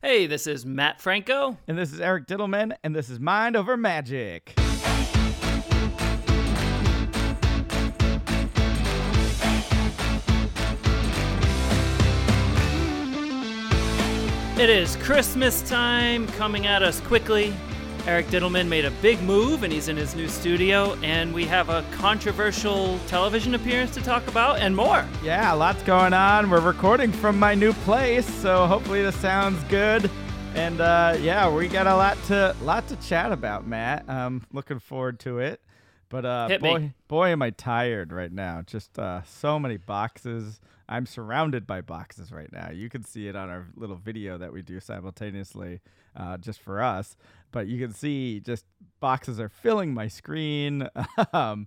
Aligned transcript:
Hey, 0.00 0.28
this 0.28 0.46
is 0.46 0.64
Matt 0.64 1.00
Franco. 1.00 1.58
And 1.66 1.76
this 1.76 1.92
is 1.92 2.00
Eric 2.00 2.28
Dittelman, 2.28 2.72
and 2.84 2.94
this 2.94 3.10
is 3.10 3.18
Mind 3.18 3.56
Over 3.56 3.76
Magic. 3.76 4.54
It 14.56 14.70
is 14.70 14.94
Christmas 14.98 15.68
time 15.68 16.28
coming 16.28 16.68
at 16.68 16.84
us 16.84 17.00
quickly. 17.00 17.52
Eric 18.06 18.26
Dittelman 18.26 18.68
made 18.68 18.84
a 18.84 18.90
big 19.02 19.20
move 19.22 19.62
and 19.62 19.72
he's 19.72 19.88
in 19.88 19.96
his 19.96 20.14
new 20.14 20.28
studio, 20.28 20.94
and 21.02 21.32
we 21.34 21.44
have 21.44 21.68
a 21.68 21.84
controversial 21.92 22.98
television 23.06 23.54
appearance 23.54 23.92
to 23.94 24.00
talk 24.00 24.26
about 24.28 24.58
and 24.58 24.74
more. 24.74 25.06
Yeah, 25.22 25.52
lots 25.52 25.82
going 25.82 26.12
on. 26.12 26.50
We're 26.50 26.60
recording 26.60 27.12
from 27.12 27.38
my 27.38 27.54
new 27.54 27.72
place, 27.72 28.26
so 28.26 28.66
hopefully 28.66 29.02
this 29.02 29.16
sounds 29.16 29.62
good. 29.64 30.10
And 30.54 30.80
uh, 30.80 31.16
yeah, 31.20 31.52
we 31.52 31.68
got 31.68 31.86
a 31.86 31.94
lot 31.94 32.16
to 32.26 32.56
lot 32.62 32.88
to 32.88 32.96
chat 32.96 33.32
about, 33.32 33.66
Matt. 33.66 34.08
Um, 34.08 34.46
looking 34.52 34.78
forward 34.78 35.20
to 35.20 35.38
it. 35.38 35.60
But 36.08 36.24
uh, 36.24 36.58
boy, 36.60 36.94
boy, 37.06 37.28
am 37.28 37.42
I 37.42 37.50
tired 37.50 38.12
right 38.12 38.32
now. 38.32 38.62
Just 38.62 38.98
uh, 38.98 39.22
so 39.24 39.58
many 39.58 39.76
boxes. 39.76 40.60
I'm 40.88 41.04
surrounded 41.04 41.66
by 41.66 41.82
boxes 41.82 42.32
right 42.32 42.50
now. 42.50 42.70
You 42.70 42.88
can 42.88 43.04
see 43.04 43.28
it 43.28 43.36
on 43.36 43.50
our 43.50 43.66
little 43.76 43.96
video 43.96 44.38
that 44.38 44.52
we 44.52 44.62
do 44.62 44.80
simultaneously, 44.80 45.80
uh, 46.16 46.38
just 46.38 46.60
for 46.60 46.80
us. 46.80 47.14
But 47.50 47.66
you 47.66 47.78
can 47.78 47.92
see 47.94 48.40
just 48.40 48.64
boxes 49.00 49.40
are 49.40 49.48
filling 49.48 49.94
my 49.94 50.08
screen. 50.08 50.88
um, 51.32 51.66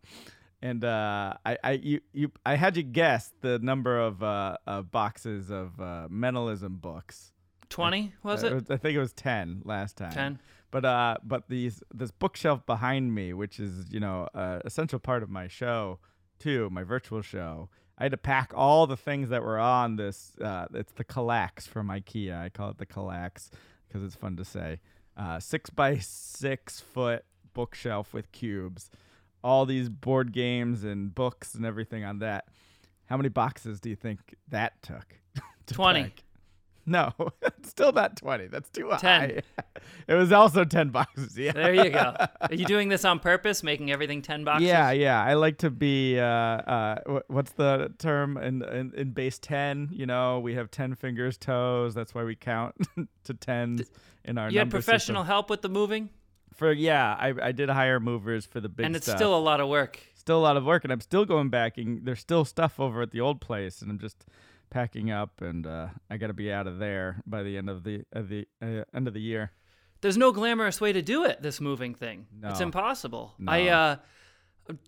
and 0.62 0.84
uh, 0.84 1.34
I, 1.46 1.58
I, 1.64 1.72
you, 1.72 2.02
you, 2.14 2.32
I 2.46 2.56
had 2.56 2.78
you 2.78 2.84
guess 2.84 3.34
the 3.42 3.58
number 3.60 4.00
of 4.00 4.22
uh, 4.22 4.58
uh, 4.68 4.82
boxes 4.84 5.50
of 5.50 5.80
uh, 5.80 6.08
mentalism 6.10 6.76
books. 6.76 7.34
20, 7.70 8.14
was 8.22 8.44
Uh, 8.44 8.58
it? 8.58 8.66
I 8.70 8.78
think 8.78 8.96
it 8.96 9.00
was 9.00 9.14
ten 9.14 9.62
last 9.66 9.98
time. 9.98 10.12
10. 10.12 10.40
But 10.72 10.86
uh, 10.86 11.18
but 11.24 11.50
these 11.50 11.82
this 11.94 12.12
bookshelf 12.12 12.66
behind 12.66 13.14
me, 13.14 13.34
which 13.34 13.60
is 13.60 13.92
you 13.92 14.00
know 14.00 14.28
a 14.34 14.62
essential 14.66 15.00
part 15.00 15.24
of 15.24 15.30
my 15.30 15.48
show 15.48 16.00
too, 16.40 16.70
my 16.70 16.84
virtual 16.84 17.22
show. 17.22 17.70
I 17.98 18.04
had 18.06 18.12
to 18.12 18.18
pack 18.18 18.52
all 18.56 18.88
the 18.88 18.98
things 18.98 19.30
that 19.30 19.44
were 19.44 19.60
on 19.60 19.96
this. 19.98 20.34
Uh, 20.40 20.68
it's 20.74 20.94
the 20.94 21.04
Kallax 21.04 21.68
from 21.68 21.88
IKEA. 21.90 22.40
I 22.40 22.50
call 22.50 22.70
it 22.70 22.78
the 22.78 22.86
Kallax 22.86 23.50
because 23.88 24.04
it's 24.04 24.16
fun 24.16 24.38
to 24.38 24.46
say. 24.46 24.80
Uh, 25.18 25.40
six 25.40 25.70
by 25.70 25.98
six 25.98 26.80
foot 26.80 27.26
bookshelf 27.54 28.14
with 28.14 28.32
cubes. 28.32 28.90
All 29.44 29.66
these 29.66 29.90
board 29.90 30.32
games 30.32 30.84
and 30.84 31.14
books 31.14 31.56
and 31.56 31.66
everything 31.66 32.04
on 32.04 32.20
that. 32.20 32.46
How 33.06 33.18
many 33.18 33.30
boxes 33.30 33.80
do 33.80 33.90
you 33.90 33.96
think 33.96 34.36
that 34.50 34.82
took? 34.82 35.18
to 35.66 35.74
20. 35.74 36.04
pack? 36.04 36.24
No, 36.88 37.12
still 37.64 37.92
not 37.92 38.18
20. 38.18 38.48
That's 38.48 38.70
too 38.70 38.92
10. 38.98 39.00
high. 39.02 39.42
it 40.08 40.14
was 40.16 40.32
also 40.32 40.66
10 40.66 40.90
boxes. 40.90 41.38
Yeah. 41.38 41.52
There 41.52 41.74
you 41.74 41.90
go. 41.92 42.16
Are 42.42 42.54
you 42.54 42.66
doing 42.76 42.90
this 42.90 43.06
on 43.06 43.20
purpose, 43.20 43.62
making 43.64 43.92
everything 43.92 44.22
10 44.22 44.44
boxes? 44.44 44.68
Yeah, 44.68 44.92
yeah. 44.92 45.24
I 45.24 45.36
like 45.36 45.60
to 45.60 45.70
be 45.70 46.20
uh 46.20 46.24
uh 46.26 47.20
what's 47.28 47.52
the 47.54 47.94
term 48.00 48.38
in, 48.38 48.64
in 48.64 48.94
in 48.96 49.12
base 49.12 49.38
10, 49.40 49.90
you 49.92 50.06
know, 50.08 50.40
we 50.40 50.56
have 50.56 50.72
10 50.72 50.96
fingers, 50.96 51.38
toes. 51.38 51.94
That's 51.94 52.16
why 52.16 52.24
we 52.24 52.36
count 52.36 52.76
to 53.26 53.34
10s 53.36 53.88
in 54.26 54.38
our 54.38 54.50
You 54.50 54.60
had 54.60 54.72
professional 54.72 55.22
system. 55.24 55.28
help 55.28 55.50
with 55.52 55.62
the 55.62 55.70
moving, 55.70 56.10
For 56.54 56.72
yeah, 56.72 57.16
I 57.20 57.34
I 57.42 57.52
did 57.52 57.70
hire 57.70 58.00
movers 58.00 58.46
for 58.46 58.60
the 58.60 58.70
big 58.70 58.86
and 58.88 58.96
it's 58.96 59.06
stuff. 59.06 59.18
still 59.18 59.36
a 59.38 59.40
lot 59.40 59.60
of 59.62 59.68
work. 59.70 60.00
still 60.16 60.40
a 60.40 60.46
lot 60.50 60.58
of 60.58 60.66
work 60.66 60.84
and 60.84 60.92
I'm 60.92 61.02
still 61.02 61.26
going 61.26 61.50
back 61.50 61.78
and 61.78 62.06
there's 62.06 62.20
still 62.20 62.44
stuff 62.46 62.80
over 62.80 63.02
at 63.04 63.12
the 63.12 63.22
old 63.22 63.40
place 63.40 63.82
and 63.84 63.90
I'm 63.92 64.00
just 64.00 64.26
packing 64.72 65.12
up 65.12 65.42
and 65.42 65.68
uh 65.68 65.88
I 66.10 66.18
got 66.18 66.28
to 66.28 66.34
be 66.34 66.52
out 66.52 66.66
of 66.66 66.80
there 66.80 67.22
by 67.28 67.44
the 67.44 67.58
end 67.58 67.70
of 67.70 67.84
the 67.84 68.04
of 68.14 68.30
the 68.30 68.48
uh, 68.62 68.84
end 68.96 69.08
of 69.08 69.14
the 69.14 69.22
year. 69.22 69.52
There's 70.02 70.18
no 70.18 70.32
glamorous 70.32 70.82
way 70.82 70.92
to 70.94 71.02
do 71.04 71.26
it, 71.26 71.44
this 71.44 71.62
moving 71.62 71.94
thing. 71.94 72.26
It's 72.44 72.60
impossible. 72.62 73.36
No. 73.38 73.52
I 73.52 73.68
uh 73.68 73.96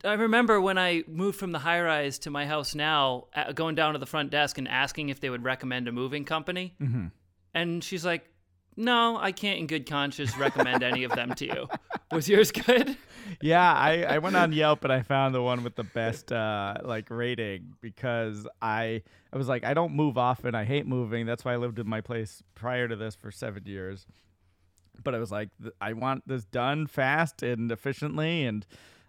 I 0.03 0.13
remember 0.13 0.59
when 0.61 0.77
I 0.77 1.03
moved 1.07 1.37
from 1.37 1.51
the 1.51 1.59
high 1.59 1.81
rise 1.81 2.17
to 2.19 2.29
my 2.29 2.45
house 2.45 2.73
now, 2.73 3.25
uh, 3.35 3.51
going 3.51 3.75
down 3.75 3.93
to 3.93 3.99
the 3.99 4.05
front 4.05 4.29
desk 4.31 4.57
and 4.57 4.67
asking 4.67 5.09
if 5.09 5.19
they 5.19 5.29
would 5.29 5.43
recommend 5.43 5.87
a 5.87 5.91
moving 5.91 6.25
company. 6.25 6.75
Mhm. 6.81 7.11
And 7.53 7.83
she's 7.83 8.05
like, 8.05 8.29
"No, 8.75 9.17
I 9.17 9.31
can't 9.31 9.59
in 9.59 9.67
good 9.67 9.85
conscience 9.85 10.37
recommend 10.37 10.83
any 10.83 11.03
of 11.03 11.11
them 11.11 11.33
to 11.35 11.45
you." 11.45 11.67
Was 12.11 12.29
yours 12.29 12.51
good? 12.51 12.97
yeah, 13.41 13.73
I, 13.73 14.03
I 14.03 14.17
went 14.19 14.35
on 14.35 14.51
Yelp 14.53 14.83
and 14.83 14.93
I 14.93 15.01
found 15.01 15.33
the 15.33 15.41
one 15.41 15.63
with 15.63 15.75
the 15.75 15.83
best 15.83 16.31
uh, 16.31 16.75
like 16.83 17.09
rating 17.09 17.73
because 17.81 18.47
I 18.61 19.01
I 19.31 19.37
was 19.37 19.47
like 19.47 19.63
I 19.63 19.73
don't 19.73 19.93
move 19.93 20.17
often. 20.17 20.55
I 20.55 20.65
hate 20.65 20.85
moving. 20.85 21.25
That's 21.25 21.43
why 21.43 21.53
I 21.53 21.57
lived 21.57 21.79
in 21.79 21.87
my 21.87 22.01
place 22.01 22.43
prior 22.55 22.87
to 22.87 22.95
this 22.95 23.15
for 23.15 23.31
seven 23.31 23.63
years. 23.65 24.05
But 25.03 25.15
I 25.15 25.19
was 25.19 25.31
like 25.31 25.49
I 25.81 25.93
want 25.93 26.27
this 26.27 26.45
done 26.45 26.87
fast 26.87 27.41
and 27.41 27.71
efficiently 27.71 28.45
and 28.45 28.65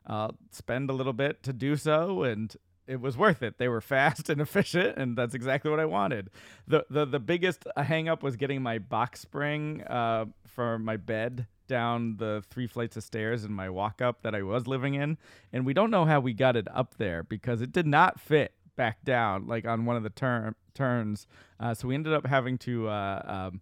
uh, 0.07 0.29
spend 0.51 0.91
a 0.91 0.93
little 0.95 1.13
bit 1.13 1.43
to 1.45 1.53
do 1.53 1.77
so 1.77 2.23
and. 2.23 2.55
It 2.87 3.00
was 3.00 3.17
worth 3.17 3.43
it. 3.43 3.59
They 3.59 3.69
were 3.69 3.81
fast 3.81 4.28
and 4.31 4.41
efficient, 4.41 4.97
and 4.99 5.17
that's 5.17 5.34
exactly 5.34 5.71
what 5.71 5.81
I 5.81 5.87
wanted. 5.87 6.31
the 6.67 6.84
the 6.91 7.05
The 7.05 7.21
biggest 7.21 7.67
hang 7.77 8.09
up 8.09 8.22
was 8.22 8.37
getting 8.37 8.62
my 8.62 8.78
box 8.78 9.21
spring 9.21 9.83
uh, 9.83 10.27
for 10.47 10.78
my 10.78 10.97
bed 10.97 11.47
down 11.67 12.17
the 12.19 12.44
three 12.50 12.67
flights 12.67 12.97
of 12.97 13.03
stairs 13.03 13.44
in 13.44 13.53
my 13.53 13.71
walk 13.71 14.03
up 14.03 14.23
that 14.23 14.34
I 14.34 14.43
was 14.43 14.67
living 14.67 14.94
in. 14.94 15.17
And 15.53 15.65
we 15.65 15.73
don't 15.73 15.91
know 15.91 16.05
how 16.05 16.21
we 16.21 16.34
got 16.34 16.56
it 16.56 16.69
up 16.73 16.94
there 16.99 17.23
because 17.23 17.62
it 17.62 17.73
did 17.73 17.87
not 17.87 18.21
fit 18.21 18.53
back 18.77 19.05
down 19.05 19.47
like 19.47 19.67
on 19.67 19.87
one 19.87 19.97
of 19.97 20.03
the 20.03 20.11
turn 20.11 20.55
turns. 20.75 21.27
Uh, 21.61 21.73
so 21.73 21.89
we 21.89 21.94
ended 21.94 22.12
up 22.12 22.27
having 22.27 22.59
to 22.59 22.89
uh, 22.89 23.23
um, 23.53 23.61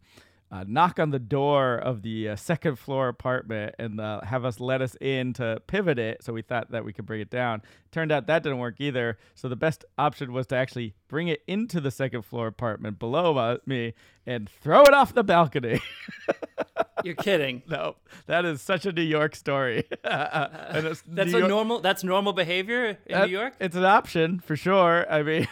uh, 0.51 0.65
knock 0.67 0.99
on 0.99 1.11
the 1.11 1.19
door 1.19 1.77
of 1.77 2.03
the 2.03 2.31
uh, 2.31 2.37
second 2.37 2.77
floor 2.77 3.09
apartment 3.09 3.75
and 3.79 4.01
uh, 4.01 4.21
have 4.23 4.45
us 4.45 4.61
let 4.61 4.83
us 4.83 4.97
in 5.01 5.33
to 5.35 5.61
pivot 5.67 5.99
it. 5.99 6.23
So 6.23 6.33
we 6.33 6.43
thought 6.43 6.71
that 6.73 6.85
we 6.85 6.93
could 6.93 7.07
bring 7.07 7.21
it 7.21 7.31
down. 7.31 7.63
Turned 7.93 8.11
out 8.11 8.27
that 8.27 8.43
didn't 8.43 8.59
work 8.59 8.77
either. 8.81 9.19
So 9.35 9.49
the 9.49 9.57
best 9.57 9.85
option 9.99 10.33
was 10.33 10.47
to 10.49 10.57
actually 10.57 10.95
bring 11.09 11.29
it 11.29 11.43
into 11.47 11.79
the 11.81 11.91
second 11.91 12.23
floor 12.23 12.47
apartment 12.47 12.99
below 12.99 13.37
uh, 13.37 13.59
me 13.67 13.93
and 14.27 14.49
throw 14.49 14.83
it 14.85 14.95
off 14.95 15.13
the 15.15 15.23
balcony. 15.23 15.81
You're 17.05 17.15
kidding. 17.17 17.63
No, 17.69 17.97
that 18.27 18.45
is 18.45 18.63
such 18.63 18.87
a 18.87 18.93
New 18.93 19.03
York 19.03 19.35
story. 19.37 19.85
And 20.05 20.87
it's 20.87 21.03
That's 21.07 21.31
New 21.33 21.37
a 21.37 21.41
York- 21.41 21.51
normal. 21.51 21.81
That's 21.81 22.03
normal 22.03 22.33
behavior 22.33 22.87
in 22.87 22.97
that- 23.09 23.27
New 23.27 23.33
York. 23.33 23.55
It's 23.61 23.77
an 23.77 23.85
option 23.85 24.41
for 24.41 24.57
sure. 24.57 25.05
I 25.11 25.23
mean, 25.23 25.47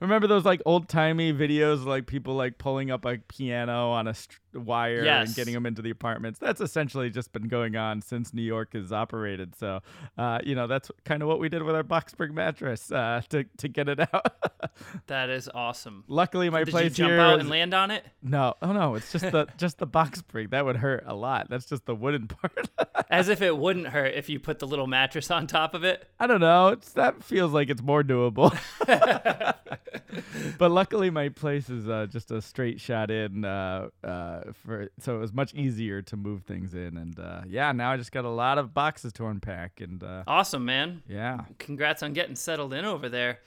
remember 0.00 0.26
those 0.26 0.44
like 0.46 0.62
old 0.64 0.88
timey 0.88 1.32
videos, 1.34 1.74
of, 1.74 1.86
like 1.86 2.06
people 2.06 2.34
like 2.34 2.56
pulling 2.58 2.90
up 2.90 3.04
a 3.04 3.18
piano 3.18 3.90
on 3.90 4.08
a 4.08 4.14
st- 4.14 4.38
wire 4.54 5.04
Yes. 5.04 5.28
and 5.28 5.36
getting 5.36 5.54
them 5.54 5.66
into 5.66 5.82
the 5.82 5.90
apartments. 5.90 6.38
That's 6.38 6.60
essentially 6.60 7.10
just 7.10 7.32
been 7.32 7.48
going 7.48 7.76
on 7.76 8.02
since 8.02 8.32
New 8.34 8.42
York 8.42 8.74
is 8.74 8.92
operated. 8.92 9.54
So, 9.56 9.80
uh, 10.18 10.38
you 10.44 10.54
know, 10.54 10.66
that's 10.66 10.90
kind 11.04 11.22
of 11.22 11.28
what 11.28 11.38
we 11.40 11.48
did 11.48 11.62
with 11.62 11.74
our 11.74 11.82
box 11.82 12.12
spring 12.12 12.34
mattress 12.34 12.90
uh, 12.92 13.22
to 13.30 13.44
to 13.58 13.68
get 13.68 13.88
it 13.88 14.00
out. 14.14 14.32
That 15.06 15.30
is 15.30 15.48
awesome. 15.54 16.04
Luckily, 16.08 16.50
my 16.50 16.64
Did 16.64 16.70
place 16.72 16.84
you 16.84 16.90
jump 16.90 17.10
here 17.10 17.20
out 17.20 17.34
is- 17.36 17.40
and 17.40 17.48
land 17.50 17.74
on 17.74 17.90
it? 17.90 18.04
no, 18.22 18.54
oh 18.62 18.72
no, 18.72 18.94
it's 18.94 19.10
just 19.12 19.30
the 19.30 19.46
just 19.56 19.78
the 19.78 19.86
box 19.86 20.18
spring 20.20 20.48
that 20.50 20.64
would 20.64 20.76
hurt 20.76 21.04
a 21.06 21.14
lot. 21.14 21.48
That's 21.50 21.66
just 21.66 21.86
the 21.86 21.94
wooden 21.94 22.26
part. 22.28 22.68
As 23.10 23.28
if 23.28 23.42
it 23.42 23.56
wouldn't 23.56 23.88
hurt 23.88 24.14
if 24.14 24.28
you 24.28 24.38
put 24.40 24.58
the 24.58 24.66
little 24.66 24.86
mattress 24.86 25.30
on 25.30 25.46
top 25.46 25.74
of 25.74 25.84
it. 25.84 26.06
I 26.18 26.26
don't 26.26 26.40
know. 26.40 26.68
It's 26.68 26.92
that 26.92 27.22
feels 27.22 27.52
like 27.52 27.68
it's 27.70 27.82
more 27.82 28.02
doable. 28.02 28.50
but 30.58 30.70
luckily, 30.70 31.10
my 31.10 31.28
place 31.28 31.68
is 31.70 31.88
uh, 31.88 32.06
just 32.08 32.30
a 32.30 32.42
straight 32.42 32.80
shot 32.80 33.10
in, 33.10 33.44
uh, 33.44 33.88
uh, 34.04 34.40
for 34.52 34.88
so 34.98 35.16
it 35.16 35.20
was 35.20 35.32
much 35.32 35.54
easier 35.54 36.02
to 36.02 36.16
move 36.16 36.42
things 36.44 36.74
in. 36.74 36.96
And 36.96 37.18
uh, 37.18 37.42
yeah, 37.46 37.72
now 37.72 37.92
I 37.92 37.96
just 37.96 38.12
got 38.12 38.24
a 38.24 38.30
lot 38.30 38.58
of 38.58 38.74
boxes 38.74 39.12
to 39.14 39.26
unpack. 39.26 39.80
And 39.80 40.02
uh, 40.02 40.24
Awesome, 40.26 40.64
man. 40.64 41.02
yeah, 41.08 41.40
Congrats 41.58 42.02
on 42.02 42.12
getting 42.12 42.36
settled 42.36 42.72
in 42.72 42.84
over 42.84 43.08
there. 43.08 43.40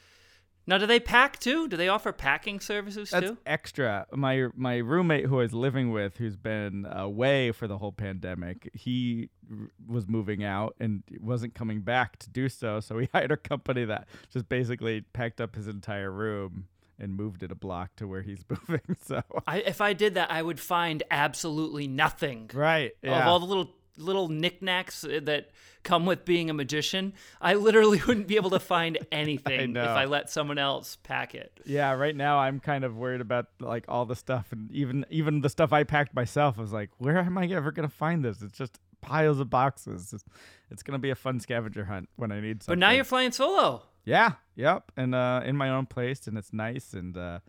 Now, 0.68 0.78
do 0.78 0.88
they 0.88 1.00
pack 1.00 1.40
too? 1.40 1.68
Do 1.68 1.78
they 1.78 1.90
offer 1.90 2.12
packing 2.12 2.60
services 2.60 3.12
that's 3.12 3.28
too? 3.28 3.38
extra. 3.46 4.08
My 4.12 4.48
my 4.56 4.78
roommate 4.78 5.26
who 5.26 5.40
I 5.40 5.44
was 5.44 5.54
living 5.54 5.92
with, 5.92 6.18
who's 6.18 6.36
been 6.36 6.88
away 6.90 7.52
for 7.52 7.68
the 7.68 7.78
whole 7.78 7.92
pandemic, 7.92 8.70
he 8.74 9.30
r- 9.50 9.70
was 9.88 10.08
moving 10.08 10.44
out 10.44 10.76
and 10.80 11.04
wasn't 11.20 11.54
coming 11.54 11.82
back 11.82 12.18
to 12.20 12.30
do 12.30 12.50
so. 12.50 12.80
So 12.80 12.96
we 12.96 13.10
hired 13.14 13.32
a 13.32 13.38
company 13.38 13.86
that 13.86 14.08
just 14.32 14.50
basically 14.50 15.02
packed 15.02 15.40
up 15.40 15.56
his 15.56 15.68
entire 15.68 16.12
room 16.12 16.68
and 16.98 17.16
moved 17.16 17.44
it 17.44 17.52
a 17.52 17.56
block 17.56 17.96
to 17.98 18.08
where 18.08 18.22
he's 18.22 18.44
moving. 18.50 18.98
So 19.04 19.22
I, 19.46 19.60
if 19.60 19.82
I 19.82 19.94
did 19.94 20.16
that, 20.16 20.32
I 20.32 20.42
would 20.42 20.60
find 20.60 21.04
absolutely 21.12 21.88
nothing 21.88 22.50
right, 22.54 22.92
of 23.04 23.10
yeah. 23.10 23.28
all 23.28 23.40
the 23.40 23.46
little 23.46 23.76
little 23.98 24.28
knickknacks 24.28 25.04
uh, 25.04 25.20
that 25.24 25.50
come 25.84 26.06
with 26.06 26.26
being 26.26 26.50
a 26.50 26.54
magician. 26.54 27.14
I 27.42 27.54
literally 27.54 28.02
wouldn't 28.08 28.28
be 28.28 28.36
able 28.36 28.50
to 28.52 28.60
find 28.60 28.98
anything 29.12 29.76
if. 29.76 29.88
I 29.88 30.06
let 30.06 30.30
someone 30.30 30.58
else 30.58 30.98
pack 31.04 31.36
it. 31.36 31.60
yeah, 31.66 31.92
right 31.94 32.16
now 32.16 32.40
I'm 32.40 32.60
kind 32.60 32.84
of 32.84 32.98
worried 32.98 33.22
about 33.22 33.48
like 33.60 33.86
all 33.88 34.06
the 34.06 34.16
stuff 34.16 34.52
and 34.52 34.72
even 34.72 35.06
even 35.10 35.42
the 35.42 35.50
stuff 35.50 35.72
I 35.72 35.84
packed 35.84 36.14
myself. 36.14 36.58
I 36.58 36.62
was 36.62 36.74
like, 36.74 36.90
where 36.98 37.20
am 37.20 37.38
I 37.38 37.48
ever 37.48 37.72
gonna 37.72 37.90
find 37.90 38.24
this? 38.24 38.42
It's 38.42 38.58
just 38.58 38.80
piles 39.02 39.40
of 39.40 39.50
boxes. 39.50 40.14
It's, 40.14 40.24
it's 40.72 40.84
gonna 40.84 41.00
be 41.00 41.12
a 41.12 41.16
fun 41.16 41.40
scavenger 41.40 41.86
hunt 41.86 42.10
when 42.16 42.32
I 42.32 42.40
need 42.42 42.64
something. 42.64 42.80
But 42.80 42.80
now 42.80 42.92
you're 42.92 43.04
flying 43.04 43.32
solo. 43.32 43.84
Yeah, 44.04 44.34
yep, 44.56 44.92
and 44.96 45.16
uh, 45.16 45.42
in 45.44 45.58
my 45.58 45.70
own 45.72 45.88
place, 45.88 46.28
and 46.28 46.38
it's 46.38 46.54
nice, 46.54 46.94
and 46.94 47.18
uh, 47.18 47.40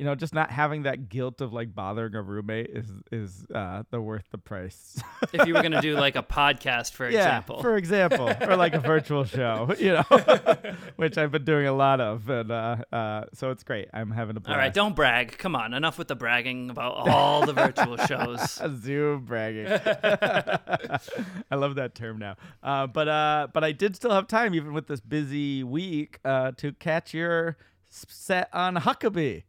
you 0.00 0.06
know, 0.06 0.14
just 0.14 0.32
not 0.32 0.50
having 0.50 0.84
that 0.84 1.10
guilt 1.10 1.42
of 1.42 1.52
like 1.52 1.74
bothering 1.74 2.14
a 2.14 2.22
roommate 2.22 2.70
is 2.70 2.86
is 3.12 3.44
uh, 3.54 3.82
the 3.90 4.00
worth 4.00 4.24
the 4.30 4.38
price. 4.38 4.98
if 5.34 5.46
you 5.46 5.52
were 5.52 5.60
gonna 5.60 5.82
do 5.82 5.94
like 5.94 6.16
a 6.16 6.22
podcast, 6.22 6.92
for 6.92 7.06
yeah, 7.10 7.18
example. 7.18 7.60
for 7.60 7.76
example, 7.76 8.32
or 8.40 8.56
like 8.56 8.72
a 8.72 8.78
virtual 8.78 9.24
show, 9.24 9.74
you 9.78 9.92
know, 9.92 10.04
which 10.96 11.18
I've 11.18 11.30
been 11.30 11.44
doing 11.44 11.66
a 11.66 11.74
lot 11.74 12.00
of, 12.00 12.30
and 12.30 12.50
uh, 12.50 12.76
uh, 12.90 13.24
so 13.34 13.50
it's 13.50 13.62
great. 13.62 13.88
I'm 13.92 14.10
having 14.10 14.38
a 14.38 14.40
blast. 14.40 14.54
All 14.54 14.58
right, 14.58 14.72
don't 14.72 14.96
brag. 14.96 15.36
Come 15.36 15.54
on, 15.54 15.74
enough 15.74 15.98
with 15.98 16.08
the 16.08 16.16
bragging 16.16 16.70
about 16.70 16.94
all 17.06 17.44
the 17.44 17.52
virtual 17.52 17.98
shows. 17.98 18.58
Zoom 18.80 19.26
bragging. 19.26 19.66
I 19.68 21.56
love 21.56 21.74
that 21.74 21.94
term 21.94 22.18
now. 22.18 22.36
Uh, 22.62 22.86
but 22.86 23.06
uh, 23.06 23.48
but 23.52 23.64
I 23.64 23.72
did 23.72 23.96
still 23.96 24.12
have 24.12 24.28
time, 24.28 24.54
even 24.54 24.72
with 24.72 24.86
this 24.86 25.00
busy 25.00 25.62
week, 25.62 26.20
uh, 26.24 26.52
to 26.52 26.72
catch 26.72 27.12
your 27.12 27.58
set 27.90 28.48
on 28.54 28.76
Huckabee. 28.76 29.42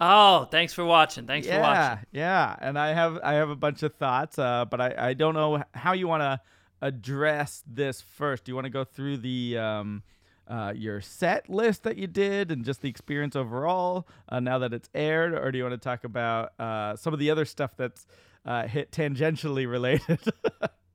Oh, 0.00 0.44
thanks 0.46 0.72
for 0.72 0.84
watching. 0.84 1.26
Thanks 1.26 1.46
yeah, 1.46 1.56
for 1.56 1.60
watching. 1.62 2.06
yeah. 2.12 2.56
And 2.60 2.78
I 2.78 2.92
have 2.92 3.18
I 3.22 3.34
have 3.34 3.50
a 3.50 3.56
bunch 3.56 3.82
of 3.82 3.94
thoughts, 3.94 4.38
uh, 4.38 4.64
but 4.64 4.80
I 4.80 4.94
I 5.10 5.14
don't 5.14 5.34
know 5.34 5.62
how 5.74 5.92
you 5.92 6.08
want 6.08 6.22
to 6.22 6.40
address 6.80 7.62
this 7.66 8.00
first. 8.00 8.44
Do 8.44 8.50
you 8.50 8.54
want 8.56 8.66
to 8.66 8.70
go 8.70 8.84
through 8.84 9.18
the 9.18 9.58
um, 9.58 10.02
uh, 10.48 10.72
your 10.74 11.00
set 11.00 11.48
list 11.48 11.84
that 11.84 11.96
you 11.96 12.06
did 12.06 12.50
and 12.50 12.64
just 12.64 12.82
the 12.82 12.88
experience 12.88 13.36
overall 13.36 14.08
uh, 14.28 14.40
now 14.40 14.58
that 14.58 14.74
it's 14.74 14.88
aired, 14.94 15.34
or 15.34 15.52
do 15.52 15.58
you 15.58 15.64
want 15.64 15.74
to 15.74 15.84
talk 15.84 16.04
about 16.04 16.52
uh, 16.58 16.96
some 16.96 17.12
of 17.12 17.20
the 17.20 17.30
other 17.30 17.44
stuff 17.44 17.76
that's 17.76 18.06
uh, 18.44 18.66
hit 18.66 18.90
tangentially 18.90 19.70
related? 19.70 20.20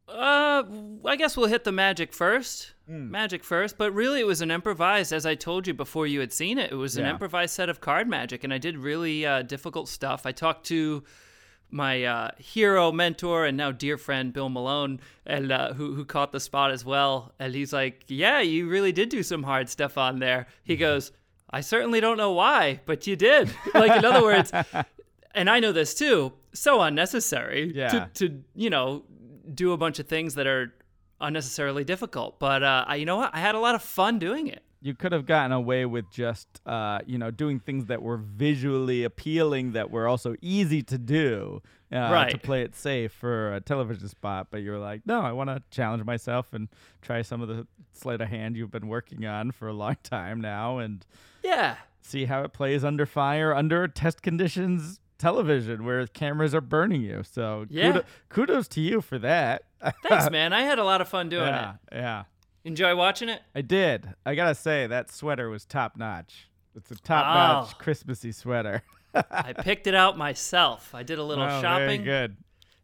Uh, 0.07 0.63
I 1.05 1.15
guess 1.17 1.35
we'll 1.35 1.47
hit 1.47 1.63
the 1.63 1.71
magic 1.71 2.13
first. 2.13 2.73
Magic 2.89 3.43
first, 3.43 3.77
but 3.77 3.91
really 3.93 4.21
it 4.21 4.25
was 4.27 4.39
an 4.39 4.49
improvised, 4.49 5.11
as 5.11 5.25
I 5.25 5.35
told 5.35 5.67
you 5.67 5.73
before 5.73 6.07
you 6.07 6.21
had 6.21 6.31
seen 6.31 6.57
it. 6.57 6.71
It 6.71 6.75
was 6.75 6.95
an 6.95 7.03
Yeah. 7.03 7.11
improvised 7.11 7.53
set 7.53 7.67
of 7.67 7.81
card 7.81 8.07
magic, 8.07 8.45
and 8.45 8.53
I 8.53 8.57
did 8.59 8.77
really 8.77 9.25
uh, 9.25 9.41
difficult 9.41 9.89
stuff. 9.89 10.25
I 10.25 10.31
talked 10.31 10.65
to 10.67 11.03
my 11.69 12.05
uh, 12.05 12.31
hero, 12.37 12.93
mentor, 12.93 13.45
and 13.45 13.57
now 13.57 13.73
dear 13.73 13.97
friend 13.97 14.31
Bill 14.31 14.47
Malone, 14.47 15.01
and 15.25 15.51
uh, 15.51 15.73
who 15.73 15.95
who 15.95 16.05
caught 16.05 16.31
the 16.31 16.39
spot 16.39 16.71
as 16.71 16.85
well. 16.85 17.33
And 17.39 17.53
he's 17.53 17.73
like, 17.73 18.05
"Yeah, 18.07 18.39
you 18.39 18.69
really 18.69 18.93
did 18.93 19.09
do 19.09 19.21
some 19.21 19.43
hard 19.43 19.67
stuff 19.67 19.97
on 19.97 20.19
there." 20.19 20.47
He 20.63 20.77
goes, 20.77 21.11
"I 21.49 21.59
certainly 21.59 21.99
don't 21.99 22.15
know 22.17 22.31
why, 22.31 22.79
but 22.85 23.05
you 23.05 23.17
did." 23.17 23.51
like 23.73 23.91
in 23.97 24.05
other 24.05 24.23
words, 24.23 24.49
and 25.35 25.49
I 25.49 25.59
know 25.59 25.73
this 25.73 25.93
too. 25.93 26.31
So 26.53 26.79
unnecessary 26.81 27.73
Yeah. 27.75 27.89
to 27.89 28.09
to 28.13 28.43
you 28.55 28.69
know 28.69 29.03
do 29.53 29.71
a 29.73 29.77
bunch 29.77 29.99
of 29.99 30.07
things 30.07 30.35
that 30.35 30.47
are 30.47 30.73
unnecessarily 31.19 31.83
difficult. 31.83 32.39
But 32.39 32.63
uh, 32.63 32.85
I, 32.87 32.95
you 32.95 33.05
know 33.05 33.17
what? 33.17 33.31
I 33.33 33.39
had 33.39 33.55
a 33.55 33.59
lot 33.59 33.75
of 33.75 33.81
fun 33.81 34.19
doing 34.19 34.47
it. 34.47 34.63
you 34.81 34.93
could 34.93 35.11
have 35.11 35.25
gotten 35.25 35.51
away 35.51 35.85
with 35.85 36.05
just 36.11 36.47
uh, 36.67 36.99
you 37.07 37.17
know 37.17 37.31
doing 37.31 37.59
things 37.59 37.85
that 37.87 38.01
were 38.01 38.17
visually 38.17 39.03
appealing 39.03 39.71
that 39.71 39.89
were 39.89 40.07
also 40.07 40.35
easy 40.41 40.83
to 40.83 40.97
do 40.99 41.61
uh, 41.91 42.25
to 42.25 42.37
play 42.37 42.61
it 42.61 42.75
safe 42.75 43.11
for 43.11 43.55
a 43.55 43.59
television 43.61 44.07
spot 44.07 44.47
but 44.51 44.61
you 44.61 44.69
were 44.69 44.77
like 44.77 45.01
no 45.05 45.21
i 45.21 45.31
want 45.31 45.49
to 45.49 45.61
challenge 45.71 46.03
myself 46.03 46.53
and 46.53 46.67
try 47.01 47.21
some 47.23 47.41
of 47.41 47.47
the 47.47 47.65
sleight 47.93 48.21
of 48.21 48.27
hand 48.29 48.55
you've 48.55 48.69
been 48.69 48.87
working 48.87 49.25
on 49.25 49.49
for 49.51 49.67
a 49.67 49.73
long 49.73 49.95
time 50.03 50.39
now 50.41 50.77
and 50.77 51.05
Yeah. 51.43 51.77
see 52.01 52.25
how 52.25 52.43
it 52.43 52.53
plays 52.53 52.83
under 52.83 53.05
fire 53.07 53.55
under 53.55 53.87
test 53.87 54.21
conditions 54.21 54.99
television 55.17 55.83
where 55.85 56.05
cameras 56.07 56.53
are 56.55 56.61
burning 56.61 57.01
you 57.01 57.23
so 57.23 57.65
Yeah. 57.69 57.91
kudo- 57.91 58.03
kudos 58.29 58.67
to 58.69 58.81
you 58.81 59.01
for 59.01 59.17
that 59.19 59.63
Thanks, 60.07 60.29
man. 60.31 60.53
I 60.53 60.61
had 60.61 60.79
a 60.79 60.83
lot 60.83 61.01
of 61.01 61.07
fun 61.07 61.29
doing 61.29 61.47
yeah 61.47 61.71
it. 61.91 61.95
yeah 61.95 62.23
Enjoy 62.63 62.95
watching 62.95 63.29
it? 63.29 63.41
I 63.55 63.61
did. 63.61 64.13
I 64.25 64.35
gotta 64.35 64.53
say 64.55 64.87
that 64.87 65.09
sweater 65.09 65.49
was 65.49 65.63
top 65.65 65.95
notch. 65.95 66.49
It's 66.75 66.91
a 66.91 66.95
top 66.95 67.25
notch 67.25 67.73
Oh. 67.73 67.77
Christmassy 67.81 68.31
sweater. 68.33 68.81
I 69.31 69.53
picked 69.53 69.87
it 69.87 69.95
out 69.95 70.17
myself. 70.17 70.93
I 70.93 71.03
did 71.03 71.17
a 71.17 71.23
little 71.23 71.45
Oh, 71.45 71.61
shopping. 71.61 71.85
Very 71.87 71.97
good. 71.99 72.37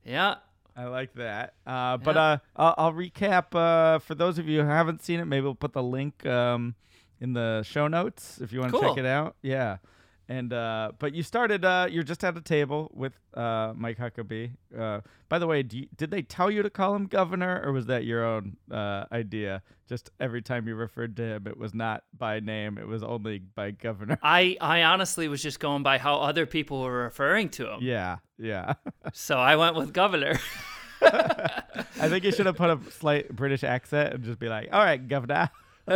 Yeah. 0.05 0.35
I 0.77 0.85
like 0.85 1.13
that. 1.15 1.55
Uh, 1.67 1.97
but 1.97 2.15
Yeah. 2.15 2.21
uh, 2.23 2.37
I'll, 2.55 2.75
I'll 2.77 2.93
recap 2.93 3.53
uh, 3.53 3.99
for 3.99 4.15
those 4.15 4.39
of 4.39 4.47
you 4.47 4.61
who 4.61 4.67
haven't 4.67 5.03
seen 5.03 5.19
it. 5.19 5.25
Maybe 5.25 5.43
we'll 5.43 5.53
put 5.53 5.73
the 5.73 5.83
link 5.83 6.25
um, 6.25 6.75
in 7.19 7.33
the 7.33 7.61
show 7.63 7.87
notes 7.89 8.39
if 8.41 8.53
you 8.53 8.61
want 8.61 8.71
to 8.71 8.79
Cool. 8.79 8.89
check 8.89 8.97
it 8.97 9.05
out. 9.05 9.35
Yeah. 9.41 9.77
And 10.29 10.53
uh, 10.53 10.93
but 10.99 11.13
you 11.13 11.21
started. 11.21 11.65
Uh, 11.65 11.87
you're 11.89 12.03
just 12.03 12.23
at 12.23 12.37
a 12.37 12.41
table 12.41 12.89
with 12.93 13.11
uh, 13.33 13.73
Mike 13.75 13.97
Huckabee. 13.97 14.51
Uh, 14.77 15.01
by 15.27 15.37
the 15.37 15.47
way, 15.47 15.63
do 15.63 15.79
you, 15.79 15.87
did 15.97 16.11
they 16.11 16.21
tell 16.21 16.49
you 16.49 16.63
to 16.63 16.69
call 16.69 16.95
him 16.95 17.07
governor, 17.07 17.61
or 17.63 17.73
was 17.73 17.87
that 17.87 18.05
your 18.05 18.23
own 18.23 18.55
uh, 18.71 19.03
idea? 19.11 19.61
Just 19.89 20.11
every 20.21 20.41
time 20.41 20.65
you 20.65 20.75
referred 20.75 21.17
to 21.17 21.23
him, 21.23 21.47
it 21.47 21.57
was 21.57 21.73
not 21.73 22.05
by 22.17 22.39
name; 22.39 22.77
it 22.77 22.87
was 22.87 23.03
only 23.03 23.39
by 23.39 23.71
governor. 23.71 24.17
I, 24.23 24.55
I 24.61 24.83
honestly 24.83 25.27
was 25.27 25.43
just 25.43 25.59
going 25.59 25.83
by 25.83 25.97
how 25.97 26.15
other 26.15 26.45
people 26.45 26.81
were 26.81 27.03
referring 27.03 27.49
to 27.49 27.69
him. 27.69 27.79
yeah, 27.81 28.17
yeah. 28.37 28.75
So 29.11 29.37
I 29.37 29.57
went 29.57 29.75
with 29.75 29.93
governor. 29.93 30.39
I 31.01 32.07
think 32.07 32.23
you 32.23 32.31
should 32.31 32.45
have 32.45 32.55
put 32.55 32.69
a 32.69 32.79
slight 32.91 33.35
British 33.35 33.65
accent 33.65 34.13
and 34.13 34.23
just 34.23 34.39
be 34.39 34.47
like, 34.47 34.69
"All 34.71 34.83
right, 34.83 35.05
governor." 35.05 35.49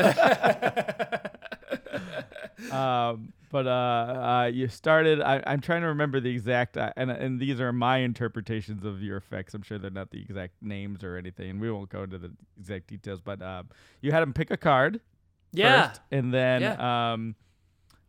um, 2.71 3.33
but 3.49 3.67
uh, 3.67 3.69
uh, 3.69 4.51
you 4.53 4.67
started. 4.67 5.21
I, 5.21 5.41
I'm 5.47 5.61
trying 5.61 5.81
to 5.81 5.87
remember 5.87 6.19
the 6.19 6.29
exact, 6.29 6.77
uh, 6.77 6.91
and 6.97 7.09
and 7.11 7.39
these 7.39 7.59
are 7.59 7.71
my 7.73 7.97
interpretations 7.99 8.83
of 8.85 9.01
your 9.01 9.17
effects. 9.17 9.53
I'm 9.53 9.61
sure 9.61 9.77
they're 9.77 9.89
not 9.91 10.11
the 10.11 10.21
exact 10.21 10.53
names 10.61 11.03
or 11.03 11.15
anything. 11.17 11.49
and 11.51 11.61
We 11.61 11.71
won't 11.71 11.89
go 11.89 12.03
into 12.03 12.17
the 12.17 12.31
exact 12.59 12.87
details. 12.87 13.21
But 13.21 13.41
um, 13.41 13.69
you 14.01 14.11
had 14.11 14.23
him 14.23 14.33
pick 14.33 14.51
a 14.51 14.57
card 14.57 14.99
yeah. 15.53 15.87
first, 15.89 16.01
and 16.11 16.33
then 16.33 16.61
Yeah. 16.61 17.11
um, 17.13 17.35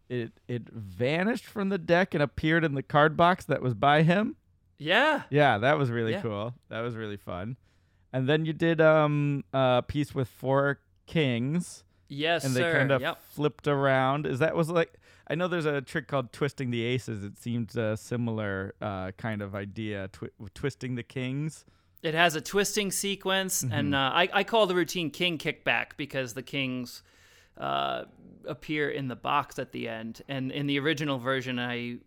it 0.08 0.32
it 0.48 0.68
vanished 0.70 1.44
from 1.46 1.68
the 1.68 1.78
deck 1.78 2.14
and 2.14 2.22
appeared 2.22 2.64
in 2.64 2.74
the 2.74 2.82
card 2.82 3.16
box 3.16 3.44
that 3.44 3.60
was 3.62 3.74
by 3.74 4.02
him. 4.02 4.36
Yeah. 4.78 5.22
Yeah, 5.30 5.58
that 5.58 5.76
was 5.78 5.90
really 5.90 6.12
Yeah. 6.12 6.22
cool. 6.22 6.54
That 6.68 6.80
was 6.80 6.94
really 6.96 7.16
fun. 7.16 7.56
And 8.12 8.28
then 8.28 8.44
you 8.44 8.52
did 8.52 8.80
um 8.80 9.44
a 9.52 9.82
piece 9.86 10.14
with 10.14 10.28
four 10.28 10.80
kings, 11.06 11.84
Yes, 12.08 12.44
and 12.44 12.54
they 12.54 12.60
sir. 12.60 12.72
kind 12.72 12.90
of 12.90 13.00
Yep. 13.02 13.20
flipped 13.28 13.68
around. 13.68 14.26
Is 14.26 14.38
that 14.38 14.54
was 14.56 14.70
like 14.70 14.97
I 15.30 15.34
know 15.34 15.46
there's 15.48 15.66
a 15.66 15.80
trick 15.82 16.08
called 16.08 16.32
twisting 16.32 16.70
the 16.70 16.82
aces. 16.82 17.22
It 17.22 17.36
seems 17.38 17.76
a 17.76 17.96
similar 17.96 18.74
uh, 18.80 19.10
kind 19.18 19.42
of 19.42 19.54
idea, 19.54 20.08
twi- 20.12 20.30
twisting 20.54 20.94
the 20.94 21.02
kings. 21.02 21.64
It 22.02 22.14
has 22.14 22.34
a 22.36 22.40
twisting 22.40 22.90
sequence, 22.90 23.62
Mm-hmm. 23.62 23.74
and 23.74 23.94
uh, 23.94 23.98
I, 24.14 24.28
I 24.32 24.44
call 24.44 24.66
the 24.66 24.74
routine 24.74 25.10
king 25.10 25.36
kickback 25.36 25.96
because 25.96 26.34
the 26.34 26.42
kings 26.42 27.02
uh, 27.58 28.04
appear 28.46 28.88
in 28.88 29.08
the 29.08 29.16
box 29.16 29.58
at 29.58 29.72
the 29.72 29.88
end. 29.88 30.22
And 30.28 30.50
in 30.52 30.66
the 30.66 30.78
original 30.78 31.18
version, 31.18 31.58
I 31.58 31.98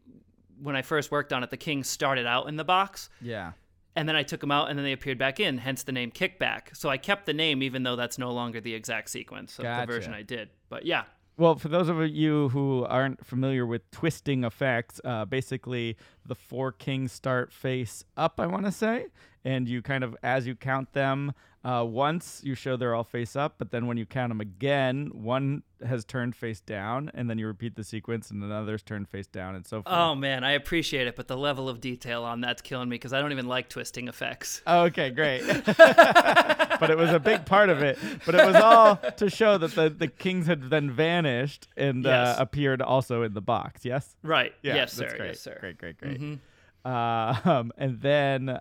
when 0.61 0.75
I 0.75 0.81
first 0.81 1.11
worked 1.11 1.33
on 1.33 1.43
it, 1.43 1.49
the 1.49 1.57
kings 1.57 1.87
started 1.87 2.25
out 2.27 2.47
in 2.47 2.55
the 2.55 2.63
box, 2.63 3.09
Yeah. 3.19 3.53
and 3.95 4.07
then 4.07 4.15
I 4.15 4.21
took 4.23 4.39
them 4.41 4.51
out, 4.51 4.69
and 4.69 4.77
then 4.77 4.85
they 4.85 4.91
appeared 4.93 5.17
back 5.17 5.39
in. 5.39 5.57
Hence 5.57 5.83
the 5.83 5.91
name 5.91 6.11
kickback. 6.11 6.75
So 6.75 6.87
I 6.89 6.97
kept 6.97 7.25
the 7.25 7.33
name, 7.33 7.61
even 7.63 7.81
though 7.83 7.95
that's 7.95 8.17
no 8.19 8.31
longer 8.31 8.61
the 8.61 8.73
exact 8.75 9.09
sequence 9.09 9.57
of 9.59 9.63
Gotcha. 9.63 9.87
the 9.87 9.93
version 9.93 10.13
I 10.13 10.21
did. 10.21 10.49
But 10.69 10.85
yeah, 10.85 11.03
Well, 11.41 11.55
for 11.55 11.69
those 11.69 11.89
of 11.89 11.99
you 12.07 12.49
who 12.49 12.85
aren't 12.85 13.25
familiar 13.25 13.65
with 13.65 13.89
twisting 13.89 14.43
effects, 14.43 15.01
uh, 15.03 15.25
basically 15.25 15.97
the 16.23 16.35
four 16.35 16.71
kings 16.71 17.11
start 17.11 17.51
face 17.51 18.05
up, 18.15 18.39
I 18.39 18.45
want 18.45 18.65
to 18.65 18.71
say. 18.71 19.07
And 19.43 19.67
you 19.67 19.81
kind 19.81 20.03
of, 20.03 20.15
as 20.21 20.45
you 20.45 20.55
count 20.55 20.93
them, 20.93 21.33
uh, 21.63 21.85
once 21.87 22.41
you 22.43 22.55
show 22.55 22.75
they're 22.75 22.95
all 22.95 23.03
face 23.03 23.35
up, 23.35 23.55
but 23.59 23.69
then 23.69 23.85
when 23.85 23.95
you 23.95 24.05
count 24.05 24.31
them 24.31 24.41
again, 24.41 25.11
one 25.13 25.61
has 25.85 26.03
turned 26.03 26.35
face 26.35 26.59
down, 26.59 27.11
and 27.13 27.29
then 27.29 27.37
you 27.37 27.45
repeat 27.45 27.75
the 27.75 27.83
sequence, 27.83 28.31
and 28.31 28.43
another's 28.43 28.81
turned 28.81 29.07
face 29.07 29.27
down, 29.27 29.53
and 29.53 29.65
so 29.65 29.83
forth. 29.83 29.95
Oh 29.95 30.15
man, 30.15 30.43
I 30.43 30.53
appreciate 30.53 31.05
it, 31.05 31.15
but 31.15 31.27
the 31.27 31.37
level 31.37 31.69
of 31.69 31.79
detail 31.79 32.23
on 32.23 32.41
that's 32.41 32.63
killing 32.63 32.89
me 32.89 32.95
because 32.95 33.13
I 33.13 33.21
don't 33.21 33.31
even 33.31 33.47
like 33.47 33.69
twisting 33.69 34.07
effects. 34.07 34.61
Okay, 34.65 35.11
great. 35.11 35.43
but 35.77 36.89
it 36.89 36.97
was 36.97 37.11
a 37.11 37.19
big 37.19 37.45
part 37.45 37.69
of 37.69 37.81
it. 37.83 37.97
But 38.25 38.35
it 38.35 38.45
was 38.45 38.55
all 38.55 38.95
to 39.17 39.29
show 39.29 39.57
that 39.59 39.75
the, 39.75 39.89
the 39.89 40.07
kings 40.07 40.47
had 40.47 40.69
then 40.69 40.89
vanished 40.89 41.67
and 41.77 42.03
Yes. 42.03 42.39
uh, 42.39 42.41
appeared 42.41 42.81
also 42.81 43.21
in 43.21 43.33
the 43.33 43.41
box. 43.41 43.85
Yes? 43.85 44.15
Right. 44.23 44.53
Yeah, 44.63 44.75
yes, 44.75 44.93
sir. 44.93 45.15
Great. 45.15 45.27
Yes, 45.27 45.39
sir. 45.39 45.57
Great, 45.59 45.77
great, 45.77 45.97
great. 45.99 46.19
Mhm. 46.19 46.39
Uh, 46.83 47.35
um, 47.49 47.71
and 47.77 48.01
then 48.01 48.59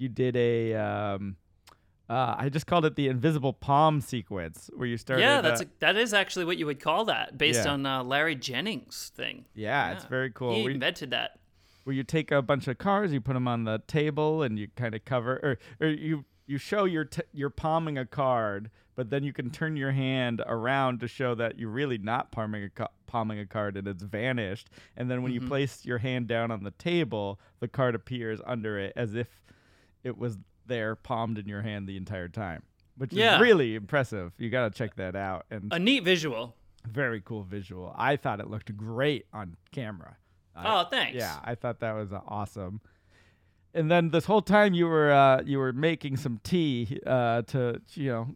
you 0.00 0.08
did 0.08 0.36
a. 0.36 0.74
Um, 0.74 1.36
uh, 2.08 2.34
I 2.38 2.48
just 2.48 2.66
called 2.66 2.84
it 2.84 2.96
the 2.96 3.06
invisible 3.06 3.52
palm 3.52 4.00
sequence, 4.00 4.68
where 4.74 4.88
you 4.88 4.96
started. 4.96 5.22
Yeah, 5.22 5.40
that's 5.42 5.60
uh, 5.60 5.64
a, 5.64 5.68
that 5.78 5.96
is 5.96 6.12
actually 6.12 6.44
what 6.44 6.56
you 6.58 6.66
would 6.66 6.80
call 6.80 7.04
that, 7.04 7.38
based 7.38 7.64
Yeah. 7.64 7.72
on 7.72 7.86
uh, 7.86 8.02
Larry 8.02 8.34
Jennings' 8.34 9.12
thing. 9.14 9.44
yeah, 9.54 9.92
it's 9.92 10.06
very 10.06 10.30
cool. 10.32 10.54
He 10.54 10.62
you- 10.62 10.70
invented 10.70 11.10
that. 11.10 11.38
where 11.84 11.94
you 11.94 12.02
take 12.02 12.30
a 12.32 12.42
bunch 12.42 12.66
of 12.66 12.78
cards, 12.78 13.12
you 13.12 13.20
put 13.20 13.34
them 13.34 13.46
on 13.46 13.62
the 13.64 13.80
table, 13.86 14.42
and 14.42 14.58
you 14.58 14.66
kind 14.74 14.94
of 14.94 15.04
cover, 15.04 15.38
or, 15.42 15.58
or 15.86 15.88
you 15.92 16.24
you 16.48 16.58
show 16.58 16.84
your 16.84 17.04
t- 17.04 17.22
you're 17.32 17.48
palming 17.48 17.96
a 17.96 18.04
card, 18.04 18.70
but 18.96 19.08
then 19.10 19.22
you 19.22 19.32
can 19.32 19.50
turn 19.50 19.76
your 19.76 19.92
hand 19.92 20.42
around 20.46 20.98
to 20.98 21.06
show 21.06 21.36
that 21.36 21.60
you're 21.60 21.70
really 21.70 21.96
not 21.98 22.32
palming 22.32 22.64
a 22.64 22.70
ca- 22.70 22.88
palming 23.06 23.38
a 23.38 23.46
card 23.46 23.76
and 23.76 23.86
it's 23.86 24.02
vanished. 24.02 24.68
And 24.96 25.08
then 25.08 25.22
when 25.22 25.30
Mm-hmm. 25.32 25.44
you 25.44 25.48
place 25.48 25.84
your 25.86 25.98
hand 25.98 26.26
down 26.26 26.50
on 26.50 26.64
the 26.64 26.72
table, 26.72 27.38
the 27.60 27.68
card 27.68 27.94
appears 27.94 28.40
under 28.44 28.80
it 28.80 28.92
as 28.96 29.14
if 29.14 29.28
it 30.04 30.16
was 30.18 30.38
there 30.66 30.94
palmed 30.96 31.38
in 31.38 31.46
your 31.48 31.62
hand 31.62 31.88
the 31.88 31.96
entire 31.96 32.28
time, 32.28 32.62
which 32.96 33.12
Yeah. 33.12 33.36
is 33.36 33.40
really 33.42 33.74
impressive. 33.74 34.32
You 34.38 34.50
got 34.50 34.72
to 34.72 34.78
check 34.78 34.94
that 34.96 35.16
out 35.16 35.46
and 35.50 35.72
A 35.72 35.78
neat 35.78 36.04
visual. 36.04 36.54
very 36.86 37.20
cool 37.20 37.42
visual. 37.42 37.94
I 37.96 38.16
thought 38.16 38.40
it 38.40 38.48
looked 38.48 38.76
great 38.76 39.26
on 39.32 39.56
camera. 39.72 40.16
oh, 40.56 40.84
thanks. 40.84 41.16
Yeah, 41.16 41.38
I 41.44 41.54
thought 41.54 41.80
that 41.80 41.92
was 41.92 42.12
uh, 42.12 42.20
awesome. 42.26 42.80
And 43.72 43.90
then 43.90 44.10
this 44.10 44.24
whole 44.24 44.42
time 44.42 44.74
you 44.74 44.86
were 44.86 45.12
uh, 45.12 45.42
you 45.44 45.58
were 45.58 45.72
making 45.72 46.16
some 46.16 46.40
tea 46.42 46.98
uh, 47.06 47.42
to 47.42 47.80
you 47.94 48.10
know 48.10 48.28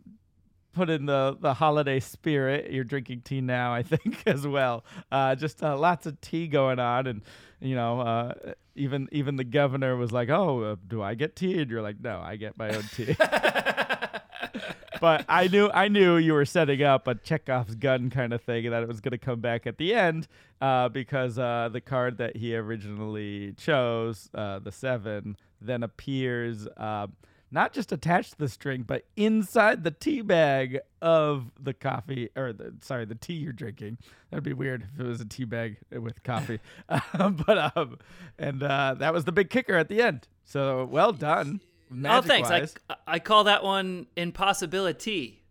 put 0.75 0.90
in 0.90 1.07
the 1.07 1.37
the 1.40 1.54
holiday 1.54 2.00
spirit. 2.00 2.71
You're 2.71 2.85
drinking 2.85 3.23
tea 3.23 3.40
now, 3.40 3.73
I 3.73 3.83
think, 3.95 4.23
as 4.26 4.47
well. 4.47 4.85
Uh, 5.11 5.35
just 5.35 5.62
uh, 5.62 5.76
lots 5.76 6.07
of 6.07 6.21
tea 6.21 6.47
going 6.49 6.78
on, 6.78 7.07
and 7.07 7.23
you 7.61 7.75
know, 7.75 8.00
uh, 8.00 8.35
even 8.75 9.09
even 9.12 9.37
the 9.37 9.45
governor 9.45 9.97
was 9.97 10.12
like, 10.12 10.28
"Oh, 10.28 10.62
uh, 10.62 10.76
do 10.87 11.02
I 11.02 11.14
get 11.14 11.37
tea?" 11.37 11.61
And 11.61 11.71
you're 11.71 11.83
like, 11.83 12.00
"No, 12.00 12.21
I 12.21 12.37
get 12.37 12.59
my 12.59 12.71
own 12.75 12.85
tea." 12.95 13.16
but 15.00 15.25
I 15.28 15.49
knew 15.49 15.71
I 15.73 15.88
knew 15.88 16.16
you 16.16 16.33
were 16.35 16.45
setting 16.45 16.83
up 16.83 17.07
a 17.09 17.14
Chekhov's 17.14 17.75
gun 17.75 18.11
kind 18.11 18.33
of 18.33 18.43
thing, 18.43 18.66
and 18.66 18.75
that 18.75 18.83
it 18.83 18.88
was 18.88 19.00
going 19.00 19.12
to 19.12 19.19
come 19.19 19.40
back 19.40 19.66
at 19.66 19.78
the 19.78 19.95
end 19.95 20.28
uh, 20.61 20.88
because 20.88 21.38
uh, 21.38 21.69
the 21.73 21.81
card 21.81 22.19
that 22.19 22.37
he 22.37 22.57
originally 22.57 23.52
chose, 23.57 24.28
uh, 24.35 24.59
the 24.59 24.73
seven, 24.73 25.37
then 25.61 25.83
appears 25.83 26.66
uh, 26.76 27.07
not 27.55 27.73
just 27.73 27.93
attached 27.93 28.33
to 28.33 28.39
the 28.39 28.49
string, 28.49 28.83
but 28.83 29.05
inside 29.17 29.85
the 29.85 29.93
tea 29.93 30.23
bag 30.23 30.81
of 31.01 31.53
the 31.59 31.73
coffee, 31.73 32.29
or 32.37 32.53
the, 32.53 32.75
sorry, 32.81 33.05
the 33.05 33.15
tea 33.15 33.35
you're 33.35 33.53
drinking. 33.53 33.97
That'd 34.31 34.43
be 34.43 34.53
weird 34.53 34.89
if 34.93 35.01
it 35.01 35.07
was 35.07 35.21
a 35.21 35.25
tea 35.25 35.45
bag 35.45 35.77
with 35.93 36.23
coffee. 36.25 36.59
but 36.89 37.77
um, 37.77 37.99
and 38.39 38.63
uh, 38.63 38.97
that 38.99 39.15
was 39.15 39.25
the 39.25 39.33
big 39.33 39.51
kicker 39.51 39.77
at 39.77 39.89
the 39.89 40.03
end. 40.03 40.27
So 40.45 40.85
well 40.91 41.13
done. 41.13 41.61
oh, 42.05 42.21
thanks. 42.21 42.51
I, 42.51 42.97
I 43.07 43.19
call 43.21 43.45
that 43.45 43.63
one 43.63 44.09
impossibility. 44.17 45.45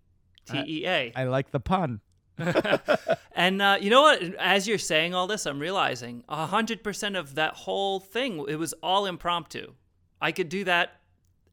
T 0.45 0.63
E 0.67 0.85
A. 0.85 1.13
I 1.15 1.23
like 1.23 1.51
the 1.51 1.61
pun. 1.61 2.01
and 3.35 3.61
uh, 3.61 3.77
you 3.79 3.89
know 3.89 4.01
what? 4.01 4.21
As 4.39 4.67
you're 4.67 4.77
saying 4.77 5.13
all 5.13 5.27
this, 5.27 5.45
I'm 5.45 5.59
realizing 5.59 6.25
hundred 6.27 6.83
percent 6.83 7.15
of 7.15 7.35
that 7.35 7.53
whole 7.53 8.01
thing 8.01 8.43
it 8.49 8.57
was 8.57 8.73
all 8.83 9.05
impromptu. 9.05 9.73
I 10.19 10.33
could 10.33 10.49
do 10.49 10.65
that 10.65 10.99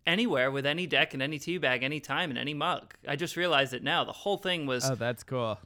anywhere 0.07 0.51
with 0.51 0.67
any 0.67 0.87
deck 0.87 1.15
and 1.15 1.23
any 1.23 1.39
tea 1.39 1.59
bag, 1.59 1.83
anytime 1.83 2.31
and 2.31 2.39
any 2.39 2.55
mug. 2.55 2.95
I 3.07 3.17
just 3.17 3.37
realized 3.37 3.75
it 3.75 3.83
now. 3.83 4.05
The 4.05 4.13
whole 4.13 4.37
thing 4.39 4.67
was 4.67 4.91
Oh, 4.91 4.95
that's 4.95 5.23
cool. 5.23 5.59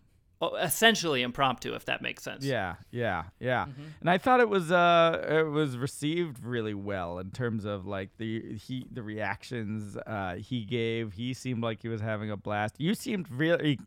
essentially 0.60 1.22
impromptu, 1.22 1.74
if 1.74 1.84
that 1.86 2.02
makes 2.02 2.22
sense. 2.22 2.44
Yeah, 2.44 2.74
yeah, 2.90 3.24
yeah. 3.40 3.64
Mm-hmm. 3.66 3.82
And 4.00 4.10
I 4.10 4.18
thought 4.18 4.40
it 4.40 4.48
was 4.48 4.70
uh 4.70 5.24
it 5.28 5.46
was 5.50 5.76
received 5.78 6.42
really 6.44 6.74
well 6.74 7.18
in 7.18 7.30
terms 7.30 7.64
of 7.64 7.86
like 7.86 8.10
the 8.18 8.54
he 8.56 8.86
the 8.92 9.02
reactions 9.02 9.96
uh 10.06 10.34
he 10.34 10.64
gave. 10.64 11.14
He 11.14 11.32
seemed 11.32 11.62
like 11.62 11.80
he 11.82 11.88
was 11.88 12.00
having 12.02 12.30
a 12.30 12.36
blast. 12.36 12.74
You 12.78 12.94
seemed 12.94 13.30
really 13.30 13.78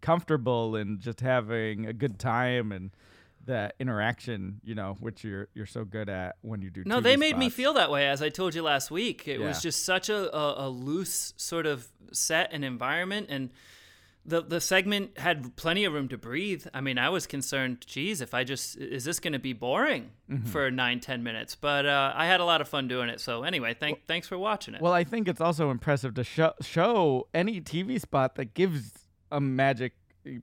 comfortable 0.00 0.76
and 0.76 1.00
just 1.00 1.20
having 1.20 1.86
a 1.86 1.92
good 1.92 2.18
time 2.18 2.70
and 2.72 2.90
that 3.46 3.74
interaction, 3.80 4.60
you 4.64 4.74
know, 4.74 4.96
which 5.00 5.24
you're 5.24 5.48
you're 5.54 5.66
so 5.66 5.84
good 5.84 6.08
at 6.08 6.36
when 6.42 6.60
you 6.62 6.70
do. 6.70 6.82
No, 6.86 7.00
they 7.00 7.16
made 7.16 7.30
spots. 7.30 7.40
me 7.40 7.50
feel 7.50 7.72
that 7.74 7.90
way, 7.90 8.06
as 8.08 8.22
I 8.22 8.28
told 8.28 8.54
you 8.54 8.62
last 8.62 8.90
week. 8.90 9.26
It 9.26 9.40
Yeah. 9.40 9.48
was 9.48 9.62
just 9.62 9.84
such 9.84 10.08
a, 10.08 10.34
a, 10.36 10.66
a 10.66 10.68
loose 10.68 11.34
sort 11.36 11.66
of 11.66 11.88
set 12.12 12.50
and 12.52 12.64
environment, 12.64 13.26
and 13.30 13.50
the 14.24 14.42
the 14.42 14.60
segment 14.60 15.18
had 15.18 15.54
plenty 15.56 15.84
of 15.84 15.92
room 15.92 16.08
to 16.08 16.18
breathe. 16.18 16.66
I 16.74 16.80
mean, 16.80 16.98
I 16.98 17.08
was 17.10 17.26
concerned, 17.28 17.84
geez, 17.86 18.20
if 18.20 18.34
I 18.34 18.42
just 18.42 18.76
is 18.76 19.04
this 19.04 19.20
going 19.20 19.32
to 19.34 19.38
be 19.38 19.52
boring 19.52 20.10
Mm-hmm. 20.30 20.48
for 20.48 20.68
nine 20.72 20.98
ten 20.98 21.22
minutes? 21.22 21.54
But 21.54 21.86
uh, 21.86 22.12
I 22.16 22.26
had 22.26 22.40
a 22.40 22.44
lot 22.44 22.60
of 22.60 22.66
fun 22.68 22.88
doing 22.88 23.08
it. 23.08 23.20
So 23.20 23.44
anyway, 23.44 23.74
thank 23.78 24.04
thanks 24.06 24.26
for 24.26 24.36
watching 24.36 24.74
it. 24.74 24.80
Well, 24.82 24.92
I 24.92 25.04
think 25.04 25.28
it's 25.28 25.40
also 25.40 25.70
impressive 25.70 26.14
to 26.14 26.24
show 26.24 26.52
show 26.60 27.28
any 27.32 27.60
TV 27.60 28.00
spot 28.00 28.34
that 28.34 28.54
gives 28.54 28.90
a 29.30 29.40
magic 29.40 29.92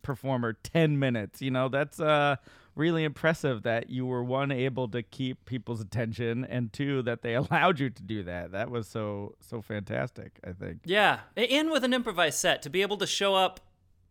performer 0.02 0.54
10 0.54 0.98
minutes. 0.98 1.42
You 1.42 1.52
know, 1.52 1.68
that's 1.68 2.00
uh 2.00 2.38
really 2.76 3.04
impressive 3.04 3.64
that 3.64 3.90
you 3.90 4.06
were 4.06 4.24
one 4.24 4.52
able 4.52 4.88
to 4.90 5.04
keep 5.04 5.46
people's 5.46 5.82
attention 5.82 6.46
and 6.46 6.74
two 6.74 7.02
that 7.04 7.22
they 7.22 7.34
allowed 7.36 7.80
you 7.80 7.90
to 7.90 8.04
do 8.04 8.24
that. 8.24 8.52
That 8.52 8.70
was 8.70 8.88
so 8.88 9.36
so 9.40 9.62
fantastic, 9.62 10.40
I 10.44 10.54
think. 10.54 10.80
Yeah, 10.86 11.20
and 11.36 11.72
with 11.72 11.84
an 11.84 11.94
improvised 11.94 12.40
set 12.40 12.62
to 12.64 12.70
be 12.70 12.82
able 12.82 12.98
to 12.98 13.08
show 13.08 13.36
up 13.36 13.60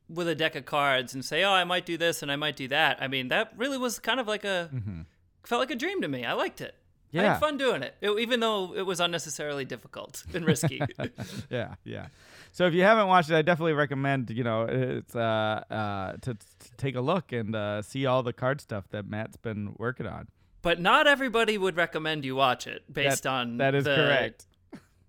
with 0.08 0.28
a 0.28 0.34
deck 0.34 0.54
of 0.54 0.64
cards 0.64 1.14
and 1.14 1.24
say, 1.24 1.42
"Oh, 1.42 1.52
I 1.52 1.64
might 1.64 1.86
do 1.86 1.96
this 1.96 2.22
and 2.22 2.30
I 2.30 2.36
might 2.36 2.56
do 2.56 2.68
that." 2.68 2.98
I 3.00 3.08
mean, 3.08 3.28
that 3.28 3.52
really 3.56 3.78
was 3.78 3.98
kind 3.98 4.20
of 4.20 4.26
like 4.26 4.44
a 4.44 4.70
mm-hmm. 4.72 5.02
felt 5.44 5.60
like 5.60 5.70
a 5.70 5.76
dream 5.76 6.00
to 6.02 6.08
me. 6.08 6.24
I 6.24 6.32
liked 6.32 6.60
it. 6.60 6.74
I. 7.12 7.22
Yeah. 7.22 7.32
had 7.34 7.40
fun 7.40 7.58
doing 7.58 7.82
it, 7.82 7.94
It- 8.00 8.18
even 8.18 8.40
though 8.40 8.74
it 8.74 8.82
was 8.82 8.98
unnecessarily 8.98 9.64
difficult 9.64 10.24
and 10.32 10.46
risky. 10.46 10.80
yeah, 11.50 11.74
yeah. 11.84 12.06
So 12.54 12.66
if 12.66 12.74
you 12.74 12.82
haven't 12.82 13.06
watched 13.08 13.30
it, 13.30 13.34
I 13.34 13.42
definitely 13.42 13.72
recommend 13.72 14.30
you 14.30 14.44
know 14.44 14.62
it's 14.68 15.16
uh 15.16 15.64
uh 15.70 16.12
to, 16.20 16.34
to 16.34 16.76
take 16.76 16.94
a 16.96 17.00
look 17.00 17.32
and 17.32 17.56
uh, 17.56 17.82
see 17.82 18.04
all 18.06 18.22
the 18.22 18.32
card 18.32 18.60
stuff 18.60 18.84
that 18.90 19.06
Matt's 19.08 19.36
been 19.38 19.74
working 19.78 20.06
on. 20.06 20.28
but 20.62 20.78
not 20.80 21.06
everybody 21.06 21.56
would 21.58 21.76
recommend 21.76 22.24
you 22.24 22.36
watch 22.36 22.66
it 22.66 22.82
based 22.92 23.22
That- 23.24 23.30
on 23.30 23.56
that 23.56 23.74
is 23.74 23.84
correct. 23.84 24.46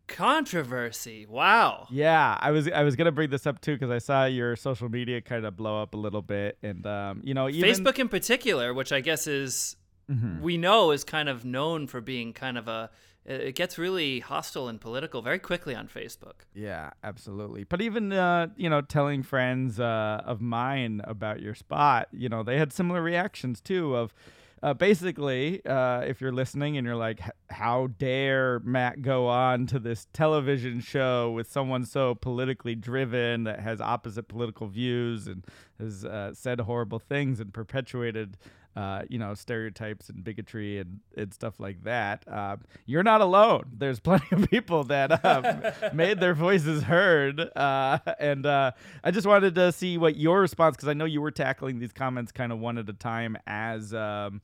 Controversy. 0.08 1.26
Wow. 1.26 1.88
Yeah, 1.90 2.38
I 2.40 2.52
was 2.52 2.70
I 2.70 2.84
was 2.84 2.96
gonna 2.96 3.12
bring 3.12 3.30
this 3.30 3.48
up 3.48 3.60
too 3.62 3.74
because 3.74 3.90
I 3.90 3.98
saw 4.00 4.26
your 4.26 4.56
social 4.56 4.88
media 4.90 5.22
kind 5.22 5.46
of 5.46 5.56
blow 5.58 5.82
up 5.82 5.94
a 5.94 5.98
little 5.98 6.22
bit, 6.22 6.58
and 6.62 6.86
um, 6.86 7.22
you 7.24 7.34
know, 7.34 7.50
even 7.50 7.68
Facebook 7.70 8.00
in 8.00 8.10
particular, 8.10 8.74
which 8.74 8.92
I 8.92 9.02
guess 9.02 9.28
is 9.28 9.76
Mm-hmm. 10.12 10.42
we 10.42 10.58
know 10.58 10.92
is 10.92 11.06
kind 11.06 11.30
of 11.30 11.46
known 11.46 11.88
for 11.88 12.02
being 12.02 12.34
kind 12.34 12.58
of 12.58 12.68
a 12.68 12.90
it 13.26 13.56
gets 13.56 13.78
really 13.78 14.20
hostile 14.20 14.68
and 14.68 14.80
political 14.80 15.22
very 15.22 15.40
quickly 15.40 15.76
on 15.76 15.88
Facebook. 15.88 16.46
Yeah, 16.54 16.92
absolutely. 17.04 17.64
But 17.64 17.82
even 17.82 18.12
uh, 18.12 18.48
you 18.58 18.70
know, 18.70 18.82
telling 18.82 19.24
friends 19.24 19.80
uh, 19.80 20.22
of 20.26 20.42
mine 20.42 21.02
about 21.06 21.42
your 21.42 21.56
spot, 21.56 22.10
you 22.12 22.30
know, 22.30 22.44
they 22.44 22.58
had 22.58 22.74
similar 22.74 23.02
reactions 23.02 23.62
too. 23.62 23.96
Of 23.96 24.14
uh, 24.62 24.74
basically, 24.74 25.66
uh, 25.66 26.02
if 26.02 26.22
you're 26.22 26.32
listening 26.32 26.78
and 26.78 26.86
you're 26.86 26.96
like, 26.96 27.22
"How 27.50 27.88
dare 27.98 28.60
Matt 28.60 29.02
go 29.02 29.28
on 29.28 29.68
to 29.68 29.80
this 29.80 30.08
television 30.14 30.82
show 30.82 31.32
with 31.32 31.50
someone 31.50 31.86
so 31.86 32.16
politically 32.16 32.76
driven 32.76 33.46
that 33.46 33.62
has 33.62 33.80
opposite 33.80 34.28
political 34.28 34.68
views 34.68 35.28
and 35.28 35.46
has 35.80 36.04
uh, 36.04 36.34
said 36.34 36.60
horrible 36.62 37.00
things 37.00 37.40
and 37.40 37.54
perpetuated." 37.54 38.38
Uh, 38.76 39.04
you 39.08 39.20
know, 39.20 39.36
stereotypes 39.36 40.10
and 40.10 40.24
bigotry 40.24 40.80
and, 40.80 41.00
and 41.16 41.32
stuff 41.32 41.60
like 41.60 41.84
that. 41.84 42.24
Um, 42.28 42.62
you're 42.88 43.04
not 43.04 43.22
alone. 43.22 43.66
There's 43.72 44.00
plenty 44.10 44.26
of 44.32 44.50
people 44.50 44.84
that 44.86 45.24
um, 45.24 45.62
made 45.94 46.20
their 46.20 46.34
voices 46.34 46.82
heard. 46.82 47.40
Uh, 47.56 48.00
and 48.20 48.48
uh, 48.48 48.72
I 49.04 49.12
just 49.12 49.28
wanted 49.28 49.54
to 49.56 49.72
see 49.72 50.00
what 50.00 50.16
your 50.16 50.42
response, 50.42 50.76
because 50.76 50.90
I 50.90 50.94
know 50.94 51.06
you 51.06 51.22
were 51.22 51.30
tackling 51.30 51.78
these 51.78 51.94
comments 51.94 52.32
kind 52.32 52.52
of 52.52 52.58
one 52.58 52.80
at 52.80 52.90
a 52.90 52.94
time 52.94 53.38
as 53.46 53.94
um, 53.94 54.42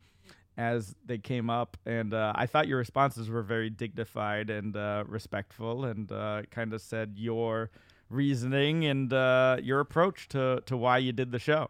as 0.59 0.93
they 1.05 1.17
came 1.17 1.49
up, 1.49 1.77
and 1.85 2.13
uh, 2.13 2.33
I 2.35 2.45
thought 2.45 2.67
your 2.67 2.79
responses 2.79 3.29
were 3.29 3.41
very 3.41 3.69
dignified 3.69 4.49
and 4.49 4.75
uh, 4.75 5.05
respectful, 5.07 5.85
and 5.85 6.11
uh, 6.11 6.41
kind 6.51 6.73
of 6.73 6.81
said 6.81 7.13
your 7.15 7.71
reasoning 8.09 8.83
and 8.85 9.13
uh, 9.13 9.55
your 9.61 9.79
approach 9.79 10.27
to 10.29 10.61
to 10.65 10.75
why 10.75 10.97
you 10.97 11.13
did 11.13 11.31
the 11.31 11.39
show. 11.39 11.69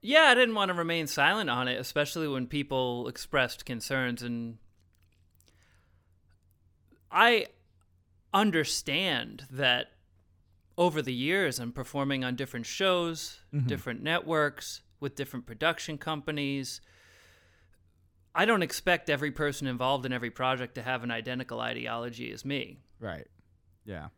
Yeah, 0.00 0.24
I 0.24 0.34
didn't 0.34 0.54
want 0.54 0.68
to 0.68 0.74
remain 0.74 1.06
silent 1.06 1.50
on 1.50 1.68
it, 1.68 1.78
especially 1.80 2.28
when 2.28 2.46
people 2.46 3.08
expressed 3.08 3.64
concerns 3.64 4.22
and 4.22 4.58
I 7.10 7.46
understand 8.32 9.46
that 9.50 9.92
over 10.76 11.02
the 11.02 11.12
years 11.12 11.58
I'm 11.58 11.72
performing 11.72 12.22
on 12.22 12.36
different 12.36 12.66
shows, 12.66 13.40
mm-hmm. 13.52 13.66
different 13.66 14.02
networks, 14.02 14.82
with 15.00 15.14
different 15.14 15.46
production 15.46 15.98
companies. 15.98 16.80
I 18.34 18.44
don't 18.44 18.62
expect 18.62 19.10
every 19.10 19.30
person 19.30 19.66
involved 19.66 20.06
in 20.06 20.12
every 20.12 20.30
project 20.30 20.74
to 20.76 20.82
have 20.82 21.02
an 21.02 21.10
identical 21.10 21.60
ideology 21.60 22.32
as 22.32 22.44
me. 22.44 22.80
Right. 23.00 23.26
Yeah. 23.84 24.08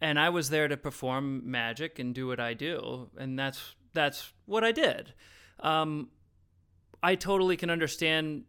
and 0.00 0.18
I 0.18 0.30
was 0.30 0.50
there 0.50 0.68
to 0.68 0.76
perform 0.76 1.42
magic 1.50 1.98
and 1.98 2.14
do 2.14 2.26
what 2.26 2.40
I 2.40 2.54
do, 2.54 3.10
and 3.18 3.38
that's 3.38 3.74
that's 3.98 4.32
what 4.46 4.64
I 4.64 4.72
did. 4.72 5.12
Um, 5.60 6.08
I 7.02 7.14
totally 7.14 7.56
can 7.56 7.70
understand 7.70 8.44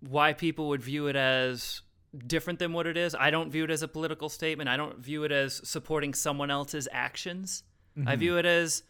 why 0.00 0.32
people 0.32 0.68
would 0.68 0.82
view 0.82 1.08
it 1.08 1.16
as 1.16 1.82
different 2.26 2.58
than 2.58 2.72
what 2.72 2.86
it 2.86 2.96
is. 2.96 3.14
I 3.14 3.30
don't 3.30 3.50
view 3.50 3.64
it 3.64 3.70
as 3.70 3.82
a 3.82 3.88
political 3.88 4.28
statement. 4.28 4.68
I 4.68 4.76
don't 4.76 4.98
view 4.98 5.24
it 5.24 5.32
as 5.32 5.60
supporting 5.68 6.14
someone 6.14 6.50
else's 6.50 6.88
actions. 6.90 7.62
I 8.06 8.16
view 8.16 8.38
it 8.38 8.46
as 8.46 8.82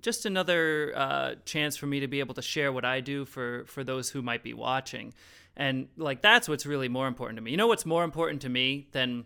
just 0.00 0.26
another 0.26 0.92
uh, 0.96 1.34
chance 1.44 1.76
for 1.76 1.86
me 1.86 2.00
to 2.00 2.08
be 2.08 2.20
able 2.20 2.34
to 2.34 2.42
share 2.42 2.72
what 2.72 2.84
I 2.84 3.00
do 3.00 3.24
for 3.24 3.64
for 3.66 3.84
those 3.84 4.10
who 4.10 4.22
might 4.22 4.42
be 4.42 4.54
watching, 4.54 5.12
and 5.56 5.88
like 5.96 6.22
that's 6.22 6.48
what's 6.48 6.66
really 6.66 6.88
more 6.88 7.06
important 7.06 7.36
to 7.36 7.42
me. 7.42 7.50
You 7.50 7.56
know 7.56 7.66
what's 7.66 7.86
more 7.86 8.04
important 8.04 8.42
to 8.42 8.48
me 8.48 8.88
than 8.92 9.24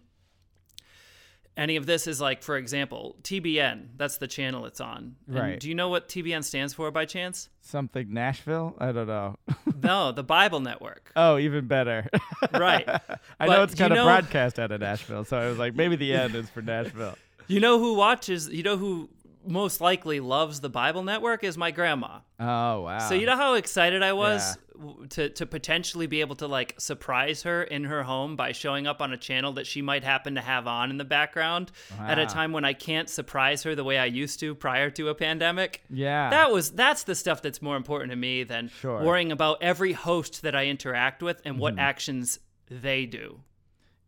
any 1.59 1.77
of 1.77 1.85
this 1.85 2.07
is 2.07 2.21
like, 2.21 2.43
for 2.43 2.57
example, 2.57 3.17
TBN. 3.23 3.89
That's 3.97 4.17
the 4.19 4.27
channel 4.29 4.65
it's 4.65 4.81
on. 4.81 5.17
And 5.27 5.37
Right. 5.37 5.61
Do 5.61 5.69
you 5.69 5.75
know 5.75 5.89
what 5.91 6.09
TBN 6.09 6.43
stands 6.45 6.73
for 6.73 6.91
by 6.91 7.05
chance? 7.05 7.51
Something 7.61 8.15
Nashville? 8.15 8.75
I 8.79 8.93
don't 8.93 9.07
know. 9.09 9.37
No, 9.81 10.11
the 10.11 10.25
Bible 10.25 10.59
Network. 10.61 11.13
oh, 11.15 11.39
even 11.39 11.67
better. 11.67 12.09
Right. 12.53 12.89
I 12.89 12.99
But 13.39 13.47
know 13.47 13.63
it's 13.65 13.75
kind 13.77 13.93
of 13.93 13.97
know- 13.99 14.05
broadcast 14.07 14.59
out 14.59 14.73
of 14.73 14.81
Nashville, 14.81 15.25
so 15.25 15.37
I 15.39 15.49
was 15.49 15.59
like, 15.59 15.75
maybe 15.77 15.95
the 15.97 16.15
end 16.15 16.35
is 16.35 16.49
for 16.49 16.63
Nashville. 16.63 17.17
You 17.51 17.61
know 17.61 17.79
who 17.79 17.95
watches? 17.95 18.47
You 18.51 18.63
know 18.63 18.77
who 18.77 19.09
most 19.49 19.81
likely 19.81 20.21
loves 20.21 20.61
the 20.61 20.69
Bible 20.69 21.03
Network 21.03 21.43
is 21.43 21.57
my 21.57 21.71
grandma. 21.71 22.21
Oh 22.39 22.83
wow! 22.83 22.99
So 23.09 23.15
you 23.15 23.27
know 23.27 23.37
how 23.37 23.55
excited 23.55 24.03
I 24.03 24.13
was 24.13 24.57
yeah. 24.79 25.07
to 25.11 25.31
to 25.31 25.47
potentially 25.47 26.07
be 26.07 26.21
able 26.21 26.37
to 26.37 26.47
like 26.47 26.75
surprise 26.79 27.43
her 27.43 27.63
in 27.63 27.85
her 27.85 28.03
home 28.03 28.37
by 28.37 28.53
showing 28.53 28.87
up 28.87 29.01
on 29.01 29.13
a 29.13 29.17
channel 29.17 29.55
that 29.55 29.67
she 29.67 29.83
might 29.83 30.05
happen 30.05 30.35
to 30.35 30.41
have 30.41 30.67
on 30.67 30.91
in 30.91 30.99
the 30.99 31.05
background 31.05 31.73
wow. 31.99 32.07
at 32.07 32.19
a 32.19 32.27
time 32.27 32.53
when 32.53 32.65
I 32.65 32.75
can't 32.75 33.09
surprise 33.09 33.63
her 33.63 33.75
the 33.75 33.85
way 33.85 33.99
I 33.99 34.05
used 34.05 34.41
to 34.41 34.55
prior 34.55 34.91
to 34.91 35.09
a 35.09 35.15
pandemic. 35.15 35.83
Yeah. 35.91 36.31
That 36.31 36.53
was 36.53 36.71
that's 36.71 37.05
the 37.05 37.15
stuff 37.15 37.43
that's 37.43 37.63
more 37.63 37.77
important 37.77 38.11
to 38.11 38.17
me 38.17 38.45
than 38.45 38.69
sure. 38.69 39.03
worrying 39.03 39.33
about 39.33 39.63
every 39.63 39.93
host 39.93 40.43
that 40.43 40.55
I 40.55 40.67
interact 40.67 41.23
with 41.23 41.41
and 41.45 41.59
what 41.59 41.77
mm. 41.77 41.81
actions 41.81 42.39
they 42.71 43.07
do. 43.07 43.41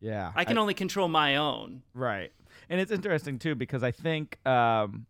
Yeah. 0.00 0.32
I 0.34 0.44
can 0.44 0.58
I, 0.58 0.60
only 0.60 0.74
control 0.74 1.08
my 1.08 1.36
own. 1.36 1.82
Right. 1.94 2.32
And 2.68 2.80
it's 2.80 2.92
interesting 2.92 3.38
too 3.38 3.54
because 3.54 3.82
I 3.82 3.90
think 3.90 4.38
um 4.46 5.06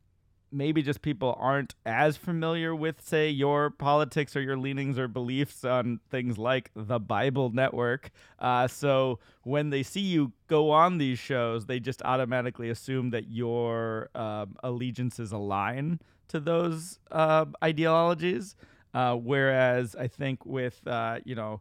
maybe 0.52 0.82
just 0.82 1.02
people 1.02 1.36
aren't 1.38 1.74
as 1.86 2.16
familiar 2.16 2.74
with, 2.74 3.00
say, 3.00 3.28
your 3.30 3.70
politics 3.70 4.34
or 4.36 4.40
your 4.40 4.56
leanings 4.56 4.98
or 4.98 5.08
beliefs 5.08 5.64
on 5.64 6.00
things 6.10 6.38
like 6.38 6.70
the 6.74 6.98
Bible 6.98 7.50
Network. 7.50 8.10
Uh, 8.38 8.66
so 8.66 9.18
when 9.42 9.70
they 9.70 9.82
see 9.82 10.00
you 10.00 10.32
go 10.48 10.70
on 10.70 10.98
these 10.98 11.18
shows, 11.18 11.66
they 11.66 11.80
just 11.80 12.02
automatically 12.02 12.70
assume 12.70 13.10
that 13.10 13.28
your 13.28 14.10
um, 14.14 14.56
allegiances 14.62 15.32
align 15.32 16.00
to 16.28 16.40
those 16.40 16.98
uh, 17.10 17.44
ideologies. 17.62 18.56
Uh, 18.92 19.14
whereas 19.14 19.94
I 19.94 20.08
think 20.08 20.44
with, 20.44 20.84
uh, 20.86 21.20
you 21.24 21.36
know, 21.36 21.60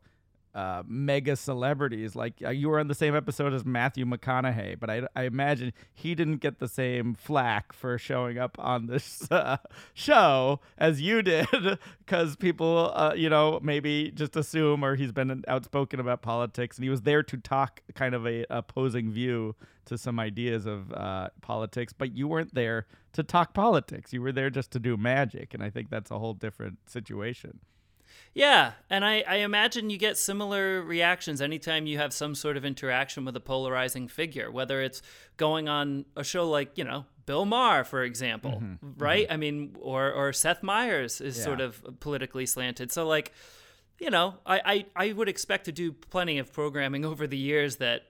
uh, 0.60 0.84
mega 0.86 1.38
celebrities. 1.38 2.18
Like 2.18 2.34
uh, 2.44 2.50
you 2.50 2.68
were 2.68 2.82
on 2.82 2.90
the 2.90 2.96
same 2.96 3.16
episode 3.16 3.54
as 3.54 3.64
Matthew 3.64 4.06
McConaughey, 4.06 4.78
but 4.78 4.90
I, 4.90 5.04
I 5.16 5.24
imagine 5.24 5.72
he 5.94 6.16
didn't 6.16 6.38
get 6.38 6.60
the 6.60 6.68
same 6.68 7.14
flack 7.14 7.72
for 7.72 7.98
showing 7.98 8.38
up 8.38 8.58
on 8.60 8.88
this 8.88 9.26
uh, 9.32 9.58
show 9.94 10.60
as 10.78 11.02
you 11.02 11.22
did, 11.22 11.48
because 12.06 12.36
people, 12.36 12.92
uh, 12.94 13.14
you 13.16 13.30
know, 13.30 13.62
maybe 13.64 14.12
just 14.14 14.36
assume 14.36 14.84
or 14.84 14.96
he's 14.96 15.14
been 15.14 15.46
outspoken 15.48 16.02
about 16.02 16.22
politics, 16.22 16.78
and 16.78 16.84
he 16.84 16.90
was 16.90 17.04
there 17.04 17.24
to 17.24 17.38
talk 17.38 17.82
kind 17.96 18.14
of 18.14 18.28
a 18.28 18.46
opposing 18.50 19.10
view 19.12 19.56
to 19.86 19.98
some 19.98 20.20
ideas 20.20 20.66
of 20.66 20.92
uh, 20.92 21.30
politics, 21.42 21.94
but 21.94 22.18
you 22.18 22.28
weren't 22.28 22.54
there 22.54 22.86
to 23.14 23.24
talk 23.24 23.54
politics. 23.54 24.12
You 24.12 24.22
were 24.22 24.34
there 24.34 24.50
just 24.50 24.72
to 24.72 24.80
do 24.80 24.98
magic, 24.98 25.54
and 25.54 25.64
I 25.64 25.70
think 25.70 25.90
that's 25.90 26.12
a 26.12 26.20
whole 26.20 26.34
different 26.34 26.80
situation. 26.90 27.60
Yeah, 28.34 28.74
and 28.90 29.04
I, 29.04 29.24
I 29.28 29.36
imagine 29.38 29.90
you 29.90 29.98
get 29.98 30.18
similar 30.18 30.82
reactions 30.82 31.42
anytime 31.42 31.88
you 31.88 31.98
have 31.98 32.14
some 32.14 32.36
sort 32.36 32.58
of 32.58 32.64
interaction 32.64 33.26
with 33.26 33.36
a 33.36 33.40
polarizing 33.40 34.08
figure, 34.08 34.52
whether 34.52 34.82
it's 34.82 35.02
going 35.38 35.68
on 35.68 36.06
a 36.16 36.24
show 36.24 36.50
like, 36.50 36.78
you 36.78 36.84
know, 36.84 37.06
Bill 37.26 37.46
Maher, 37.46 37.84
for 37.84 38.04
example, 38.04 38.52
mm-hmm. 38.52 38.86
mm-hmm. 38.86 39.04
right? 39.04 39.26
Mm-hmm. 39.26 39.34
I 39.34 39.38
mean, 39.38 39.76
or, 39.80 40.12
or 40.12 40.32
Seth 40.34 40.64
Meyers 40.64 41.22
is 41.22 41.38
yeah. 41.38 41.44
sort 41.44 41.62
of 41.62 42.00
politically 42.00 42.46
slanted. 42.46 42.92
So, 42.92 43.08
like, 43.08 43.34
you 44.00 44.10
know, 44.10 44.36
I, 44.46 44.86
I, 44.96 45.08
I 45.08 45.14
would 45.14 45.30
expect 45.30 45.66
to 45.66 45.72
do 45.72 45.92
plenty 45.92 46.38
of 46.38 46.54
programming 46.54 47.06
over 47.12 47.28
the 47.28 47.38
years 47.38 47.78
that 47.78 48.04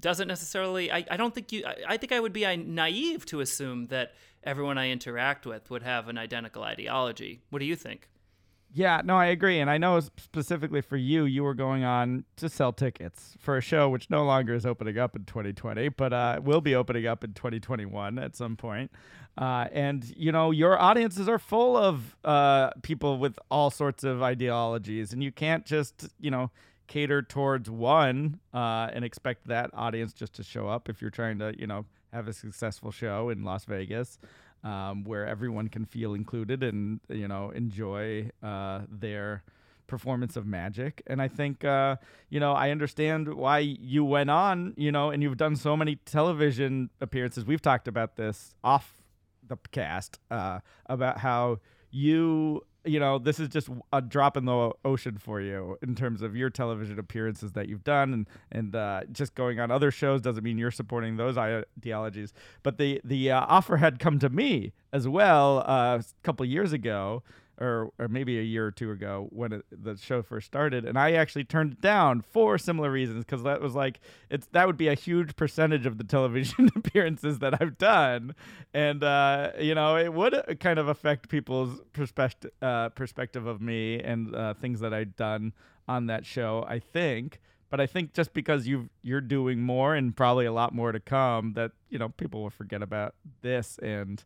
doesn't 0.00 0.28
necessarily 0.28 0.90
I, 0.90 1.04
I 1.10 1.16
don't 1.16 1.34
think 1.34 1.52
you 1.52 1.64
I, 1.64 1.76
I 1.90 1.96
think 1.98 2.10
I 2.10 2.18
would 2.18 2.32
be 2.32 2.44
naive 2.56 3.26
to 3.26 3.40
assume 3.40 3.86
that 3.88 4.14
everyone 4.42 4.76
I 4.76 4.90
interact 4.90 5.46
with 5.46 5.70
would 5.70 5.82
have 5.82 6.08
an 6.08 6.18
identical 6.18 6.62
ideology. 6.62 7.42
What 7.50 7.60
do 7.60 7.64
you 7.64 7.76
think? 7.76 8.08
Yeah, 8.76 9.02
no, 9.04 9.16
I 9.16 9.26
agree. 9.26 9.60
And 9.60 9.70
I 9.70 9.78
know 9.78 10.00
specifically 10.00 10.80
for 10.80 10.96
you, 10.96 11.26
you 11.26 11.44
were 11.44 11.54
going 11.54 11.84
on 11.84 12.24
to 12.36 12.48
sell 12.48 12.72
tickets 12.72 13.36
for 13.38 13.56
a 13.56 13.60
show 13.60 13.88
which 13.88 14.10
no 14.10 14.24
longer 14.24 14.52
is 14.52 14.66
opening 14.66 14.98
up 14.98 15.14
in 15.14 15.24
2020, 15.24 15.90
but 15.90 16.12
uh, 16.12 16.40
will 16.42 16.60
be 16.60 16.74
opening 16.74 17.06
up 17.06 17.22
in 17.22 17.34
2021 17.34 18.18
at 18.18 18.34
some 18.34 18.56
point. 18.56 18.90
Uh, 19.38 19.68
and, 19.72 20.12
you 20.16 20.32
know, 20.32 20.50
your 20.50 20.76
audiences 20.76 21.28
are 21.28 21.38
full 21.38 21.76
of 21.76 22.16
uh, 22.24 22.70
people 22.82 23.18
with 23.18 23.38
all 23.48 23.70
sorts 23.70 24.02
of 24.02 24.22
ideologies. 24.24 25.12
And 25.12 25.22
you 25.22 25.30
can't 25.30 25.64
just, 25.64 26.08
you 26.18 26.32
know, 26.32 26.50
cater 26.88 27.22
towards 27.22 27.70
one 27.70 28.40
uh, 28.52 28.90
and 28.92 29.04
expect 29.04 29.46
that 29.46 29.70
audience 29.72 30.12
just 30.12 30.34
to 30.34 30.42
show 30.42 30.66
up 30.66 30.88
if 30.88 31.00
you're 31.00 31.12
trying 31.12 31.38
to, 31.38 31.54
you 31.56 31.68
know, 31.68 31.84
have 32.12 32.26
a 32.26 32.32
successful 32.32 32.90
show 32.90 33.28
in 33.28 33.44
Las 33.44 33.66
Vegas 33.66 34.18
um, 34.64 35.04
where 35.04 35.26
everyone 35.26 35.68
can 35.68 35.84
feel 35.84 36.14
included 36.14 36.62
and 36.62 37.00
you 37.08 37.28
know 37.28 37.50
enjoy 37.50 38.30
uh, 38.42 38.80
their 38.90 39.44
performance 39.86 40.34
of 40.36 40.46
magic. 40.46 41.02
And 41.06 41.20
I 41.20 41.28
think 41.28 41.64
uh, 41.64 41.96
you 42.30 42.40
know 42.40 42.52
I 42.52 42.70
understand 42.70 43.32
why 43.34 43.58
you 43.58 44.04
went 44.04 44.30
on, 44.30 44.74
you 44.76 44.90
know, 44.90 45.10
and 45.10 45.22
you've 45.22 45.36
done 45.36 45.56
so 45.56 45.76
many 45.76 45.96
television 45.96 46.90
appearances. 47.00 47.44
We've 47.44 47.62
talked 47.62 47.86
about 47.86 48.16
this 48.16 48.54
off 48.64 49.02
the 49.46 49.56
cast 49.70 50.18
uh, 50.30 50.60
about 50.86 51.18
how 51.18 51.60
you 51.90 52.64
you 52.84 53.00
know, 53.00 53.18
this 53.18 53.40
is 53.40 53.48
just 53.48 53.68
a 53.92 54.00
drop 54.02 54.36
in 54.36 54.44
the 54.44 54.72
ocean 54.84 55.18
for 55.18 55.40
you 55.40 55.78
in 55.82 55.94
terms 55.94 56.22
of 56.22 56.36
your 56.36 56.50
television 56.50 56.98
appearances 56.98 57.52
that 57.52 57.68
you've 57.68 57.84
done, 57.84 58.12
and 58.12 58.28
and 58.52 58.76
uh, 58.76 59.02
just 59.12 59.34
going 59.34 59.60
on 59.60 59.70
other 59.70 59.90
shows 59.90 60.20
doesn't 60.20 60.44
mean 60.44 60.58
you're 60.58 60.70
supporting 60.70 61.16
those 61.16 61.36
ideologies. 61.38 62.32
But 62.62 62.78
the 62.78 63.00
the 63.04 63.30
uh, 63.30 63.40
offer 63.48 63.78
had 63.78 63.98
come 63.98 64.18
to 64.18 64.28
me 64.28 64.72
as 64.92 65.08
well 65.08 65.60
uh, 65.66 65.98
a 65.98 66.04
couple 66.22 66.44
years 66.46 66.72
ago 66.72 67.22
or 67.60 67.90
or 67.98 68.08
maybe 68.08 68.38
a 68.38 68.42
year 68.42 68.66
or 68.66 68.70
two 68.70 68.90
ago 68.90 69.28
when 69.30 69.52
it, 69.52 69.64
the 69.70 69.96
show 69.96 70.22
first 70.22 70.46
started, 70.46 70.84
and 70.84 70.98
I 70.98 71.12
actually 71.12 71.44
turned 71.44 71.72
it 71.72 71.80
down 71.80 72.20
for 72.20 72.58
similar 72.58 72.90
reasons 72.90 73.24
because 73.24 73.42
that 73.44 73.60
was 73.60 73.74
like 73.74 74.00
it's 74.30 74.46
that 74.52 74.66
would 74.66 74.76
be 74.76 74.88
a 74.88 74.94
huge 74.94 75.36
percentage 75.36 75.86
of 75.86 75.98
the 75.98 76.04
television 76.14 76.70
appearances 76.76 77.38
that 77.40 77.60
I've 77.60 77.78
done, 77.78 78.34
and 78.72 79.02
uh, 79.02 79.52
you 79.60 79.74
know 79.74 79.96
it 79.96 80.12
would 80.12 80.58
kind 80.60 80.78
of 80.78 80.88
affect 80.88 81.28
people's 81.28 81.80
perspective 81.92 82.50
uh, 82.62 82.90
perspective 82.90 83.46
of 83.46 83.60
me 83.60 84.00
and 84.00 84.34
uh, 84.34 84.54
things 84.54 84.80
that 84.80 84.92
I'd 84.92 85.16
done 85.16 85.52
on 85.88 86.06
that 86.06 86.26
show. 86.26 86.64
I 86.68 86.78
think. 86.78 87.40
But 87.70 87.80
I 87.80 87.86
think 87.86 88.12
just 88.12 88.32
because 88.34 88.68
you 88.68 88.88
you're 89.02 89.20
doing 89.20 89.60
more 89.60 89.96
and 89.96 90.14
probably 90.14 90.46
a 90.46 90.52
lot 90.52 90.72
more 90.72 90.92
to 90.92 91.00
come, 91.00 91.54
that 91.54 91.72
you 91.88 91.98
know 91.98 92.08
people 92.10 92.42
will 92.42 92.50
forget 92.50 92.82
about 92.82 93.16
this 93.42 93.78
and 93.78 94.22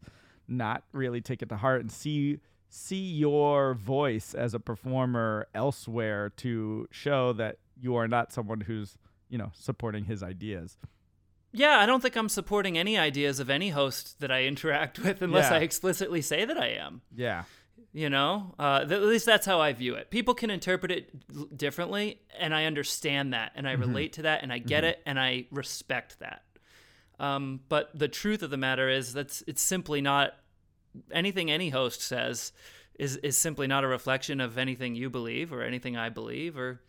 not 0.49 0.83
really 0.93 1.21
take 1.21 1.43
it 1.43 1.49
to 1.51 1.57
heart 1.57 1.81
and 1.81 1.93
see 1.93 2.41
see 2.69 3.13
your 3.13 3.75
voice 3.75 4.35
as 4.35 4.55
a 4.55 4.61
performer 4.61 5.47
elsewhere 5.55 6.31
to 6.31 6.87
show 6.91 7.33
that 7.33 7.57
you 7.81 7.97
are 7.97 8.09
not 8.09 8.33
someone 8.33 8.61
who's 8.61 8.99
you 9.29 9.39
know 9.39 9.51
supporting 9.55 10.05
his 10.05 10.23
ideas 10.23 10.77
yeah 11.53 11.79
i 11.79 11.87
don't 11.87 12.03
think 12.03 12.17
i'm 12.17 12.29
supporting 12.29 12.77
any 12.77 12.99
ideas 12.99 13.41
of 13.41 13.49
any 13.49 13.71
host 13.71 14.21
that 14.21 14.31
i 14.31 14.45
interact 14.45 14.99
with 15.05 15.23
unless 15.23 15.51
yeah. 15.51 15.57
i 15.57 15.61
explicitly 15.61 16.21
say 16.21 16.45
that 16.45 16.59
i 16.59 16.69
am 16.69 17.01
yeah 17.15 17.45
you 17.93 18.11
know 18.11 18.55
uh, 18.59 18.81
th- 18.81 18.93
at 18.93 19.03
least 19.03 19.25
that's 19.25 19.47
how 19.47 19.61
i 19.61 19.73
view 19.73 19.95
it 19.95 20.11
people 20.11 20.35
can 20.35 20.51
interpret 20.51 20.93
it 20.93 21.57
differently 21.57 22.21
and 22.39 22.55
i 22.55 22.67
understand 22.67 23.33
that 23.33 23.53
and 23.55 23.67
i 23.67 23.73
mm-hmm. 23.73 23.83
relate 23.83 24.13
to 24.13 24.23
that 24.23 24.43
and 24.43 24.53
i 24.53 24.59
get 24.59 24.85
mm-hmm. 24.85 24.91
it 24.91 25.03
and 25.07 25.19
i 25.19 25.47
respect 25.51 26.19
that 26.19 26.43
um, 27.21 27.61
but 27.69 27.91
the 27.99 28.07
truth 28.07 28.45
of 28.45 28.51
the 28.51 28.57
matter 28.57 28.89
is 28.89 29.13
that's 29.13 29.43
it's 29.49 29.63
simply 29.63 30.01
not 30.01 30.35
anything 31.13 31.51
any 31.51 31.71
host 31.71 32.01
says 32.01 32.53
is 32.99 33.17
is 33.19 33.37
simply 33.37 33.67
not 33.67 33.85
a 33.85 33.89
reflection 33.89 34.41
of 34.41 34.59
anything 34.59 34.95
you 34.95 35.09
believe 35.09 35.53
or 35.53 35.63
anything 35.63 35.97
I 35.97 36.09
believe 36.09 36.59
or 36.59 36.81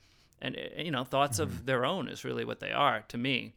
and 0.41 0.55
eh, 0.55 0.83
you 0.83 0.91
know 0.91 1.03
thoughts 1.03 1.39
mm-hmm. 1.39 1.51
of 1.51 1.65
their 1.65 1.85
own 1.85 2.07
is 2.09 2.23
really 2.23 2.45
what 2.45 2.59
they 2.59 2.71
are 2.71 3.03
to 3.09 3.17
me. 3.17 3.53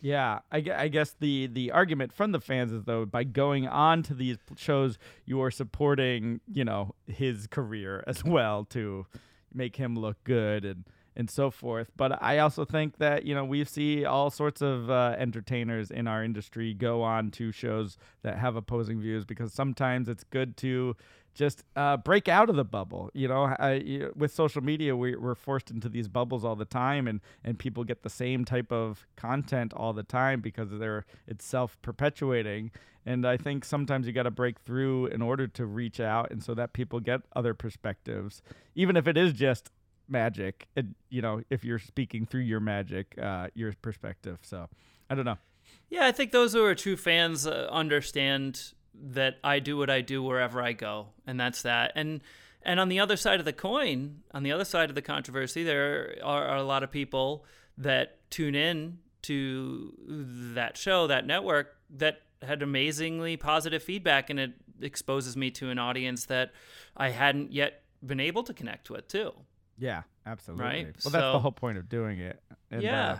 Yeah, 0.00 0.40
I, 0.52 0.62
I 0.76 0.88
guess 0.88 1.14
the 1.18 1.46
the 1.46 1.70
argument 1.70 2.12
from 2.12 2.32
the 2.32 2.40
fans 2.40 2.72
is 2.72 2.84
though 2.84 3.06
by 3.06 3.24
going 3.24 3.66
on 3.66 4.02
to 4.04 4.14
these 4.14 4.36
shows 4.56 4.98
you 5.24 5.40
are 5.42 5.50
supporting 5.50 6.40
you 6.52 6.64
know 6.64 6.94
his 7.06 7.46
career 7.46 8.04
as 8.06 8.22
well 8.24 8.64
to 8.66 9.06
make 9.52 9.76
him 9.76 9.96
look 9.96 10.22
good 10.24 10.64
and 10.64 10.84
and 11.16 11.30
so 11.30 11.50
forth. 11.50 11.90
But 11.96 12.22
I 12.22 12.38
also 12.38 12.64
think 12.64 12.98
that 12.98 13.24
you 13.24 13.34
know 13.34 13.44
we 13.44 13.64
see 13.64 14.04
all 14.04 14.30
sorts 14.30 14.62
of 14.62 14.90
uh, 14.90 15.16
entertainers 15.18 15.90
in 15.90 16.06
our 16.06 16.24
industry 16.24 16.74
go 16.74 17.02
on 17.02 17.30
to 17.32 17.52
shows 17.52 17.96
that 18.22 18.38
have 18.38 18.56
opposing 18.56 19.00
views 19.00 19.24
because 19.24 19.52
sometimes 19.52 20.08
it's 20.08 20.24
good 20.24 20.56
to 20.58 20.96
just 21.34 21.64
uh, 21.74 21.96
break 21.96 22.28
out 22.28 22.48
of 22.48 22.56
the 22.56 22.64
bubble. 22.64 23.10
You 23.12 23.28
know, 23.28 23.44
I, 23.58 24.08
with 24.14 24.32
social 24.32 24.62
media, 24.62 24.96
we, 24.96 25.16
we're 25.16 25.34
forced 25.34 25.70
into 25.70 25.88
these 25.88 26.08
bubbles 26.08 26.44
all 26.44 26.56
the 26.56 26.64
time, 26.64 27.06
and 27.08 27.20
and 27.42 27.58
people 27.58 27.84
get 27.84 28.02
the 28.02 28.10
same 28.10 28.44
type 28.44 28.72
of 28.72 29.06
content 29.16 29.72
all 29.74 29.92
the 29.92 30.02
time 30.02 30.40
because 30.40 30.70
they're 30.70 31.04
it's 31.26 31.44
self 31.44 31.80
perpetuating. 31.82 32.70
And 33.06 33.26
I 33.26 33.36
think 33.36 33.66
sometimes 33.66 34.06
you 34.06 34.14
got 34.14 34.22
to 34.22 34.30
break 34.30 34.60
through 34.60 35.08
in 35.08 35.20
order 35.20 35.46
to 35.46 35.66
reach 35.66 36.00
out, 36.00 36.30
and 36.30 36.42
so 36.42 36.54
that 36.54 36.72
people 36.72 37.00
get 37.00 37.20
other 37.36 37.52
perspectives, 37.52 38.40
even 38.74 38.96
if 38.96 39.06
it 39.06 39.18
is 39.18 39.34
just 39.34 39.70
magic 40.08 40.68
and 40.76 40.94
you 41.08 41.22
know 41.22 41.42
if 41.50 41.64
you're 41.64 41.78
speaking 41.78 42.26
through 42.26 42.40
your 42.40 42.60
magic 42.60 43.14
uh 43.20 43.48
your 43.54 43.72
perspective 43.80 44.38
so 44.42 44.68
i 45.08 45.14
don't 45.14 45.24
know 45.24 45.38
yeah 45.88 46.06
i 46.06 46.12
think 46.12 46.30
those 46.30 46.52
who 46.52 46.64
are 46.64 46.74
true 46.74 46.96
fans 46.96 47.46
uh, 47.46 47.68
understand 47.70 48.72
that 48.94 49.36
i 49.42 49.58
do 49.58 49.76
what 49.76 49.88
i 49.88 50.00
do 50.00 50.22
wherever 50.22 50.62
i 50.62 50.72
go 50.72 51.08
and 51.26 51.40
that's 51.40 51.62
that 51.62 51.90
and 51.94 52.20
and 52.62 52.80
on 52.80 52.88
the 52.88 53.00
other 53.00 53.16
side 53.16 53.38
of 53.38 53.44
the 53.44 53.52
coin 53.52 54.20
on 54.32 54.42
the 54.42 54.52
other 54.52 54.64
side 54.64 54.90
of 54.90 54.94
the 54.94 55.02
controversy 55.02 55.64
there 55.64 56.16
are, 56.22 56.44
are 56.48 56.56
a 56.56 56.62
lot 56.62 56.82
of 56.82 56.90
people 56.90 57.44
that 57.78 58.18
tune 58.30 58.54
in 58.54 58.98
to 59.22 59.94
that 60.54 60.76
show 60.76 61.06
that 61.06 61.26
network 61.26 61.76
that 61.90 62.20
had 62.44 62.62
amazingly 62.62 63.36
positive 63.36 63.82
feedback, 63.82 64.30
and 64.30 64.38
it 64.38 64.52
exposes 64.80 65.36
me 65.36 65.50
to 65.52 65.70
an 65.70 65.78
audience 65.78 66.26
that 66.26 66.52
I 66.96 67.10
hadn't 67.10 67.52
yet 67.52 67.82
been 68.04 68.20
able 68.20 68.42
to 68.44 68.54
connect 68.54 68.90
with 68.90 69.08
too. 69.08 69.32
Yeah, 69.78 70.02
absolutely. 70.26 70.64
Right? 70.64 70.84
Well, 71.04 71.12
that's 71.12 71.32
the 71.32 71.40
whole 71.40 71.52
point 71.52 71.78
of 71.78 71.88
doing 71.88 72.20
it. 72.20 72.40
And, 72.70 72.82
Yeah. 72.82 73.12
uh, 73.12 73.18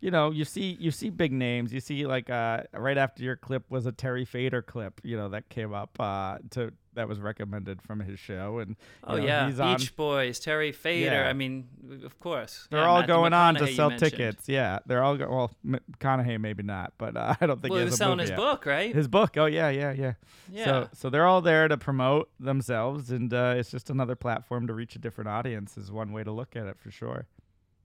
you 0.00 0.10
know, 0.10 0.30
you 0.30 0.44
see, 0.44 0.76
you 0.80 0.90
see 0.90 1.10
big 1.10 1.32
names. 1.32 1.72
You 1.72 1.80
see, 1.80 2.06
like, 2.06 2.28
uh, 2.30 2.62
right 2.74 2.98
after 2.98 3.22
your 3.22 3.36
clip 3.36 3.70
was 3.70 3.86
a 3.86 3.92
Terry 3.92 4.24
Fator 4.24 4.62
clip. 4.62 5.00
You 5.02 5.16
know, 5.16 5.28
that 5.30 5.48
came 5.48 5.72
up 5.72 5.98
uh, 5.98 6.38
to 6.50 6.72
that 6.94 7.08
was 7.08 7.20
recommended 7.20 7.82
from 7.82 8.00
his 8.00 8.18
show, 8.20 8.58
and 8.58 8.76
Oh 9.02 9.16
know, 9.16 9.24
yeah. 9.24 9.74
Beach 9.76 9.96
Boys, 9.96 10.38
Terry 10.38 10.72
Fator. 10.72 11.10
Yeah. 11.10 11.28
I 11.28 11.32
mean, 11.32 11.66
of 12.04 12.18
course. 12.20 12.68
They're 12.70 12.80
Yeah, 12.80 12.86
all 12.86 13.00
Matthew 13.00 13.14
going 13.14 13.32
on 13.32 13.54
to 13.56 13.66
sell 13.74 13.90
tickets. 13.90 14.48
Yeah, 14.48 14.78
they're 14.86 15.02
all 15.02 15.16
go- 15.16 15.28
well. 15.28 15.50
M- 15.66 15.80
McConaughey 15.98 16.40
maybe 16.40 16.62
not, 16.62 16.92
but 16.98 17.16
uh, 17.16 17.34
I 17.40 17.46
don't 17.46 17.60
think 17.60 17.70
Well, 17.72 17.80
he 17.80 17.86
he 17.86 17.90
was 17.90 17.96
selling 17.96 18.18
his 18.20 18.30
yet. 18.30 18.36
book, 18.38 18.66
right? 18.66 18.94
His 18.94 19.08
book. 19.08 19.36
Oh 19.36 19.46
yeah, 19.46 19.70
yeah, 19.70 19.92
yeah. 19.92 20.12
yeah. 20.50 20.64
So 20.64 20.88
so 20.92 21.10
they're 21.10 21.26
all 21.26 21.40
there 21.40 21.66
to 21.66 21.76
promote 21.76 22.30
themselves, 22.38 23.10
and 23.10 23.32
uh, 23.32 23.54
it's 23.56 23.70
just 23.70 23.90
another 23.90 24.14
platform 24.14 24.66
to 24.68 24.72
reach 24.74 24.94
a 24.96 24.98
different 24.98 25.28
audience. 25.28 25.76
Is 25.76 25.90
one 25.90 26.12
way 26.12 26.22
to 26.24 26.30
look 26.30 26.54
at 26.56 26.66
it 26.66 26.78
for 26.78 26.90
sure. 26.90 27.26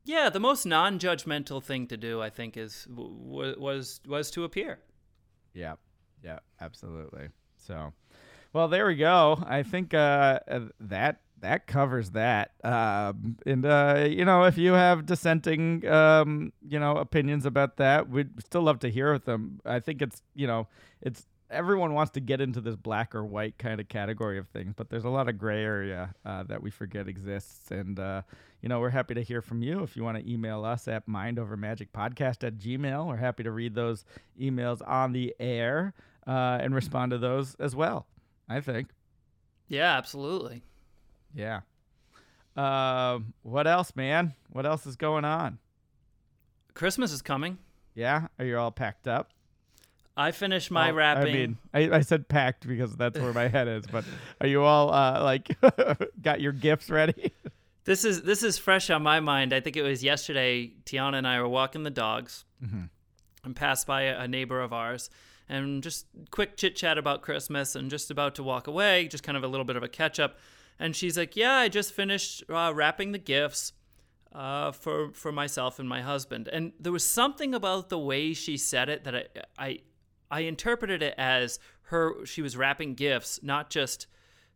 Yeah, 0.10 0.30
the 0.32 0.40
most 0.40 0.66
non-judgmental 0.66 1.64
thing 1.64 1.86
to 1.88 1.96
do, 1.96 2.20
I 2.20 2.32
think, 2.32 2.58
is 2.58 2.86
w- 2.86 3.56
was 3.60 4.02
was 4.08 4.32
to 4.32 4.44
appear. 4.44 4.80
Yeah, 5.54 5.76
yeah, 6.24 6.40
absolutely. 6.60 7.30
So, 7.58 7.94
well, 8.52 8.68
there 8.68 8.88
we 8.88 8.96
go. 8.96 9.42
I 9.46 9.62
think 9.62 9.94
uh, 9.94 10.40
uh, 10.48 10.62
that 10.80 11.22
that 11.42 11.68
covers 11.68 12.10
that. 12.12 12.54
Um, 12.64 13.38
and 13.46 13.64
uh, 13.64 14.08
you 14.10 14.26
know, 14.26 14.46
if 14.46 14.58
you 14.58 14.74
have 14.74 15.06
dissenting, 15.06 15.88
um, 15.88 16.54
you 16.68 16.80
know, 16.80 16.98
opinions 16.98 17.46
about 17.46 17.78
that, 17.78 18.10
we'd 18.10 18.44
still 18.44 18.64
love 18.64 18.80
to 18.80 18.90
hear 18.90 19.20
them. 19.20 19.62
I 19.64 19.80
think 19.80 20.02
it's 20.02 20.24
you 20.34 20.48
know, 20.48 20.68
it's 21.02 21.28
everyone 21.52 21.94
wants 21.94 22.14
to 22.14 22.20
get 22.20 22.42
into 22.42 22.62
this 22.62 22.76
black 22.76 23.14
or 23.14 23.24
white 23.24 23.60
kind 23.60 23.80
of 23.80 23.88
category 23.88 24.40
of 24.40 24.48
things, 24.48 24.74
but 24.76 24.90
there's 24.90 25.06
a 25.06 25.10
lot 25.10 25.30
of 25.30 25.38
gray 25.38 25.64
area 25.64 26.16
uh, 26.26 26.44
that 26.44 26.64
we 26.64 26.72
forget 26.72 27.08
exists. 27.08 27.70
And 27.72 28.00
uh, 28.00 28.24
you 28.62 28.70
know, 28.70 28.80
we're 28.80 28.90
happy 28.90 29.14
to 29.14 29.22
hear 29.22 29.42
from 29.42 29.62
you. 29.62 29.84
If 29.84 29.96
you 29.96 30.04
want 30.04 30.18
to 30.18 30.32
email 30.32 30.66
us 30.66 30.88
at 30.88 31.08
mindovermagicpodcast 31.08 32.46
at 32.46 32.58
gmail, 32.58 33.08
we're 33.08 33.16
happy 33.18 33.44
to 33.44 33.52
read 33.52 33.76
those 33.76 34.06
emails 34.40 34.82
on 34.88 35.14
the 35.14 35.36
air 35.40 35.94
uh, 36.28 36.60
and 36.62 36.76
respond 36.76 37.12
to 37.12 37.18
those 37.18 37.56
as 37.56 37.76
well. 37.76 38.06
I 38.48 38.62
think. 38.62 38.90
Yeah, 39.68 39.96
absolutely. 39.98 40.64
Yeah. 41.34 41.62
Um, 42.58 43.34
what 43.44 43.68
else, 43.68 43.96
man? 43.96 44.34
What 44.52 44.66
else 44.66 44.86
is 44.86 44.96
going 44.96 45.24
on? 45.24 45.60
Christmas 46.74 47.12
is 47.12 47.22
coming. 47.22 47.60
Yeah, 47.94 48.28
are 48.38 48.46
you 48.46 48.58
all 48.58 48.72
packed 48.72 49.08
up? 49.08 49.30
I 50.18 50.32
finished 50.32 50.70
my 50.70 50.92
Oh, 50.92 50.96
wrapping. 50.96 51.28
I 51.28 51.34
mean, 51.34 51.58
I, 51.74 51.98
I 51.98 52.02
said 52.02 52.28
packed 52.28 52.68
because 52.68 52.96
that's 52.96 53.18
where 53.18 53.32
my 53.32 53.48
head 53.50 53.68
is. 53.68 53.86
But 53.86 54.04
are 54.42 54.48
you 54.48 54.64
all 54.64 54.92
uh, 54.92 55.24
like 55.24 55.56
got 56.22 56.42
your 56.42 56.52
gifts 56.52 56.90
ready? 56.90 57.32
This 57.86 58.06
is 58.06 58.22
this 58.24 58.44
is 58.44 58.58
fresh 58.58 58.90
on 58.90 59.02
my 59.04 59.20
mind. 59.20 59.54
I 59.54 59.62
think 59.62 59.76
it 59.78 59.82
was 59.84 60.04
yesterday. 60.04 60.74
Tiana 60.86 61.16
and 61.18 61.28
I 61.28 61.42
were 61.42 61.48
walking 61.48 61.84
the 61.84 61.90
dogs 61.90 62.46
and 63.44 63.56
passed 63.56 63.88
by 63.88 64.04
a, 64.04 64.20
a 64.20 64.28
neighbor 64.28 64.62
of 64.62 64.74
ours, 64.74 65.10
and 65.48 65.82
just 65.82 66.06
quick 66.30 66.58
chit 66.58 66.76
chat 66.76 66.98
about 66.98 67.22
Christmas, 67.22 67.76
and 67.76 67.90
just 67.90 68.12
about 68.12 68.36
to 68.36 68.44
walk 68.44 68.68
away, 68.68 69.08
just 69.08 69.24
kind 69.24 69.38
of 69.38 69.44
a 69.44 69.48
little 69.48 69.66
bit 69.66 69.76
of 69.76 69.84
a 69.84 69.88
catch 69.88 70.20
up. 70.20 70.38
And 70.78 70.96
she's 70.96 71.18
like, 71.18 71.36
"Yeah, 71.36 71.54
I 71.54 71.70
just 71.70 71.94
finished 71.94 72.44
uh, 72.50 72.72
wrapping 72.76 73.12
the 73.12 73.18
gifts 73.18 73.74
uh, 74.34 74.72
for 74.72 75.12
for 75.14 75.32
myself 75.32 75.80
and 75.80 75.88
my 75.90 76.02
husband." 76.02 76.48
And 76.50 76.74
there 76.80 76.92
was 76.92 77.04
something 77.04 77.56
about 77.56 77.90
the 77.90 77.98
way 78.00 78.34
she 78.34 78.58
said 78.58 78.90
it 78.90 79.04
that 79.06 79.16
I 79.16 79.24
I, 79.58 79.80
I 80.30 80.40
interpreted 80.42 81.02
it 81.02 81.16
as 81.18 81.60
her 81.84 82.26
she 82.26 82.42
was 82.42 82.56
wrapping 82.56 82.94
gifts, 82.94 83.40
not 83.42 83.70
just 83.70 84.06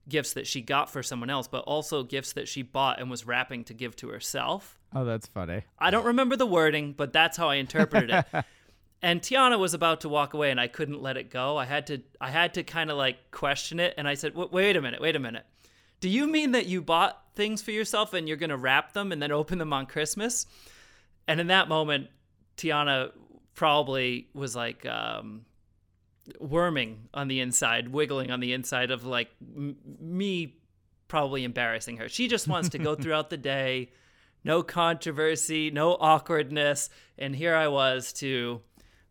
gifts 0.07 0.33
that 0.33 0.47
she 0.47 0.61
got 0.61 0.89
for 0.89 1.01
someone 1.03 1.29
else, 1.29 1.47
but 1.47 1.59
also 1.65 2.03
gifts 2.03 2.33
that 2.33 2.47
she 2.47 2.61
bought 2.61 2.99
and 2.99 3.09
was 3.09 3.25
wrapping 3.25 3.63
to 3.65 3.73
give 3.73 3.95
to 3.97 4.09
herself. 4.09 4.79
Oh, 4.93 5.05
that's 5.05 5.27
funny. 5.27 5.63
I 5.79 5.91
don't 5.91 6.05
remember 6.05 6.35
the 6.35 6.45
wording, 6.45 6.93
but 6.93 7.13
that's 7.13 7.37
how 7.37 7.49
I 7.49 7.55
interpreted 7.55 8.09
it. 8.11 8.25
and 9.01 9.21
Tiana 9.21 9.57
was 9.57 9.73
about 9.73 10.01
to 10.01 10.09
walk 10.09 10.33
away 10.33 10.51
and 10.51 10.59
I 10.59 10.67
couldn't 10.67 11.01
let 11.01 11.17
it 11.17 11.29
go. 11.29 11.57
I 11.57 11.65
had 11.65 11.87
to 11.87 12.01
I 12.21 12.29
had 12.29 12.53
to 12.55 12.63
kind 12.63 12.91
of 12.91 12.97
like 12.97 13.31
question 13.31 13.79
it 13.79 13.93
and 13.97 14.07
I 14.07 14.13
said, 14.15 14.35
"Wait- 14.35 14.51
"Wait 14.51 14.75
a 14.75 14.81
minute, 14.81 15.01
wait 15.01 15.15
a 15.15 15.19
minute. 15.19 15.45
Do 15.99 16.09
you 16.09 16.27
mean 16.27 16.51
that 16.51 16.65
you 16.65 16.81
bought 16.81 17.21
things 17.35 17.61
for 17.61 17.71
yourself 17.71 18.13
and 18.13 18.27
you're 18.27 18.37
going 18.37 18.49
to 18.49 18.57
wrap 18.57 18.93
them 18.93 19.11
and 19.11 19.21
then 19.21 19.31
open 19.31 19.57
them 19.57 19.73
on 19.73 19.85
Christmas?" 19.85 20.45
And 21.27 21.39
in 21.39 21.47
that 21.47 21.69
moment, 21.69 22.09
Tiana 22.57 23.11
probably 23.55 24.27
was 24.33 24.55
like 24.55 24.85
um 24.85 25.45
worming 26.39 27.09
on 27.13 27.27
the 27.27 27.39
inside, 27.39 27.89
wiggling 27.89 28.31
on 28.31 28.39
the 28.39 28.53
inside 28.53 28.91
of 28.91 29.05
like 29.05 29.29
m- 29.41 29.77
me 29.99 30.55
probably 31.07 31.43
embarrassing 31.43 31.97
her. 31.97 32.09
She 32.09 32.27
just 32.27 32.47
wants 32.47 32.69
to 32.69 32.79
go 32.79 32.95
throughout 33.01 33.29
the 33.29 33.37
day, 33.37 33.91
no 34.43 34.63
controversy, 34.63 35.69
no 35.71 35.93
awkwardness, 35.99 36.89
and 37.17 37.35
here 37.35 37.55
I 37.55 37.67
was 37.67 38.13
to 38.13 38.61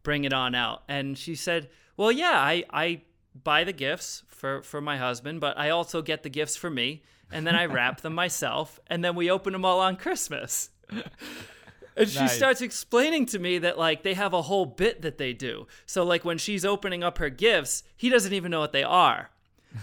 bring 0.02 0.24
it 0.24 0.32
on 0.32 0.54
out. 0.54 0.82
And 0.88 1.16
she 1.16 1.34
said, 1.34 1.68
"Well, 1.96 2.12
yeah, 2.12 2.38
I 2.38 2.64
I 2.70 3.02
buy 3.42 3.64
the 3.64 3.72
gifts 3.72 4.24
for 4.28 4.62
for 4.62 4.80
my 4.80 4.96
husband, 4.98 5.40
but 5.40 5.58
I 5.58 5.70
also 5.70 6.02
get 6.02 6.22
the 6.22 6.30
gifts 6.30 6.56
for 6.56 6.70
me, 6.70 7.02
and 7.30 7.46
then 7.46 7.54
I 7.54 7.66
wrap 7.66 8.00
them 8.00 8.14
myself, 8.24 8.80
and 8.88 9.04
then 9.04 9.14
we 9.14 9.30
open 9.30 9.52
them 9.52 9.64
all 9.64 9.80
on 9.80 9.96
Christmas." 9.96 10.70
And 11.96 12.08
she 12.08 12.26
starts 12.28 12.60
explaining 12.62 13.26
to 13.26 13.38
me 13.38 13.58
that 13.58 13.78
like 13.78 14.02
they 14.02 14.14
have 14.14 14.32
a 14.32 14.42
whole 14.42 14.66
bit 14.66 15.02
that 15.02 15.18
they 15.18 15.32
do. 15.32 15.66
So 15.86 16.04
like 16.04 16.24
when 16.24 16.38
she's 16.38 16.64
opening 16.64 17.02
up 17.04 17.18
her 17.18 17.28
gifts, 17.30 17.82
he 17.96 18.08
doesn't 18.08 18.32
even 18.32 18.50
know 18.50 18.60
what 18.60 18.72
they 18.72 18.82
are. 18.84 19.30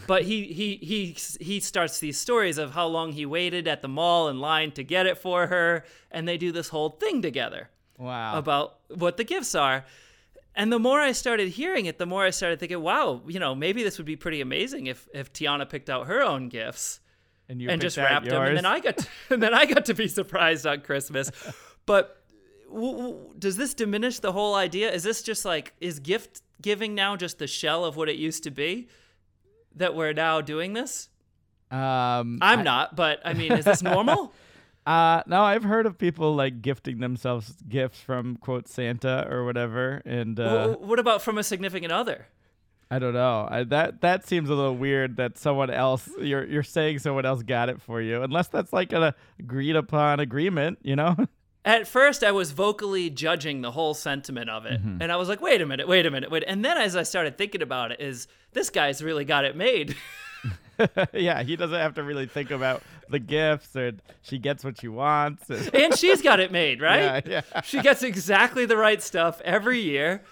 But 0.06 0.24
he 0.24 0.44
he 0.46 0.76
he 0.78 1.18
he 1.44 1.60
starts 1.60 2.00
these 2.00 2.18
stories 2.20 2.58
of 2.60 2.72
how 2.74 2.86
long 2.88 3.12
he 3.14 3.26
waited 3.26 3.68
at 3.68 3.82
the 3.82 3.88
mall 3.88 4.28
in 4.30 4.40
line 4.40 4.72
to 4.74 4.84
get 4.84 5.08
it 5.08 5.18
for 5.18 5.48
her, 5.48 5.84
and 6.12 6.28
they 6.28 6.38
do 6.38 6.52
this 6.52 6.70
whole 6.70 6.90
thing 6.92 7.22
together 7.24 7.70
Wow. 7.98 8.38
about 8.38 8.78
what 8.96 9.18
the 9.18 9.24
gifts 9.24 9.56
are. 9.56 9.86
And 10.56 10.72
the 10.72 10.78
more 10.80 11.00
I 11.00 11.12
started 11.14 11.50
hearing 11.50 11.86
it, 11.88 11.98
the 11.98 12.06
more 12.06 12.24
I 12.24 12.30
started 12.32 12.60
thinking, 12.60 12.82
wow, 12.82 13.22
you 13.28 13.40
know, 13.40 13.56
maybe 13.56 13.82
this 13.82 13.98
would 13.98 14.06
be 14.06 14.16
pretty 14.16 14.42
amazing 14.42 14.86
if 14.88 15.08
if 15.14 15.34
Tiana 15.34 15.68
picked 15.68 15.90
out 15.90 16.06
her 16.08 16.22
own 16.22 16.50
gifts 16.50 17.00
and 17.48 17.60
you 17.60 17.70
and 17.70 17.82
just 17.82 17.98
wrapped 17.98 18.28
them, 18.30 18.44
and 18.44 18.58
then? 18.58 18.66
I 18.68 18.80
got 18.80 18.98
to, 18.98 19.08
and 19.32 19.42
then 19.42 19.56
I 19.56 19.66
got 19.66 19.86
to 19.86 19.96
be 19.96 20.08
surprised 20.08 20.68
on 20.68 20.82
Christmas. 20.82 21.32
But 21.90 22.22
w- 22.72 22.98
w- 22.98 23.34
does 23.40 23.58
this 23.58 23.74
diminish 23.74 24.20
the 24.20 24.32
whole 24.32 24.54
idea? 24.54 24.92
Is 24.92 25.02
this 25.02 25.24
just 25.24 25.44
like 25.44 25.74
is 25.82 25.98
gift 26.00 26.44
giving 26.62 26.94
now 26.94 27.16
just 27.16 27.40
the 27.40 27.48
shell 27.48 27.84
of 27.84 27.96
what 27.96 28.08
it 28.10 28.16
used 28.18 28.44
to 28.44 28.52
be? 28.52 28.90
That 29.76 29.96
we're 29.96 30.14
now 30.14 30.40
doing 30.40 30.74
this? 30.74 31.10
Um, 31.72 32.38
I'm 32.44 32.64
not, 32.64 32.96
but 32.96 33.22
I 33.26 33.34
mean, 33.34 33.54
is 33.54 33.66
this 33.66 33.82
normal? 33.94 34.34
Uh, 34.86 35.24
no, 35.26 35.42
I've 35.42 35.64
heard 35.64 35.88
of 35.88 35.98
people 35.98 36.36
like 36.36 36.62
gifting 36.62 37.00
themselves 37.00 37.56
gifts 37.68 38.00
from 38.00 38.36
quote 38.38 38.68
Santa 38.68 39.28
or 39.28 39.44
whatever, 39.44 40.04
and 40.06 40.40
uh, 40.40 40.68
W- 40.68 40.88
what 40.88 41.00
about 41.00 41.24
from 41.24 41.40
a 41.40 41.44
significant 41.44 41.92
other? 41.92 42.28
I 42.92 43.00
don't 43.00 43.14
know. 43.16 43.48
I, 43.50 43.64
that 43.64 44.02
that 44.02 44.28
seems 44.28 44.48
a 44.52 44.54
little 44.54 44.76
weird 44.76 45.18
that 45.18 45.40
someone 45.40 45.72
else 45.72 46.08
you're 46.20 46.46
you're 46.46 46.62
saying 46.62 47.00
someone 47.00 47.26
else 47.26 47.42
got 47.42 47.70
it 47.70 47.82
for 47.82 48.00
you, 48.00 48.22
unless 48.22 48.48
that's 48.48 48.72
like 48.74 48.94
an 48.94 49.14
agreed 49.40 49.76
upon 49.76 50.20
agreement, 50.20 50.78
you 50.84 50.96
know? 50.96 51.16
At 51.70 51.88
first, 51.88 52.24
I 52.24 52.32
was 52.32 52.52
vocally 52.52 53.12
judging 53.12 53.62
the 53.62 53.70
whole 53.70 53.94
sentiment 53.94 54.50
of 54.50 54.66
it, 54.66 54.82
mm-hmm. 54.82 55.04
and 55.04 55.12
I 55.12 55.18
was 55.18 55.30
like, 55.30 55.40
"Wait 55.40 55.62
a 55.62 55.68
minute, 55.68 55.88
wait 55.88 56.08
a 56.08 56.10
minute, 56.10 56.32
wait." 56.32 56.44
And 56.48 56.66
then, 56.66 56.80
as 56.80 56.96
I 56.96 57.04
started 57.04 57.38
thinking 57.38 57.62
about 57.62 57.92
it, 57.92 58.02
is 58.02 58.28
this 58.54 58.72
guy's 58.72 59.04
really 59.04 59.24
got 59.24 59.46
it 59.46 59.56
made? 59.56 59.96
yeah, 61.14 61.44
he 61.44 61.56
doesn't 61.56 61.78
have 61.80 61.94
to 61.96 62.04
really 62.04 62.26
think 62.26 62.52
about 62.52 62.82
the 63.10 63.20
gifts, 63.20 63.76
or 63.76 63.94
she 64.22 64.38
gets 64.38 64.64
what 64.64 64.80
she 64.80 64.88
wants. 64.88 65.50
and- 65.50 65.74
and 65.76 65.98
she's 65.98 66.22
got 66.22 66.40
it 66.40 66.52
made, 66.52 66.82
right? 66.82 67.26
Yeah, 67.26 67.42
yeah. 67.54 67.62
She 67.62 67.82
gets 67.82 68.04
exactly 68.04 68.66
the 68.66 68.78
right 68.78 69.02
stuff 69.02 69.42
every 69.44 69.80
year, 69.80 70.24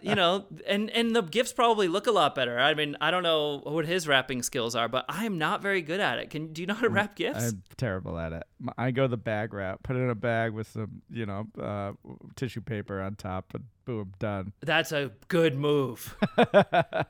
you 0.00 0.14
know, 0.14 0.46
and 0.66 0.88
and 0.90 1.14
the 1.14 1.22
gifts 1.22 1.52
probably 1.52 1.88
look 1.88 2.06
a 2.06 2.12
lot 2.12 2.34
better. 2.34 2.58
I 2.58 2.74
mean, 2.74 2.96
I 3.00 3.10
don't 3.10 3.22
know 3.22 3.58
what 3.64 3.86
his 3.86 4.08
wrapping 4.08 4.42
skills 4.42 4.74
are, 4.74 4.88
but 4.88 5.04
I 5.08 5.24
am 5.26 5.38
not 5.38 5.60
very 5.62 5.82
good 5.82 6.00
at 6.00 6.18
it. 6.18 6.30
Can 6.30 6.52
do 6.52 6.62
you 6.62 6.66
know 6.66 6.74
how 6.74 6.82
to 6.82 6.88
wrap 6.90 7.16
gifts? 7.16 7.44
I'm 7.44 7.62
terrible 7.76 8.18
at 8.18 8.32
it. 8.32 8.42
I 8.78 8.90
go 8.92 9.06
the 9.08 9.16
bag 9.16 9.52
wrap, 9.52 9.82
put 9.82 9.96
it 9.96 10.00
in 10.00 10.10
a 10.10 10.14
bag 10.14 10.52
with 10.52 10.68
some, 10.68 11.02
you 11.10 11.26
know, 11.26 11.46
uh, 11.60 11.92
tissue 12.36 12.60
paper 12.60 13.00
on 13.00 13.16
top, 13.16 13.52
and 13.54 13.64
boom, 13.84 14.12
done. 14.18 14.52
That's 14.60 14.92
a 14.92 15.12
good 15.28 15.56
move. 15.56 16.16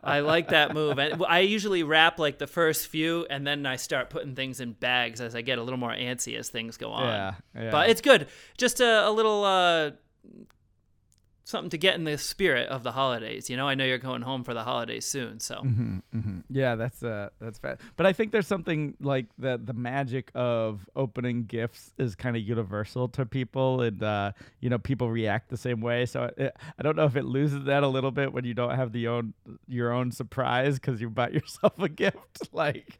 I 0.03 0.21
like 0.21 0.49
that 0.49 0.75
move. 0.75 0.99
And 0.99 1.25
I 1.27 1.41
usually 1.41 1.83
wrap 1.83 2.19
like 2.19 2.39
the 2.39 2.47
first 2.47 2.89
few, 2.89 3.27
and 3.29 3.47
then 3.47 3.67
I 3.67 3.77
start 3.77 4.11
putting 4.11 4.35
things 4.35 4.61
in 4.61 4.73
bags 4.73 5.21
as 5.21 5.35
I 5.35 5.43
get 5.43 5.59
a 5.59 5.63
little 5.63 5.79
more 5.79 5.93
antsy 5.93 6.39
as 6.39 6.51
things 6.51 6.77
go 6.77 6.91
on. 6.91 7.05
Yeah, 7.05 7.35
yeah. 7.55 7.71
But 7.71 7.91
it's 7.91 8.01
good. 8.01 8.29
Just 8.57 8.81
a, 8.81 9.09
a 9.09 9.11
little 9.11 9.45
uh, 9.45 9.91
something 11.45 11.71
to 11.71 11.79
get 11.79 11.95
in 11.95 12.05
the 12.05 12.17
spirit 12.19 12.69
of 12.69 12.83
the 12.83 12.93
holidays. 12.93 13.51
You 13.51 13.57
know, 13.57 13.69
I 13.69 13.75
know 13.75 13.85
you're 13.85 13.99
going 13.99 14.23
home 14.23 14.45
for 14.45 14.55
the 14.55 14.63
holidays 14.63 15.05
soon, 15.05 15.41
so 15.41 15.57
Mm-hmm, 15.57 15.99
hmm 16.13 16.39
Yeah, 16.51 16.77
that's 16.77 17.03
uh, 17.03 17.31
that's 17.41 17.59
bad. 17.59 17.79
But 17.97 18.07
I 18.07 18.13
think 18.13 18.33
there's 18.33 18.47
something 18.47 18.95
like 19.01 19.27
the 19.39 19.61
the 19.63 19.73
magic 19.73 20.31
of 20.35 20.89
opening 20.95 21.45
gifts 21.45 21.93
is 21.99 22.15
kind 22.15 22.37
of 22.37 22.43
universal 22.43 23.09
to 23.09 23.27
people, 23.27 23.81
and 23.83 24.03
uh, 24.03 24.33
you 24.61 24.71
know, 24.71 24.79
people 24.79 25.11
react 25.11 25.51
the 25.51 25.57
same 25.57 25.81
way. 25.81 26.07
So 26.07 26.31
it, 26.37 26.57
I 26.79 26.83
don't 26.83 26.97
know 26.97 27.07
if 27.07 27.17
it 27.17 27.25
loses 27.25 27.65
that 27.65 27.83
a 27.83 27.89
little 27.89 28.11
bit 28.11 28.33
when 28.33 28.45
you 28.45 28.55
don't 28.55 28.75
have 28.75 28.93
the 28.93 29.09
own 29.09 29.35
your 29.69 29.93
own 29.93 30.13
surprise 30.13 30.79
because 30.79 31.01
you 31.01 31.11
bought 31.11 31.33
yourself 31.39 31.79
a 31.79 31.89
gift. 31.89 32.49
Like, 32.53 32.99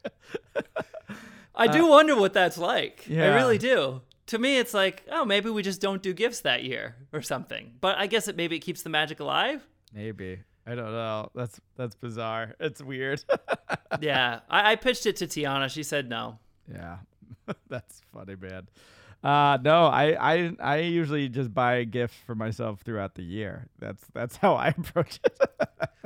I 1.55 1.67
do 1.69 1.87
wonder 1.87 2.17
what 2.17 2.33
that's 2.33 2.59
like. 2.59 3.07
I 3.25 3.35
really 3.37 3.59
do. 3.59 4.03
To 4.33 4.39
me, 4.39 4.57
it's 4.57 4.73
like, 4.73 5.05
oh, 5.13 5.27
maybe 5.27 5.51
we 5.51 5.63
just 5.63 5.83
don't 5.83 6.03
do 6.03 6.15
gifts 6.15 6.41
that 6.41 6.65
year 6.65 6.97
or 7.13 7.21
something. 7.21 7.73
But 7.83 7.99
I 7.99 8.07
guess 8.07 8.29
it 8.29 8.35
maybe 8.35 8.57
it 8.57 8.61
keeps 8.61 8.81
the 8.81 8.89
magic 8.89 9.21
alive. 9.21 9.63
maybe 9.93 10.39
I 10.67 10.75
don't 10.75 10.91
know. 10.91 11.29
That's 11.35 11.61
that's 11.77 11.95
bizarre. 11.97 12.55
It's 12.59 12.81
weird. 12.83 13.23
yeah, 14.01 14.41
I, 14.49 14.73
I 14.73 14.77
pitched 14.77 15.05
it 15.05 15.17
to 15.17 15.27
Tiana. 15.27 15.69
She 15.69 15.83
said 15.83 16.09
no. 16.09 16.39
Yeah, 16.67 16.97
that's 17.69 18.01
funny, 18.11 18.37
man. 18.41 18.69
Uh, 19.23 19.59
no, 19.63 19.85
I, 19.85 20.17
I 20.35 20.53
I 20.59 20.77
usually 20.79 21.29
just 21.29 21.53
buy 21.53 21.85
gifts 21.85 22.17
for 22.25 22.35
myself 22.35 22.81
throughout 22.81 23.17
the 23.17 23.25
year. 23.25 23.67
That's 23.81 24.03
that's 24.15 24.37
how 24.37 24.55
I 24.55 24.69
approach 24.79 25.21
it. 25.23 25.39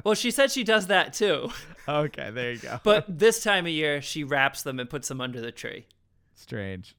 Well, 0.04 0.16
she 0.16 0.32
said 0.32 0.50
she 0.50 0.64
does 0.64 0.88
that 0.88 1.12
too. 1.12 1.50
okay, 1.88 2.32
there 2.32 2.50
you 2.50 2.58
go. 2.58 2.80
But 2.82 3.04
this 3.06 3.44
time 3.44 3.66
of 3.66 3.72
year, 3.72 4.02
she 4.02 4.24
wraps 4.24 4.62
them 4.64 4.80
and 4.80 4.90
puts 4.90 5.06
them 5.06 5.20
under 5.20 5.40
the 5.40 5.52
tree. 5.52 5.86
Strange. 6.34 6.96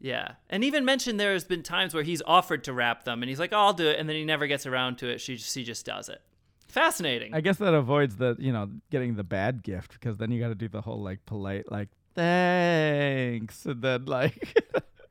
Yeah. 0.00 0.32
And 0.48 0.62
even 0.64 0.84
mentioned 0.84 1.18
there's 1.18 1.44
been 1.44 1.62
times 1.62 1.92
where 1.94 2.02
he's 2.02 2.22
offered 2.26 2.64
to 2.64 2.72
wrap 2.72 3.04
them 3.04 3.22
and 3.22 3.28
he's 3.28 3.38
like, 3.40 3.52
oh, 3.52 3.58
I'll 3.58 3.72
do 3.72 3.88
it. 3.88 3.98
And 3.98 4.08
then 4.08 4.16
he 4.16 4.24
never 4.24 4.46
gets 4.46 4.66
around 4.66 4.98
to 4.98 5.08
it. 5.08 5.20
She, 5.20 5.36
she 5.36 5.64
just 5.64 5.84
does 5.84 6.08
it. 6.08 6.20
Fascinating. 6.68 7.34
I 7.34 7.40
guess 7.40 7.58
that 7.58 7.74
avoids 7.74 8.16
the 8.16 8.36
you 8.38 8.52
know 8.52 8.68
getting 8.90 9.14
the 9.14 9.24
bad 9.24 9.62
gift 9.62 9.92
because 9.92 10.16
then 10.18 10.30
you 10.30 10.40
got 10.40 10.48
to 10.48 10.54
do 10.54 10.68
the 10.68 10.80
whole 10.80 11.00
like 11.02 11.24
polite 11.24 11.70
like 11.70 11.88
thanks 12.14 13.64
and 13.66 13.80
then 13.82 14.04
like 14.04 14.62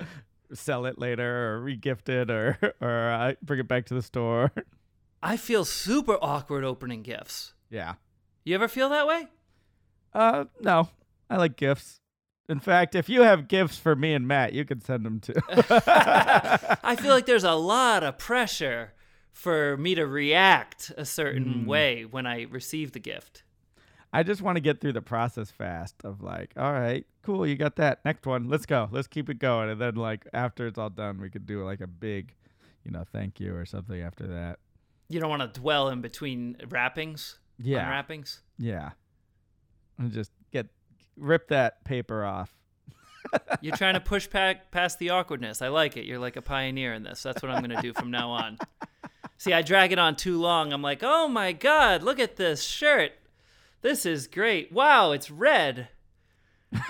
sell 0.54 0.86
it 0.86 1.00
later 1.00 1.56
or 1.56 1.62
regift 1.62 2.10
it 2.10 2.30
or 2.30 2.58
or 2.82 3.10
uh, 3.10 3.34
bring 3.42 3.60
it 3.62 3.68
back 3.68 3.86
to 3.86 3.94
the 3.94 4.02
store. 4.02 4.52
I 5.24 5.38
feel 5.38 5.66
super 5.66 6.18
awkward 6.22 6.64
opening 6.64 7.02
gifts. 7.02 7.54
yeah. 7.70 7.96
You 8.44 8.54
ever 8.54 8.68
feel 8.68 8.90
that 8.90 9.08
way? 9.08 9.28
Uh, 10.14 10.46
no, 10.62 10.90
I 11.32 11.38
like 11.38 11.56
gifts. 11.56 12.00
In 12.48 12.60
fact, 12.60 12.94
if 12.96 13.10
you 13.10 13.22
have 13.22 13.48
gifts 13.48 13.78
for 13.78 13.96
me 13.96 14.14
and 14.14 14.28
Matt, 14.28 14.54
you 14.54 14.66
can 14.66 14.80
send 14.80 15.06
them 15.06 15.20
too. 15.20 15.34
I 15.50 16.96
feel 17.00 17.12
like 17.12 17.26
there's 17.26 17.44
a 17.44 17.54
lot 17.54 18.04
of 18.04 18.18
pressure 18.18 18.94
for 19.32 19.76
me 19.78 19.96
to 19.96 20.06
react 20.06 20.92
a 20.98 21.06
certain 21.06 21.62
hmm. 21.62 21.66
way 21.66 22.06
when 22.06 22.26
I 22.26 22.44
receive 22.44 22.92
the 22.92 23.00
gift. 23.00 23.44
I 24.14 24.24
just 24.24 24.42
want 24.42 24.56
to 24.56 24.62
get 24.62 24.80
through 24.80 24.94
the 24.94 25.02
process 25.02 25.52
fast 25.52 25.96
of 26.06 26.22
like, 26.22 26.54
all 26.56 26.72
right, 26.72 27.06
cool, 27.22 27.46
you 27.46 27.58
got 27.58 27.76
that. 27.76 28.06
Next 28.06 28.26
one, 28.26 28.48
let's 28.48 28.66
go. 28.66 28.88
Let's 28.90 29.08
keep 29.08 29.30
it 29.30 29.40
going. 29.40 29.70
And 29.70 29.82
then 29.82 29.96
like 29.96 30.26
after 30.34 30.68
it's 30.68 30.78
all 30.78 30.90
done, 30.90 31.20
we 31.20 31.30
could 31.30 31.46
do 31.46 31.66
like 31.66 31.82
a 31.82 31.88
big, 31.88 32.34
you 32.86 32.92
know, 32.92 33.04
thank 33.12 33.42
you 33.42 33.54
or 33.54 33.66
something 33.66 34.00
after 34.00 34.26
that. 34.28 34.60
You 35.10 35.20
don't 35.20 35.30
want 35.30 35.54
to 35.54 35.60
dwell 35.60 35.90
in 35.90 36.00
between 36.00 36.56
wrappings, 36.70 37.40
Yeah. 37.58 37.90
Wrappings. 37.90 38.42
Yeah. 38.58 38.92
And 39.98 40.14
just 40.14 40.32
rip 41.18 41.50
that 41.50 41.84
paper 41.84 42.24
off. 42.24 42.54
You're 43.62 43.76
trying 43.76 43.96
to 43.96 44.00
push 44.00 44.28
back 44.28 44.72
past 44.72 45.00
the 45.00 45.10
awkwardness. 45.10 45.62
I 45.62 45.70
like 45.70 45.98
it. 45.98 46.06
You're 46.06 46.20
like 46.20 46.36
a 46.36 46.42
pioneer 46.42 46.94
in 46.94 47.04
this. 47.04 47.24
That's 47.24 47.42
what 47.42 47.52
I'm 47.52 47.64
going 47.64 47.76
to 47.76 47.82
do 47.82 47.94
from 47.94 48.12
now 48.12 48.30
on. 48.30 48.58
See, 49.38 49.54
I 49.54 49.62
drag 49.62 49.92
it 49.92 50.00
on 50.00 50.16
too 50.16 50.40
long. 50.40 50.72
I'm 50.72 50.82
like, 50.82 51.02
oh 51.04 51.28
my 51.28 51.52
God, 51.52 52.04
look 52.04 52.20
at 52.20 52.38
this 52.38 52.64
shirt. 52.64 53.12
This 53.82 54.06
is 54.06 54.28
great. 54.28 54.72
Wow, 54.72 55.12
it's 55.12 55.30
red. 55.30 55.90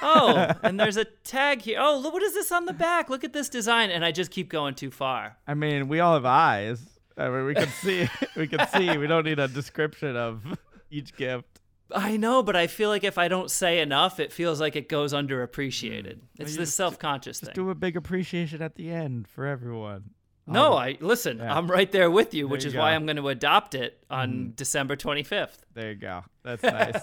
Oh, 0.02 0.52
and 0.64 0.80
there's 0.80 0.98
a 0.98 1.06
tag 1.06 1.62
here. 1.62 1.80
Oh, 1.82 1.98
look, 1.98 2.14
what 2.14 2.24
is 2.24 2.34
this 2.34 2.52
on 2.52 2.66
the 2.66 2.74
back? 2.74 3.10
Look 3.10 3.24
at 3.24 3.34
this 3.34 3.50
design. 3.50 3.90
And 3.90 4.06
I 4.06 4.12
just 4.12 4.32
keep 4.32 4.50
going 4.50 4.76
too 4.76 4.92
far. 4.92 5.38
I 5.48 5.54
mean, 5.54 5.88
we 5.88 6.00
all 6.00 6.14
have 6.14 6.26
eyes. 6.26 6.82
I 7.18 7.30
mean, 7.30 7.46
we 7.46 7.56
can 7.56 7.70
see. 7.70 8.08
we 8.36 8.48
can 8.48 8.68
see. 8.68 8.98
We 8.98 9.08
don't 9.08 9.26
need 9.26 9.40
a 9.40 9.48
description 9.48 10.16
of 10.16 10.44
each 10.92 11.16
gift. 11.16 11.55
I 11.94 12.18
know, 12.18 12.42
but 12.42 12.56
I 12.56 12.68
feel 12.68 12.90
like 12.90 13.04
if 13.04 13.18
I 13.18 13.28
don't 13.28 13.52
say 13.52 13.80
enough, 13.80 14.20
it 14.20 14.34
feels 14.34 14.60
like 14.60 14.76
it 14.76 14.90
goes 14.90 15.14
underappreciated. 15.14 16.16
Mm. 16.16 16.22
It's 16.40 16.54
you 16.54 16.58
this 16.58 16.74
self 16.74 16.98
conscious 16.98 17.40
thing. 17.40 17.52
Do 17.54 17.70
a 17.70 17.76
big 17.76 17.96
appreciation 17.96 18.62
at 18.62 18.76
the 18.76 18.90
end 18.90 19.28
for 19.28 19.46
everyone. 19.46 20.12
No, 20.48 20.74
Oh, 20.74 20.78
I 20.78 20.98
listen. 21.00 21.40
yeah. 21.40 21.56
I'm 21.56 21.70
right 21.70 21.92
there 21.92 22.12
with 22.12 22.34
you, 22.34 22.48
which 22.48 22.66
you 22.66 22.70
is 22.70 22.76
why. 22.76 22.94
I'm 22.94 23.06
going 23.06 23.16
to 23.16 23.30
adopt 23.30 23.74
it 23.74 24.04
on 24.10 24.32
mm-hmm. 24.32 24.50
December 24.52 24.96
25th. 24.96 25.58
There 25.74 25.90
you 25.90 25.96
go. 25.96 26.24
That's 26.44 26.64
nice. 26.64 27.02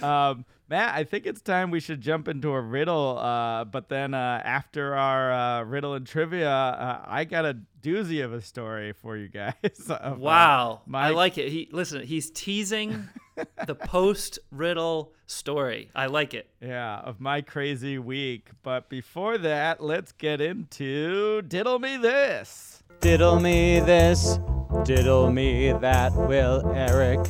um, 0.02 0.44
Matt, 0.68 0.94
I 0.94 1.04
think 1.04 1.26
it's 1.26 1.40
time 1.42 1.70
we 1.70 1.78
should 1.80 2.00
jump 2.00 2.26
into 2.26 2.50
a 2.52 2.60
riddle. 2.60 3.18
Uh, 3.18 3.64
but 3.64 3.88
then 3.88 4.14
uh, 4.14 4.40
after 4.44 4.94
our 4.94 5.32
uh, 5.32 5.62
riddle 5.64 5.94
and 5.94 6.06
trivia, 6.06 6.50
uh, 6.50 7.04
I 7.06 7.24
got 7.24 7.44
a 7.44 7.58
doozy 7.82 8.24
of 8.24 8.32
a 8.32 8.40
story 8.40 8.92
for 8.92 9.16
you 9.16 9.28
guys. 9.28 9.54
of, 9.62 9.90
uh, 9.90 10.14
Wow, 10.18 10.80
my- 10.86 11.08
I 11.08 11.10
like 11.10 11.36
it. 11.38 11.50
He 11.50 11.68
listen. 11.70 12.02
He's 12.02 12.30
teasing 12.30 13.08
the 13.66 13.74
post 13.74 14.38
riddle 14.50 15.12
story. 15.26 15.90
I 15.94 16.06
like 16.06 16.32
it. 16.34 16.48
yeah, 16.62 16.96
of 17.00 17.20
my 17.20 17.42
crazy 17.42 17.98
week. 17.98 18.48
But 18.62 18.88
before 18.88 19.36
that, 19.38 19.82
let's 19.82 20.12
get 20.12 20.40
into 20.40 21.42
diddle 21.42 21.78
me 21.78 21.96
this. 21.98 22.73
Diddle 23.00 23.38
me 23.40 23.80
this, 23.80 24.38
diddle 24.84 25.30
me 25.30 25.72
that. 25.72 26.12
Will 26.14 26.72
Eric 26.74 27.20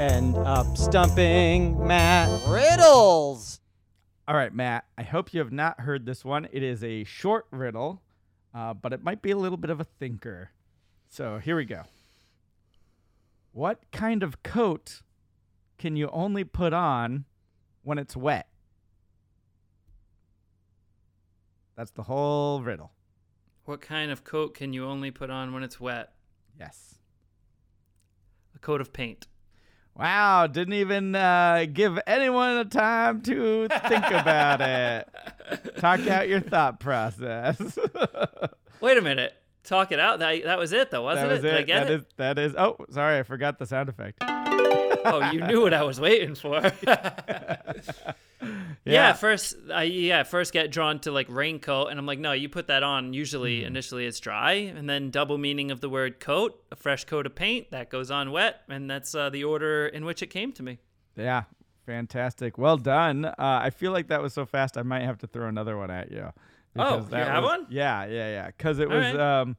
end 0.00 0.36
up 0.38 0.76
stumping 0.76 1.86
Matt? 1.86 2.28
Riddles! 2.48 3.60
All 4.26 4.34
right, 4.34 4.52
Matt. 4.52 4.84
I 4.96 5.02
hope 5.02 5.32
you 5.32 5.40
have 5.40 5.52
not 5.52 5.80
heard 5.80 6.06
this 6.06 6.24
one. 6.24 6.48
It 6.52 6.62
is 6.62 6.82
a 6.82 7.04
short 7.04 7.46
riddle, 7.50 8.02
uh, 8.54 8.74
but 8.74 8.92
it 8.92 9.02
might 9.02 9.22
be 9.22 9.30
a 9.30 9.36
little 9.36 9.58
bit 9.58 9.70
of 9.70 9.80
a 9.80 9.84
thinker. 9.84 10.50
So 11.08 11.38
here 11.38 11.56
we 11.56 11.64
go. 11.64 11.82
What 13.52 13.82
kind 13.92 14.22
of 14.22 14.42
coat 14.42 15.02
can 15.78 15.96
you 15.96 16.08
only 16.10 16.44
put 16.44 16.72
on 16.72 17.24
when 17.82 17.98
it's 17.98 18.16
wet? 18.16 18.48
That's 21.76 21.90
the 21.92 22.02
whole 22.02 22.60
riddle. 22.62 22.92
What 23.68 23.82
kind 23.82 24.10
of 24.10 24.24
coat 24.24 24.54
can 24.54 24.72
you 24.72 24.86
only 24.86 25.10
put 25.10 25.28
on 25.28 25.52
when 25.52 25.62
it's 25.62 25.78
wet? 25.78 26.14
Yes. 26.58 26.94
A 28.56 28.58
coat 28.58 28.80
of 28.80 28.94
paint. 28.94 29.26
Wow, 29.94 30.46
didn't 30.46 30.72
even 30.72 31.14
uh, 31.14 31.66
give 31.70 31.98
anyone 32.06 32.56
a 32.56 32.64
time 32.64 33.20
to 33.20 33.68
think 33.68 34.06
about 34.06 34.62
it. 34.62 35.06
Talk 35.80 36.00
out 36.08 36.28
your 36.30 36.40
thought 36.40 36.80
process. 36.80 37.60
Wait 38.80 38.96
a 38.96 39.02
minute. 39.02 39.34
Talk 39.64 39.92
it 39.92 40.00
out. 40.00 40.20
That 40.20 40.44
that 40.44 40.58
was 40.58 40.72
it 40.72 40.90
though, 40.90 41.02
wasn't 41.02 41.28
that 41.28 41.34
was 41.34 41.44
it? 41.44 41.48
it. 41.48 41.50
Did 41.50 41.58
I 41.58 41.62
get 41.64 41.84
That 41.88 41.92
it? 41.92 42.00
is- 42.00 42.06
that 42.16 42.38
is. 42.38 42.54
Oh, 42.56 42.76
sorry, 42.88 43.18
I 43.18 43.22
forgot 43.22 43.58
the 43.58 43.66
sound 43.66 43.90
effect. 43.90 44.16
oh, 44.22 45.28
you 45.30 45.42
knew 45.42 45.60
what 45.60 45.74
I 45.74 45.82
was 45.82 46.00
waiting 46.00 46.34
for. 46.34 46.62
yeah. 48.84 49.12
first 49.12 49.54
I 49.72 49.84
yeah, 49.84 50.22
first 50.22 50.52
get 50.52 50.70
drawn 50.70 50.98
to 51.00 51.12
like 51.12 51.26
raincoat 51.28 51.90
and 51.90 51.98
I'm 51.98 52.06
like, 52.06 52.18
no, 52.18 52.32
you 52.32 52.48
put 52.48 52.68
that 52.68 52.82
on. 52.82 53.12
Usually 53.12 53.60
Hmm. 53.62 53.66
initially 53.68 54.06
it's 54.06 54.20
dry, 54.20 54.52
and 54.52 54.88
then 54.88 55.10
double 55.10 55.38
meaning 55.38 55.70
of 55.70 55.80
the 55.80 55.88
word 55.88 56.20
coat, 56.20 56.62
a 56.72 56.76
fresh 56.76 57.04
coat 57.04 57.26
of 57.26 57.34
paint, 57.34 57.70
that 57.70 57.90
goes 57.90 58.10
on 58.10 58.30
wet, 58.32 58.62
and 58.68 58.90
that's 58.90 59.14
uh, 59.14 59.30
the 59.30 59.44
order 59.44 59.86
in 59.86 60.04
which 60.04 60.22
it 60.22 60.28
came 60.28 60.52
to 60.52 60.62
me. 60.62 60.78
Yeah, 61.16 61.44
fantastic. 61.86 62.58
Well 62.58 62.76
done. 62.76 63.24
Uh, 63.24 63.34
I 63.38 63.70
feel 63.70 63.92
like 63.92 64.08
that 64.08 64.22
was 64.22 64.32
so 64.34 64.46
fast. 64.46 64.76
I 64.76 64.82
might 64.82 65.02
have 65.02 65.18
to 65.18 65.26
throw 65.26 65.48
another 65.48 65.76
one 65.76 65.90
at 65.90 66.10
you. 66.12 66.32
Oh, 66.76 66.98
you 67.10 67.16
have 67.16 67.42
was- 67.42 67.50
one? 67.50 67.66
Yeah, 67.70 68.04
yeah, 68.06 68.30
yeah. 68.30 68.46
Because 68.48 68.78
it 68.78 68.88
All 68.90 68.96
was. 68.96 69.04
right. 69.14 69.40
Um, 69.40 69.56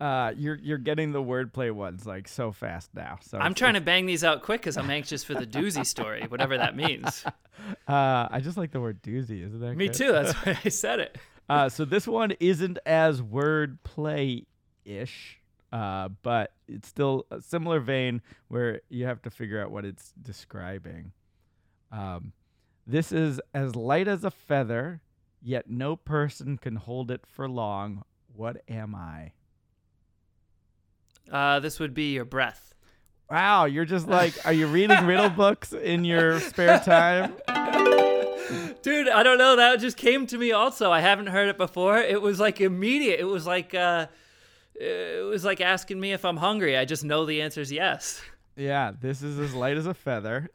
uh, 0.00 0.32
you're 0.36 0.56
you're 0.56 0.78
getting 0.78 1.12
the 1.12 1.22
wordplay 1.22 1.70
ones 1.70 2.06
like 2.06 2.26
so 2.26 2.52
fast 2.52 2.90
now. 2.94 3.18
So 3.22 3.38
I'm 3.38 3.54
trying 3.54 3.74
to 3.74 3.80
bang 3.80 4.06
these 4.06 4.24
out 4.24 4.42
quick 4.42 4.62
because 4.62 4.76
I'm 4.76 4.90
anxious 4.90 5.22
for 5.22 5.34
the 5.34 5.46
doozy 5.46 5.84
story, 5.84 6.24
whatever 6.28 6.56
that 6.58 6.76
means. 6.76 7.24
Uh, 7.86 8.26
I 8.30 8.40
just 8.42 8.56
like 8.56 8.70
the 8.72 8.80
word 8.80 9.02
doozy. 9.02 9.44
Isn't 9.46 9.60
that 9.60 9.76
Me 9.76 9.88
good? 9.88 9.94
too. 9.94 10.12
That's 10.12 10.32
why 10.46 10.58
I 10.64 10.70
said 10.70 10.98
it. 10.98 11.18
Uh, 11.46 11.68
so 11.68 11.84
this 11.84 12.06
one 12.06 12.32
isn't 12.40 12.78
as 12.86 13.20
wordplay 13.20 14.46
ish, 14.86 15.38
uh, 15.70 16.08
but 16.22 16.52
it's 16.66 16.88
still 16.88 17.26
a 17.30 17.42
similar 17.42 17.78
vein 17.78 18.22
where 18.48 18.80
you 18.88 19.04
have 19.04 19.20
to 19.22 19.30
figure 19.30 19.62
out 19.62 19.70
what 19.70 19.84
it's 19.84 20.14
describing. 20.22 21.12
Um, 21.92 22.32
this 22.86 23.12
is 23.12 23.42
as 23.52 23.76
light 23.76 24.08
as 24.08 24.24
a 24.24 24.30
feather, 24.30 25.02
yet 25.42 25.68
no 25.68 25.96
person 25.96 26.56
can 26.56 26.76
hold 26.76 27.10
it 27.10 27.26
for 27.26 27.46
long. 27.46 28.04
What 28.34 28.62
am 28.68 28.94
I? 28.94 29.32
Uh, 31.30 31.60
this 31.60 31.78
would 31.78 31.94
be 31.94 32.12
your 32.14 32.24
breath. 32.24 32.74
Wow, 33.30 33.66
you're 33.66 33.84
just 33.84 34.08
like, 34.08 34.34
are 34.44 34.52
you 34.52 34.66
reading 34.66 35.06
riddle 35.06 35.30
books 35.30 35.72
in 35.72 36.04
your 36.04 36.40
spare 36.40 36.80
time? 36.80 37.34
Dude, 38.82 39.08
I 39.08 39.22
don't 39.22 39.38
know. 39.38 39.56
That 39.56 39.78
just 39.78 39.96
came 39.96 40.26
to 40.26 40.38
me 40.38 40.50
also. 40.50 40.90
I 40.90 41.00
haven't 41.00 41.28
heard 41.28 41.48
it 41.48 41.56
before. 41.56 41.98
It 41.98 42.20
was 42.20 42.40
like 42.40 42.60
immediate. 42.60 43.20
It 43.20 43.24
was 43.24 43.46
like 43.46 43.74
uh 43.74 44.06
it 44.74 45.24
was 45.24 45.44
like 45.44 45.60
asking 45.60 46.00
me 46.00 46.12
if 46.12 46.24
I'm 46.24 46.38
hungry. 46.38 46.76
I 46.76 46.84
just 46.84 47.04
know 47.04 47.26
the 47.26 47.42
answer 47.42 47.60
is 47.60 47.70
yes. 47.70 48.20
Yeah, 48.56 48.92
this 48.98 49.22
is 49.22 49.38
as 49.38 49.54
light 49.54 49.76
as 49.76 49.86
a 49.86 49.94
feather, 49.94 50.48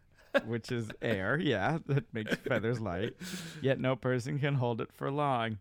which 0.46 0.72
is 0.72 0.90
air. 1.02 1.40
Yeah, 1.42 1.78
that 1.86 2.12
makes 2.14 2.36
feathers 2.36 2.82
light. 2.82 3.14
Yet 3.62 3.80
no 3.80 3.96
person 3.96 4.40
can 4.40 4.56
hold 4.56 4.82
it 4.82 4.92
for 4.92 5.12
long. 5.12 5.60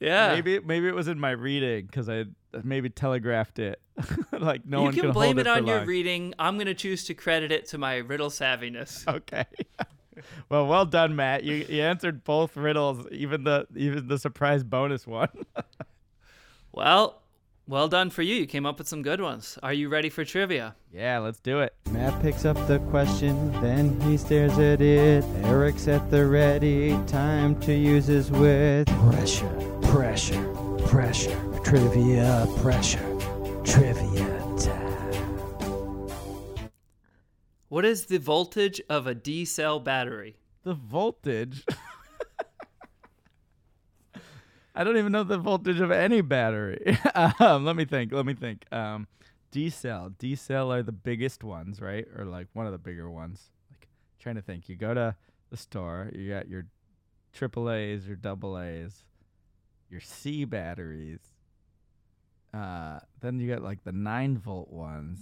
Yeah. 0.00 0.34
Maybe 0.34 0.60
maybe 0.60 0.88
it 0.88 0.94
was 0.94 1.08
in 1.08 1.18
my 1.18 1.30
reading 1.30 1.86
because 1.86 2.08
I 2.08 2.24
maybe 2.62 2.90
telegraphed 2.90 3.58
it. 3.58 3.80
like 4.32 4.66
no 4.66 4.78
you 4.78 4.84
one 4.84 4.92
can 4.94 5.02
can 5.02 5.12
blame 5.12 5.36
hold 5.36 5.38
it 5.38 5.46
it, 5.46 5.50
on 5.50 5.66
your 5.66 5.78
long. 5.78 5.86
reading. 5.86 6.34
I'm 6.38 6.56
going 6.56 6.66
to 6.66 6.74
choose 6.74 7.04
to 7.04 7.14
credit 7.14 7.52
it 7.52 7.66
to 7.68 7.78
my 7.78 7.96
riddle 7.96 8.30
savviness. 8.30 9.04
Okay. 9.14 9.44
well, 10.48 10.66
well 10.66 10.84
done, 10.86 11.14
Matt. 11.16 11.44
You 11.44 11.66
you 11.68 11.82
answered 11.82 12.24
both 12.24 12.56
riddles, 12.56 13.06
even 13.10 13.44
the 13.44 13.66
even 13.74 14.08
the 14.08 14.18
surprise 14.18 14.62
bonus 14.62 15.06
one. 15.06 15.28
Well, 16.72 17.22
well 17.66 17.88
done 17.88 18.10
for 18.10 18.22
you. 18.22 18.34
You 18.34 18.46
came 18.46 18.66
up 18.66 18.78
with 18.78 18.88
some 18.88 19.02
good 19.02 19.20
ones. 19.20 19.58
Are 19.62 19.72
you 19.72 19.88
ready 19.88 20.10
for 20.10 20.24
trivia? 20.24 20.74
yeah, 20.92 21.18
let's 21.18 21.40
do 21.40 21.60
it. 21.60 21.74
Matt 21.90 22.20
picks 22.20 22.44
up 22.44 22.56
the 22.66 22.78
question, 22.90 23.52
then 23.62 24.00
he 24.02 24.16
stares 24.16 24.58
at 24.58 24.80
it. 24.80 25.24
Eric's 25.44 25.88
at 25.88 26.10
the 26.10 26.26
ready, 26.26 26.98
time 27.06 27.58
to 27.60 27.72
use 27.72 28.06
his 28.06 28.30
wit. 28.30 28.86
Pressure, 28.88 29.48
pressure, 29.82 30.54
pressure. 30.86 31.53
Trivia, 31.64 32.46
pressure, 32.58 33.18
trivia 33.64 34.38
time. 34.58 36.10
What 37.70 37.86
is 37.86 38.04
the 38.04 38.18
voltage 38.18 38.82
of 38.90 39.06
a 39.06 39.14
D 39.14 39.46
cell 39.46 39.80
battery? 39.80 40.36
The 40.62 40.74
voltage. 40.74 41.64
I 44.74 44.84
don't 44.84 44.98
even 44.98 45.10
know 45.10 45.24
the 45.24 45.38
voltage 45.38 45.80
of 45.80 45.90
any 45.90 46.20
battery. 46.20 46.98
um, 47.40 47.64
let 47.64 47.76
me 47.76 47.86
think. 47.86 48.12
Let 48.12 48.26
me 48.26 48.34
think. 48.34 48.66
Um, 48.70 49.08
D 49.50 49.70
cell. 49.70 50.12
D 50.18 50.36
cell 50.36 50.70
are 50.70 50.82
the 50.82 50.92
biggest 50.92 51.42
ones, 51.42 51.80
right? 51.80 52.06
Or 52.14 52.26
like 52.26 52.48
one 52.52 52.66
of 52.66 52.72
the 52.72 52.78
bigger 52.78 53.10
ones. 53.10 53.48
Like 53.70 53.88
trying 54.20 54.34
to 54.34 54.42
think. 54.42 54.68
You 54.68 54.76
go 54.76 54.92
to 54.92 55.16
the 55.50 55.56
store. 55.56 56.10
You 56.14 56.28
got 56.28 56.46
your 56.46 56.66
triple 57.32 57.70
A's, 57.70 58.06
your 58.06 58.16
double 58.16 58.58
A's, 58.58 59.02
your 59.88 60.02
C 60.02 60.44
batteries. 60.44 61.33
Uh, 62.54 63.00
then 63.20 63.40
you 63.40 63.48
got 63.48 63.62
like 63.62 63.82
the 63.84 63.92
nine 63.92 64.38
volt 64.38 64.70
ones, 64.70 65.18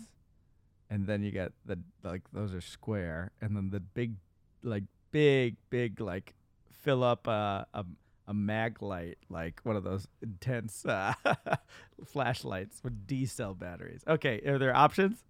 and 0.91 1.07
then 1.07 1.23
you 1.23 1.31
got 1.33 1.53
the 1.65 1.79
like 2.03 2.23
those 2.33 2.53
are 2.53 2.61
square, 2.61 3.31
and 3.41 3.57
then 3.57 3.71
the 3.71 3.81
big, 3.81 4.17
like 4.63 4.85
big, 5.13 5.57
big 5.71 6.01
like 6.01 6.35
fill 6.83 7.03
up 7.03 7.27
a 7.27 7.67
a, 7.73 7.85
a 8.29 8.35
mag 8.35 8.83
light, 8.83 9.17
like 9.31 9.61
one 9.63 9.77
of 9.77 9.85
those 9.85 10.07
intense 10.21 10.85
uh, 10.85 11.15
flashlights 12.05 12.83
with 12.85 13.07
D 13.07 13.25
cell 13.25 13.55
batteries. 13.55 14.03
Okay, 14.07 14.41
are 14.47 14.59
there 14.59 14.75
options? 14.77 15.25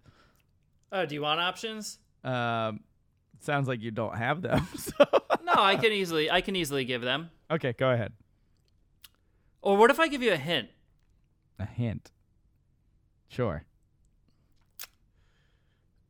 Oh, 0.91 1.05
do 1.05 1.15
you 1.15 1.21
want 1.21 1.39
options? 1.39 1.99
Um, 2.23 2.81
sounds 3.39 3.67
like 3.67 3.81
you 3.81 3.91
don't 3.91 4.17
have 4.17 4.41
them. 4.41 4.67
So 4.77 4.93
No, 5.43 5.53
I 5.55 5.75
can 5.75 5.91
easily 5.91 6.29
I 6.29 6.41
can 6.41 6.55
easily 6.55 6.83
give 6.85 7.01
them. 7.01 7.29
okay, 7.49 7.73
go 7.73 7.89
ahead. 7.91 8.13
Or 9.61 9.77
what 9.77 9.89
if 9.89 9.99
I 9.99 10.07
give 10.09 10.21
you 10.21 10.33
a 10.33 10.37
hint? 10.37 10.67
A 11.59 11.65
hint. 11.65 12.11
Sure. 13.27 13.63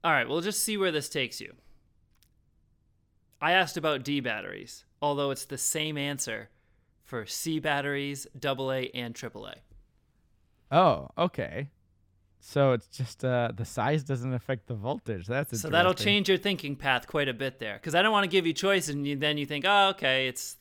All 0.03 0.11
right, 0.11 0.27
we'll 0.27 0.41
just 0.41 0.63
see 0.63 0.77
where 0.77 0.91
this 0.91 1.07
takes 1.07 1.39
you. 1.39 1.53
I 3.41 3.53
asked 3.53 3.77
about 3.77 4.03
D 4.03 4.19
batteries, 4.19 4.85
although 5.01 5.31
it's 5.31 5.45
the 5.45 5.57
same 5.57 5.97
answer 5.97 6.49
for 7.03 7.25
C 7.25 7.59
batteries, 7.59 8.27
AA, 8.43 8.87
and 8.93 9.13
AAA. 9.13 9.55
Oh, 10.71 11.09
okay. 11.17 11.69
So 12.39 12.73
it's 12.73 12.87
just 12.87 13.23
uh, 13.23 13.51
the 13.55 13.63
size 13.63 14.03
doesn't 14.03 14.33
affect 14.33 14.67
the 14.67 14.73
voltage. 14.73 15.27
That's 15.27 15.61
So 15.61 15.69
that'll 15.69 15.93
change 15.93 16.27
your 16.27 16.37
thinking 16.37 16.75
path 16.75 17.07
quite 17.07 17.29
a 17.29 17.33
bit 17.33 17.59
there, 17.59 17.75
because 17.75 17.95
I 17.95 18.01
don't 18.01 18.11
want 18.11 18.25
to 18.25 18.29
give 18.29 18.45
you 18.45 18.51
choice, 18.53 18.89
and 18.89 19.07
you, 19.07 19.15
then 19.15 19.37
you 19.37 19.45
think, 19.45 19.63
oh, 19.65 19.89
okay, 19.89 20.27
it's 20.27 20.57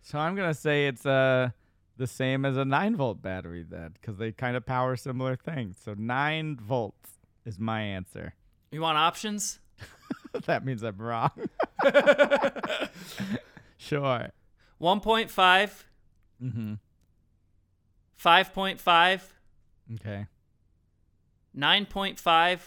So 0.00 0.18
I'm 0.18 0.34
gonna 0.34 0.54
say 0.54 0.86
it's 0.86 1.04
uh 1.04 1.50
the 1.98 2.06
same 2.06 2.44
as 2.46 2.56
a 2.56 2.64
nine 2.64 2.96
volt 2.96 3.20
battery 3.20 3.62
then, 3.68 3.90
because 4.00 4.16
they 4.16 4.32
kind 4.32 4.56
of 4.56 4.64
power 4.64 4.96
similar 4.96 5.36
things. 5.36 5.76
So 5.84 5.94
nine 5.98 6.56
volts 6.56 7.10
is 7.44 7.58
my 7.58 7.82
answer. 7.82 8.34
you 8.70 8.80
want 8.80 8.96
options? 8.98 9.58
that 10.46 10.64
means 10.64 10.82
I'm 10.82 10.96
wrong. 10.98 11.30
sure. 13.76 14.30
1.5, 14.80 15.84
Mm-hmm. 16.42 16.74
5.5, 18.22 19.20
Okay. 19.96 20.26
9.5, 21.56 22.60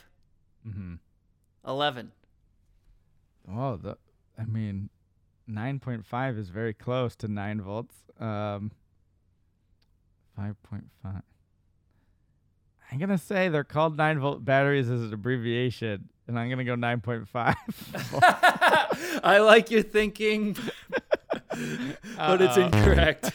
Mm-hmm. 0.68 0.94
11. 1.68 2.12
Oh, 3.52 3.76
the 3.78 3.98
I 4.38 4.46
mean, 4.46 4.90
nine 5.48 5.80
point 5.80 6.06
five 6.06 6.38
is 6.38 6.50
very 6.50 6.74
close 6.74 7.16
to 7.18 7.28
nine 7.28 7.62
volts. 7.62 7.96
Um, 8.20 8.72
five 10.36 10.56
point 10.64 10.86
five. 11.04 11.22
I'm 12.92 13.00
gonna 13.00 13.18
say 13.18 13.50
they're 13.50 13.64
called 13.64 13.98
nine 13.98 14.20
volt 14.20 14.44
batteries 14.44 14.90
as 14.90 15.02
an 15.02 15.14
abbreviation, 15.14 16.10
and 16.28 16.38
I'm 16.38 16.50
gonna 16.50 16.64
go 16.66 16.76
nine 16.76 17.00
point 17.02 17.28
five. 17.28 17.56
I 19.24 19.40
like 19.40 19.72
your 19.72 19.82
thinking, 19.84 20.58
but 22.18 22.42
it's 22.42 22.58
incorrect. 22.58 23.32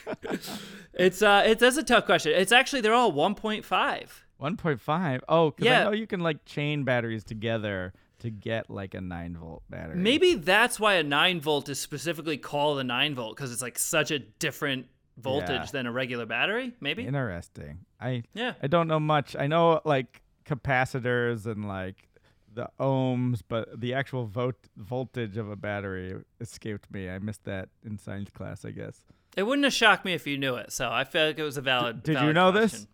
it's 0.94 1.22
uh, 1.22 1.42
it 1.46 1.62
is 1.62 1.76
a 1.78 1.82
tough 1.82 2.04
question. 2.06 2.32
It's 2.34 2.52
actually 2.52 2.80
they're 2.82 2.94
all 2.94 3.12
1.5. 3.12 4.08
One 4.38 4.56
point 4.56 4.80
five. 4.80 5.22
Oh, 5.28 5.50
'cause 5.52 5.64
Yeah. 5.64 5.80
I 5.80 5.84
know 5.84 5.92
you 5.92 6.06
can 6.06 6.20
like 6.20 6.44
chain 6.44 6.84
batteries 6.84 7.24
together 7.24 7.94
to 8.18 8.30
get 8.30 8.68
like 8.70 8.94
a 8.94 9.00
nine 9.00 9.36
volt 9.36 9.62
battery. 9.70 9.96
Maybe 9.96 10.34
that's 10.34 10.78
why 10.80 10.94
a 10.94 11.02
9 11.02 11.40
volt 11.40 11.68
is 11.68 11.78
specifically 11.78 12.36
called 12.38 12.78
a 12.78 12.84
9 12.84 13.14
volt 13.14 13.36
because 13.36 13.52
it's 13.52 13.60
like 13.62 13.78
such 13.78 14.10
a 14.10 14.18
different 14.18 14.86
voltage 15.18 15.48
Yeah. 15.50 15.66
than 15.72 15.86
a 15.86 15.92
regular 15.92 16.26
battery. 16.26 16.74
Maybe. 16.80 17.06
Interesting. 17.06 17.80
I 18.00 18.22
Yeah. 18.34 18.54
I 18.62 18.66
don't 18.66 18.88
know 18.88 19.00
much. 19.00 19.34
I 19.36 19.46
know 19.46 19.80
like 19.84 20.22
capacitors 20.44 21.46
and 21.46 21.66
like 21.66 22.08
the 22.52 22.68
ohms, 22.80 23.42
but 23.46 23.80
the 23.80 23.92
actual 23.94 24.26
vote 24.26 24.68
voltage 24.76 25.36
of 25.36 25.50
a 25.50 25.56
battery 25.56 26.14
escaped 26.40 26.90
me. 26.90 27.08
I 27.10 27.18
missed 27.18 27.44
that 27.44 27.68
in 27.84 27.98
science 27.98 28.30
class, 28.30 28.64
I 28.64 28.70
guess. 28.70 29.04
It 29.36 29.42
wouldn't 29.42 29.64
have 29.64 29.74
shocked 29.74 30.04
me 30.06 30.14
if 30.14 30.26
you 30.26 30.38
knew 30.38 30.54
it. 30.54 30.72
So 30.72 30.90
I 30.90 31.04
feel 31.04 31.26
like 31.26 31.38
it 31.38 31.42
was 31.42 31.58
a 31.58 31.60
valid. 31.62 32.02
did 32.02 32.12
you 32.14 32.18
valid 32.32 32.34
know 32.34 32.52
this? 32.52 32.86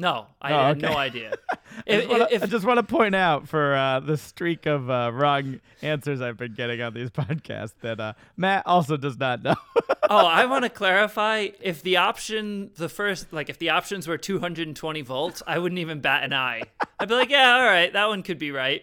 No, 0.00 0.28
I 0.40 0.52
Oh, 0.54 0.56
had 0.68 0.78
okay. 0.78 0.86
no 0.92 0.96
idea. 0.98 1.34
I 1.86 1.92
just 1.96 2.08
wanna- 2.08 2.28
if- 2.30 2.42
I 2.42 2.46
just 2.46 2.64
want 2.64 2.78
to 2.78 2.82
point 2.82 3.14
out 3.14 3.48
for 3.48 3.74
uh, 3.74 4.00
the 4.00 4.16
streak 4.16 4.64
of 4.64 4.88
uh, 4.88 5.10
wrong 5.12 5.60
answers 5.82 6.22
I've 6.22 6.38
been 6.38 6.54
getting 6.54 6.80
on 6.80 6.94
these 6.94 7.10
podcasts 7.22 7.74
that 7.82 8.00
uh, 8.00 8.14
Matt 8.36 8.66
also 8.66 8.96
does 8.96 9.18
not 9.18 9.42
know. 9.42 9.54
oh, 10.08 10.26
I 10.26 10.46
want 10.46 10.64
to 10.64 10.70
clarify. 10.70 11.48
If 11.60 11.82
the 11.82 11.98
option, 11.98 12.70
the 12.76 12.88
first, 12.88 13.30
like 13.30 13.50
if 13.50 13.58
the 13.58 13.68
options 13.70 14.08
were 14.08 14.16
220 14.16 15.02
volts, 15.02 15.42
I 15.46 15.58
wouldn't 15.58 15.78
even 15.78 16.00
bat 16.00 16.24
an 16.24 16.32
eye. 16.32 16.62
I'd 16.98 17.08
be 17.08 17.14
like, 17.14 17.28
yeah, 17.28 17.52
all 17.56 17.62
right, 17.64 17.92
that 17.92 18.08
one 18.08 18.22
could 18.22 18.38
be 18.38 18.52
right. 18.52 18.82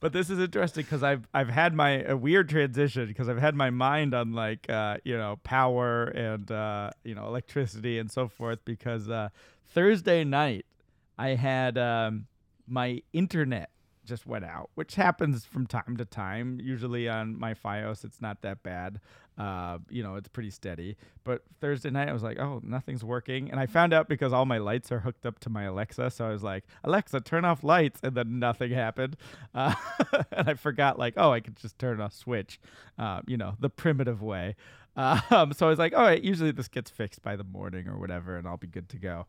But 0.00 0.14
this 0.14 0.30
is 0.30 0.38
interesting 0.38 0.84
because 0.84 1.02
I've 1.02 1.28
I've 1.34 1.50
had 1.50 1.74
my 1.74 2.02
a 2.02 2.16
weird 2.16 2.48
transition 2.48 3.06
because 3.06 3.28
I've 3.28 3.38
had 3.38 3.54
my 3.54 3.68
mind 3.68 4.14
on 4.14 4.32
like 4.32 4.68
uh, 4.70 4.96
you 5.04 5.16
know 5.16 5.38
power 5.44 6.04
and 6.04 6.50
uh, 6.50 6.90
you 7.04 7.14
know 7.14 7.26
electricity 7.26 7.98
and 7.98 8.10
so 8.10 8.26
forth 8.26 8.60
because 8.64 9.10
uh, 9.10 9.28
Thursday 9.66 10.24
night 10.24 10.64
I 11.18 11.30
had 11.30 11.76
um, 11.76 12.26
my 12.66 13.02
internet 13.12 13.70
just 14.06 14.26
went 14.26 14.44
out, 14.44 14.70
which 14.74 14.94
happens 14.94 15.44
from 15.44 15.66
time 15.66 15.96
to 15.98 16.04
time. 16.06 16.58
Usually 16.62 17.06
on 17.06 17.38
my 17.38 17.52
FiOS, 17.52 18.02
it's 18.04 18.22
not 18.22 18.40
that 18.40 18.62
bad. 18.62 19.00
Uh, 19.40 19.78
you 19.88 20.02
know, 20.02 20.16
it's 20.16 20.28
pretty 20.28 20.50
steady. 20.50 20.98
But 21.24 21.40
Thursday 21.62 21.88
night, 21.88 22.10
I 22.10 22.12
was 22.12 22.22
like, 22.22 22.38
oh, 22.38 22.60
nothing's 22.62 23.02
working. 23.02 23.50
And 23.50 23.58
I 23.58 23.64
found 23.64 23.94
out 23.94 24.06
because 24.06 24.34
all 24.34 24.44
my 24.44 24.58
lights 24.58 24.92
are 24.92 25.00
hooked 25.00 25.24
up 25.24 25.38
to 25.40 25.48
my 25.48 25.62
Alexa. 25.62 26.10
So 26.10 26.26
I 26.26 26.30
was 26.30 26.42
like, 26.42 26.64
Alexa, 26.84 27.20
turn 27.22 27.46
off 27.46 27.64
lights. 27.64 28.00
And 28.02 28.14
then 28.14 28.38
nothing 28.38 28.70
happened. 28.70 29.16
Uh, 29.52 29.74
and 30.30 30.48
I 30.48 30.54
forgot, 30.54 30.98
like, 30.98 31.14
oh, 31.16 31.32
I 31.32 31.40
could 31.40 31.56
just 31.56 31.76
turn 31.78 32.00
off 32.00 32.12
switch, 32.12 32.60
uh, 32.98 33.20
you 33.26 33.36
know, 33.36 33.56
the 33.58 33.68
primitive 33.68 34.22
way. 34.22 34.54
Um, 34.96 35.52
so 35.52 35.66
I 35.66 35.70
was 35.70 35.78
like, 35.78 35.92
all 35.92 36.02
right, 36.04 36.22
usually 36.22 36.52
this 36.52 36.68
gets 36.68 36.88
fixed 36.88 37.22
by 37.22 37.34
the 37.34 37.42
morning 37.42 37.88
or 37.88 37.98
whatever, 37.98 38.36
and 38.36 38.46
I'll 38.46 38.56
be 38.56 38.68
good 38.68 38.88
to 38.90 38.96
go. 38.98 39.26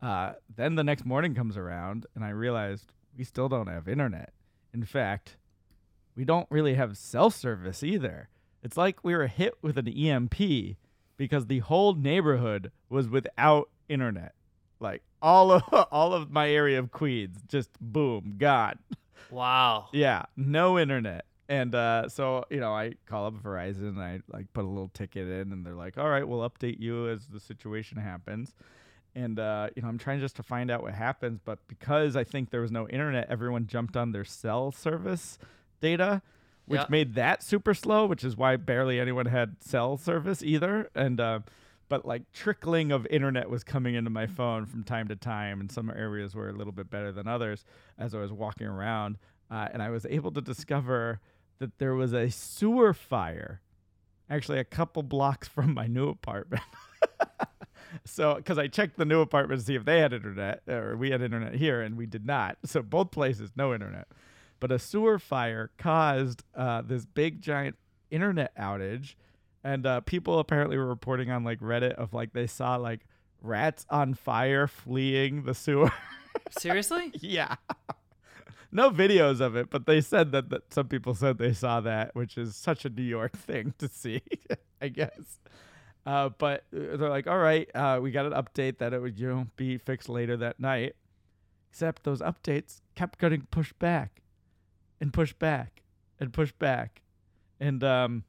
Uh, 0.00 0.34
then 0.54 0.76
the 0.76 0.84
next 0.84 1.04
morning 1.04 1.34
comes 1.34 1.56
around, 1.56 2.06
and 2.14 2.24
I 2.24 2.28
realized 2.28 2.92
we 3.16 3.24
still 3.24 3.48
don't 3.48 3.66
have 3.66 3.88
internet. 3.88 4.32
In 4.72 4.84
fact, 4.84 5.38
we 6.14 6.24
don't 6.24 6.46
really 6.50 6.74
have 6.74 6.96
cell 6.96 7.30
service 7.30 7.82
either. 7.82 8.28
It's 8.64 8.76
like 8.76 9.04
we 9.04 9.14
were 9.14 9.26
hit 9.28 9.54
with 9.62 9.76
an 9.78 9.86
EMP 9.88 10.76
because 11.16 11.46
the 11.46 11.58
whole 11.60 11.94
neighborhood 11.94 12.72
was 12.88 13.08
without 13.08 13.68
internet. 13.88 14.34
Like 14.80 15.02
all 15.22 15.52
of 15.52 15.62
all 15.92 16.12
of 16.14 16.30
my 16.30 16.48
area 16.50 16.78
of 16.78 16.90
Queens, 16.90 17.38
just 17.46 17.70
boom, 17.80 18.34
gone. 18.38 18.78
Wow. 19.30 19.88
Yeah, 19.92 20.24
no 20.36 20.78
internet. 20.78 21.24
And 21.48 21.74
uh, 21.74 22.08
so, 22.08 22.44
you 22.50 22.60
know, 22.60 22.72
I 22.72 22.94
call 23.06 23.26
up 23.26 23.34
Verizon 23.42 23.88
and 23.88 24.00
I 24.00 24.20
like 24.32 24.52
put 24.52 24.64
a 24.64 24.68
little 24.68 24.88
ticket 24.92 25.26
in 25.28 25.50
and 25.50 25.64
they're 25.66 25.74
like, 25.74 25.98
all 25.98 26.08
right, 26.08 26.26
we'll 26.28 26.48
update 26.48 26.78
you 26.78 27.08
as 27.08 27.26
the 27.26 27.40
situation 27.40 27.98
happens. 27.98 28.54
and 29.14 29.38
uh, 29.40 29.70
you 29.74 29.82
know 29.82 29.88
I'm 29.88 29.98
trying 29.98 30.20
just 30.20 30.36
to 30.36 30.42
find 30.42 30.70
out 30.70 30.82
what 30.82 30.94
happens. 30.94 31.40
But 31.44 31.58
because 31.68 32.16
I 32.16 32.24
think 32.24 32.50
there 32.50 32.60
was 32.60 32.70
no 32.70 32.86
internet, 32.88 33.26
everyone 33.30 33.66
jumped 33.66 33.96
on 33.96 34.12
their 34.12 34.24
cell 34.24 34.70
service 34.72 35.38
data, 35.80 36.22
which 36.66 36.80
Yeah. 36.80 36.86
made 36.88 37.14
that 37.14 37.42
super 37.42 37.74
slow. 37.74 38.06
Which 38.06 38.24
is 38.24 38.36
why 38.36 38.56
barely 38.56 38.98
anyone 39.00 39.26
had 39.26 39.56
cell 39.62 39.96
service 39.96 40.42
either. 40.42 40.90
And 40.94 41.20
uh, 41.20 41.40
but 41.88 42.06
like 42.06 42.30
trickling 42.32 42.90
of 42.92 43.06
internet 43.06 43.50
was 43.50 43.62
coming 43.62 43.94
into 43.94 44.10
my 44.10 44.26
phone 44.26 44.66
from 44.66 44.84
time 44.84 45.08
to 45.08 45.16
time, 45.16 45.60
and 45.60 45.70
some 45.70 45.90
areas 45.90 46.34
were 46.34 46.48
a 46.48 46.52
little 46.52 46.72
bit 46.72 46.90
better 46.90 47.12
than 47.12 47.28
others 47.28 47.64
as 47.98 48.14
I 48.14 48.18
was 48.18 48.32
walking 48.32 48.66
around, 48.66 49.18
uh, 49.50 49.68
and 49.72 49.82
I 49.82 49.90
was 49.90 50.06
able 50.06 50.30
to 50.32 50.40
discover 50.40 51.20
that 51.58 51.78
there 51.78 51.94
was 51.94 52.12
a 52.12 52.30
sewer 52.30 52.92
fire 52.94 53.60
actually 54.30 54.58
a 54.58 54.64
couple 54.64 55.02
blocks 55.02 55.46
from 55.46 55.74
my 55.74 55.86
new 55.86 56.08
apartment. 56.08 56.62
so, 58.06 58.34
because 58.36 58.58
I 58.58 58.66
checked 58.68 58.96
the 58.96 59.04
new 59.04 59.20
apartment 59.20 59.60
to 59.60 59.66
see 59.66 59.74
if 59.74 59.84
they 59.84 60.00
had 60.00 60.12
internet, 60.12 60.62
or 60.68 60.96
we 60.96 61.10
had 61.10 61.22
internet 61.22 61.54
here, 61.54 61.82
and 61.82 61.96
we 61.96 62.06
did 62.06 62.24
not. 62.26 62.56
So, 62.64 62.82
both 62.82 63.10
places, 63.10 63.52
no 63.54 63.72
internet. 63.74 64.08
But 64.64 64.72
a 64.72 64.78
sewer 64.78 65.18
fire 65.18 65.72
caused 65.76 66.42
uh, 66.54 66.80
this 66.80 67.04
big, 67.04 67.42
giant 67.42 67.76
internet 68.10 68.56
outage. 68.56 69.14
And 69.62 69.84
uh, 69.84 70.00
people 70.00 70.38
apparently 70.38 70.78
were 70.78 70.86
reporting 70.86 71.30
on 71.30 71.44
like 71.44 71.60
Reddit 71.60 71.92
of 71.96 72.14
like 72.14 72.32
they 72.32 72.46
saw 72.46 72.76
like 72.76 73.00
rats 73.42 73.84
on 73.90 74.14
fire 74.14 74.66
fleeing 74.66 75.42
the 75.42 75.52
sewer. 75.52 75.92
Seriously? 76.58 77.10
yeah. 77.20 77.56
no 78.72 78.90
videos 78.90 79.42
of 79.42 79.54
it, 79.54 79.68
but 79.68 79.84
they 79.84 80.00
said 80.00 80.32
that, 80.32 80.48
that 80.48 80.72
some 80.72 80.88
people 80.88 81.14
said 81.14 81.36
they 81.36 81.52
saw 81.52 81.82
that, 81.82 82.14
which 82.14 82.38
is 82.38 82.56
such 82.56 82.86
a 82.86 82.88
New 82.88 83.02
York 83.02 83.36
thing 83.36 83.74
to 83.76 83.86
see, 83.86 84.22
I 84.80 84.88
guess. 84.88 85.40
Uh, 86.06 86.30
but 86.38 86.64
uh, 86.74 86.96
they're 86.96 87.10
like, 87.10 87.26
all 87.26 87.36
right, 87.36 87.68
uh, 87.74 87.98
we 88.02 88.10
got 88.10 88.24
an 88.24 88.32
update 88.32 88.78
that 88.78 88.94
it 88.94 89.02
would 89.02 89.18
you 89.18 89.28
know 89.28 89.46
be 89.56 89.76
fixed 89.76 90.08
later 90.08 90.38
that 90.38 90.58
night. 90.58 90.96
Except 91.70 92.04
those 92.04 92.22
updates 92.22 92.80
kept 92.94 93.18
getting 93.18 93.42
pushed 93.50 93.78
back, 93.78 94.22
and 95.04 95.12
push 95.12 95.34
back, 95.34 95.82
and 96.18 96.32
push 96.32 96.50
back, 96.52 97.02
and 97.60 97.84
um, 97.84 98.24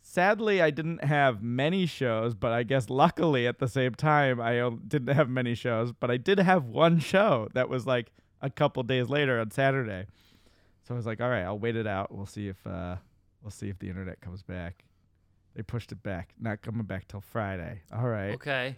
sadly 0.00 0.62
I 0.62 0.70
didn't 0.70 1.02
have 1.02 1.42
many 1.42 1.86
shows, 1.86 2.34
but 2.36 2.52
I 2.52 2.62
guess 2.62 2.88
luckily 2.88 3.48
at 3.48 3.58
the 3.58 3.66
same 3.66 3.94
time 3.96 4.40
I 4.40 4.70
didn't 4.86 5.12
have 5.14 5.28
many 5.28 5.54
shows, 5.56 5.92
but 5.92 6.08
I 6.08 6.16
did 6.16 6.38
have 6.38 6.66
one 6.66 7.00
show 7.00 7.48
that 7.54 7.68
was 7.68 7.84
like 7.84 8.12
a 8.40 8.48
couple 8.48 8.82
days 8.84 9.08
later 9.08 9.40
on 9.40 9.50
Saturday. 9.50 10.06
So 10.84 10.94
I 10.94 10.96
was 10.96 11.04
like, 11.04 11.20
all 11.20 11.28
right, 11.28 11.42
I'll 11.42 11.58
wait 11.58 11.74
it 11.74 11.86
out. 11.88 12.14
We'll 12.14 12.26
see 12.26 12.46
if 12.46 12.64
uh, 12.64 12.96
we'll 13.42 13.50
see 13.50 13.68
if 13.68 13.78
the 13.80 13.88
internet 13.88 14.20
comes 14.20 14.42
back. 14.44 14.84
They 15.56 15.62
pushed 15.64 15.90
it 15.90 16.02
back, 16.04 16.30
not 16.38 16.62
coming 16.62 16.84
back 16.84 17.08
till 17.08 17.20
Friday. 17.20 17.82
All 17.92 18.06
right, 18.08 18.34
Okay. 18.34 18.76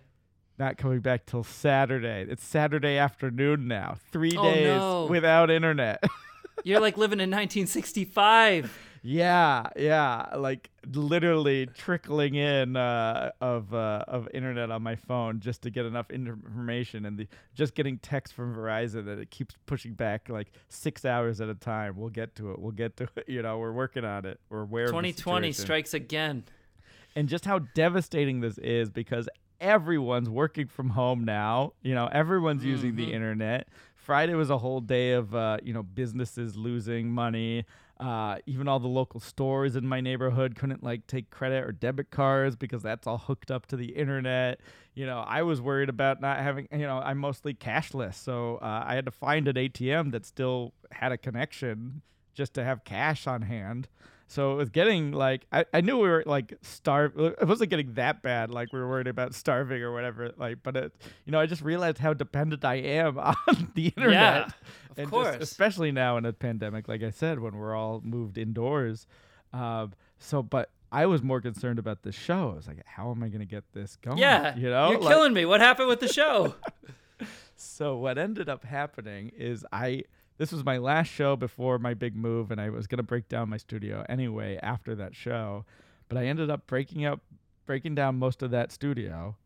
not 0.59 0.79
coming 0.79 1.01
back 1.01 1.27
till 1.27 1.45
Saturday. 1.45 2.25
It's 2.29 2.43
Saturday 2.43 2.97
afternoon 2.97 3.69
now. 3.69 3.97
Three 4.11 4.35
Oh, 4.39 4.43
days 4.43 4.67
no. 4.79 5.07
without 5.11 5.51
internet. 5.51 6.03
You're 6.65 6.81
like 6.81 6.97
living 6.97 7.21
in 7.21 7.31
1965. 7.31 8.77
Yeah, 9.03 9.69
yeah, 9.77 10.27
like 10.37 10.69
literally 10.93 11.65
trickling 11.67 12.35
in 12.35 12.77
uh, 12.77 13.31
of 13.41 13.73
uh, 13.73 14.05
of 14.07 14.29
internet 14.35 14.71
on 14.71 14.83
my 14.83 14.95
phone 14.97 15.41
just 15.41 15.63
to 15.63 15.71
get 15.71 15.87
enough 15.87 16.11
information, 16.11 17.07
and 17.07 17.17
the 17.17 17.27
just 17.55 17.75
getting 17.75 17.97
text 17.99 18.35
from 18.35 18.55
Verizon 18.55 19.07
that 19.07 19.19
it 19.19 19.31
keeps 19.31 19.57
pushing 19.65 19.95
back 19.95 20.29
like 20.29 20.53
six 20.69 21.07
hours 21.07 21.41
at 21.41 21.49
a 21.49 21.55
time. 21.55 21.97
We'll 21.97 22.11
get 22.11 22.35
to 22.37 22.51
it. 22.51 22.59
We'll 22.59 22.73
get 22.73 22.97
to 22.99 23.05
it. 23.17 23.25
You 23.29 23.41
know, 23.41 23.57
we're 23.59 23.73
working 23.73 24.05
on 24.05 24.27
it. 24.27 24.39
We're 24.51 24.63
aware. 24.63 24.87
the 24.87 24.91
2020 24.93 25.53
strikes 25.53 25.95
again. 25.95 26.45
and 27.17 27.27
just 27.27 27.47
how 27.47 27.61
devastating 27.75 28.41
this 28.41 28.59
is 28.59 28.91
because 28.91 29.29
everyone's 29.63 30.29
working 30.29 30.67
from 30.67 30.91
home 30.91 31.25
now. 31.25 31.73
You 31.83 31.95
know, 31.95 32.07
everyone's 32.13 32.65
using 32.65 32.97
the 32.97 33.07
Mhm. 33.07 33.13
internet. 33.15 33.69
Friday 34.11 34.35
was 34.35 34.51
a 34.51 34.59
whole 34.59 34.81
day 34.81 35.13
of 35.13 35.37
uh, 35.37 35.59
you 35.63 35.73
know 35.73 35.85
businesses 35.85 36.57
losing 36.57 37.13
money. 37.13 37.65
Uh, 38.01 38.39
even 38.45 38.67
all 38.67 38.81
the 38.81 38.89
local 38.89 39.21
stores 39.21 39.77
in 39.77 39.87
my 39.87 40.01
neighborhood 40.01 40.57
couldn't 40.57 40.83
like 40.83 41.07
take 41.07 41.31
credit 41.31 41.63
or 41.63 41.71
debit 41.71 42.11
cards 42.11 42.57
because 42.57 42.83
that's 42.83 43.07
all 43.07 43.19
hooked 43.19 43.53
up 43.53 43.67
to 43.67 43.77
the 43.77 43.91
internet. 43.91 44.59
You 44.97 45.07
know, 45.07 45.21
I 45.21 45.43
was 45.43 45.61
worried 45.61 45.89
about 45.89 46.21
not 46.21 46.39
having. 46.39 46.67
You 46.73 46.89
know, 46.89 46.99
I'm 46.99 47.19
mostly 47.19 47.55
cashless, 47.55 48.15
so 48.15 48.57
uh, 48.57 48.83
I 48.85 48.97
had 48.97 49.05
to 49.05 49.13
find 49.13 49.47
an 49.47 49.55
ATM 49.55 50.11
that 50.11 50.27
still 50.27 50.73
had 50.91 51.13
a 51.13 51.17
connection 51.17 52.03
just 52.35 52.53
to 52.55 52.65
have 52.65 52.83
cash 52.83 53.29
on 53.29 53.43
hand. 53.43 53.87
So 54.31 54.53
it 54.53 54.55
was 54.55 54.69
getting 54.71 55.11
like 55.11 55.45
I, 55.51 55.65
I 55.75 55.81
knew 55.81 55.97
we 55.99 56.09
were 56.09 56.23
like 56.25 56.55
starve. 56.63 57.19
It 57.19 57.49
wasn't 57.49 57.69
getting 57.71 57.95
that 57.95 58.23
bad. 58.23 58.53
Like 58.53 58.73
we 58.73 58.79
were 58.79 58.89
worried 58.89 59.09
about 59.09 59.35
starving 59.35 59.83
or 59.83 59.93
whatever. 59.93 60.31
Like, 60.37 60.59
but 60.63 60.77
it, 60.77 60.93
you 61.25 61.33
know, 61.33 61.41
I 61.41 61.47
just 61.47 61.63
realized 61.63 61.99
how 61.99 62.15
dependent 62.15 62.65
I 62.65 62.77
am 62.77 63.19
on 63.19 63.35
the 63.75 63.89
internet. 63.89 64.13
Yeah, 64.13 64.45
of 64.45 64.55
And 64.91 64.97
just- 64.99 65.11
course. 65.11 65.37
especially 65.41 65.91
now 65.91 66.17
in 66.17 66.25
a 66.27 66.33
pandemic, 66.33 66.87
like 66.87 67.03
I 67.03 67.11
said, 67.11 67.41
when 67.41 67.57
we're 67.57 67.75
all 67.75 68.01
moved 68.05 68.39
indoors. 68.39 69.09
Um, 69.53 69.95
so, 70.21 70.45
but 70.45 70.71
I 70.93 71.07
was 71.07 71.23
more 71.25 71.41
concerned 71.41 71.81
about 71.81 72.03
the 72.03 72.13
show. 72.13 72.51
I 72.53 72.55
was 72.55 72.69
like, 72.69 72.87
how 72.87 73.11
am 73.11 73.25
I 73.25 73.29
going 73.29 73.41
to 73.41 73.47
get 73.47 73.65
this 73.73 73.97
going? 73.97 74.19
yeah. 74.19 74.55
you 74.57 74.71
know, 74.71 74.93
You're 74.93 75.01
Like- 75.01 75.13
killing 75.13 75.33
me. 75.33 75.45
What 75.45 75.61
happened 75.61 75.89
with 75.89 75.99
the 75.99 76.07
show? 76.09 76.55
so 77.57 77.97
what 77.97 78.17
ended 78.17 78.49
up 78.49 78.65
happening 78.65 79.33
is 79.37 79.67
I 79.73 80.05
this 80.41 80.53
was 80.53 80.65
my 80.65 80.79
last 80.79 81.09
show 81.09 81.37
before 81.37 81.79
my 81.79 81.93
big 81.93 82.17
move 82.17 82.51
and 82.51 82.59
I 82.59 82.71
was 82.71 82.87
going 82.87 82.97
to 82.97 83.03
break 83.03 83.29
down 83.29 83.51
my 83.51 83.59
studio 83.59 84.07
anyway 84.09 84.59
after 84.63 84.95
that 84.95 85.15
show, 85.15 85.67
but 86.09 86.17
I 86.17 86.25
ended 86.25 86.49
up 86.49 86.67
breaking 86.67 87.05
up 87.05 87.21
breaking 87.67 87.95
down 87.95 88.19
most 88.19 88.43
of 88.43 88.51
that 88.53 88.73
studio, 88.73 89.37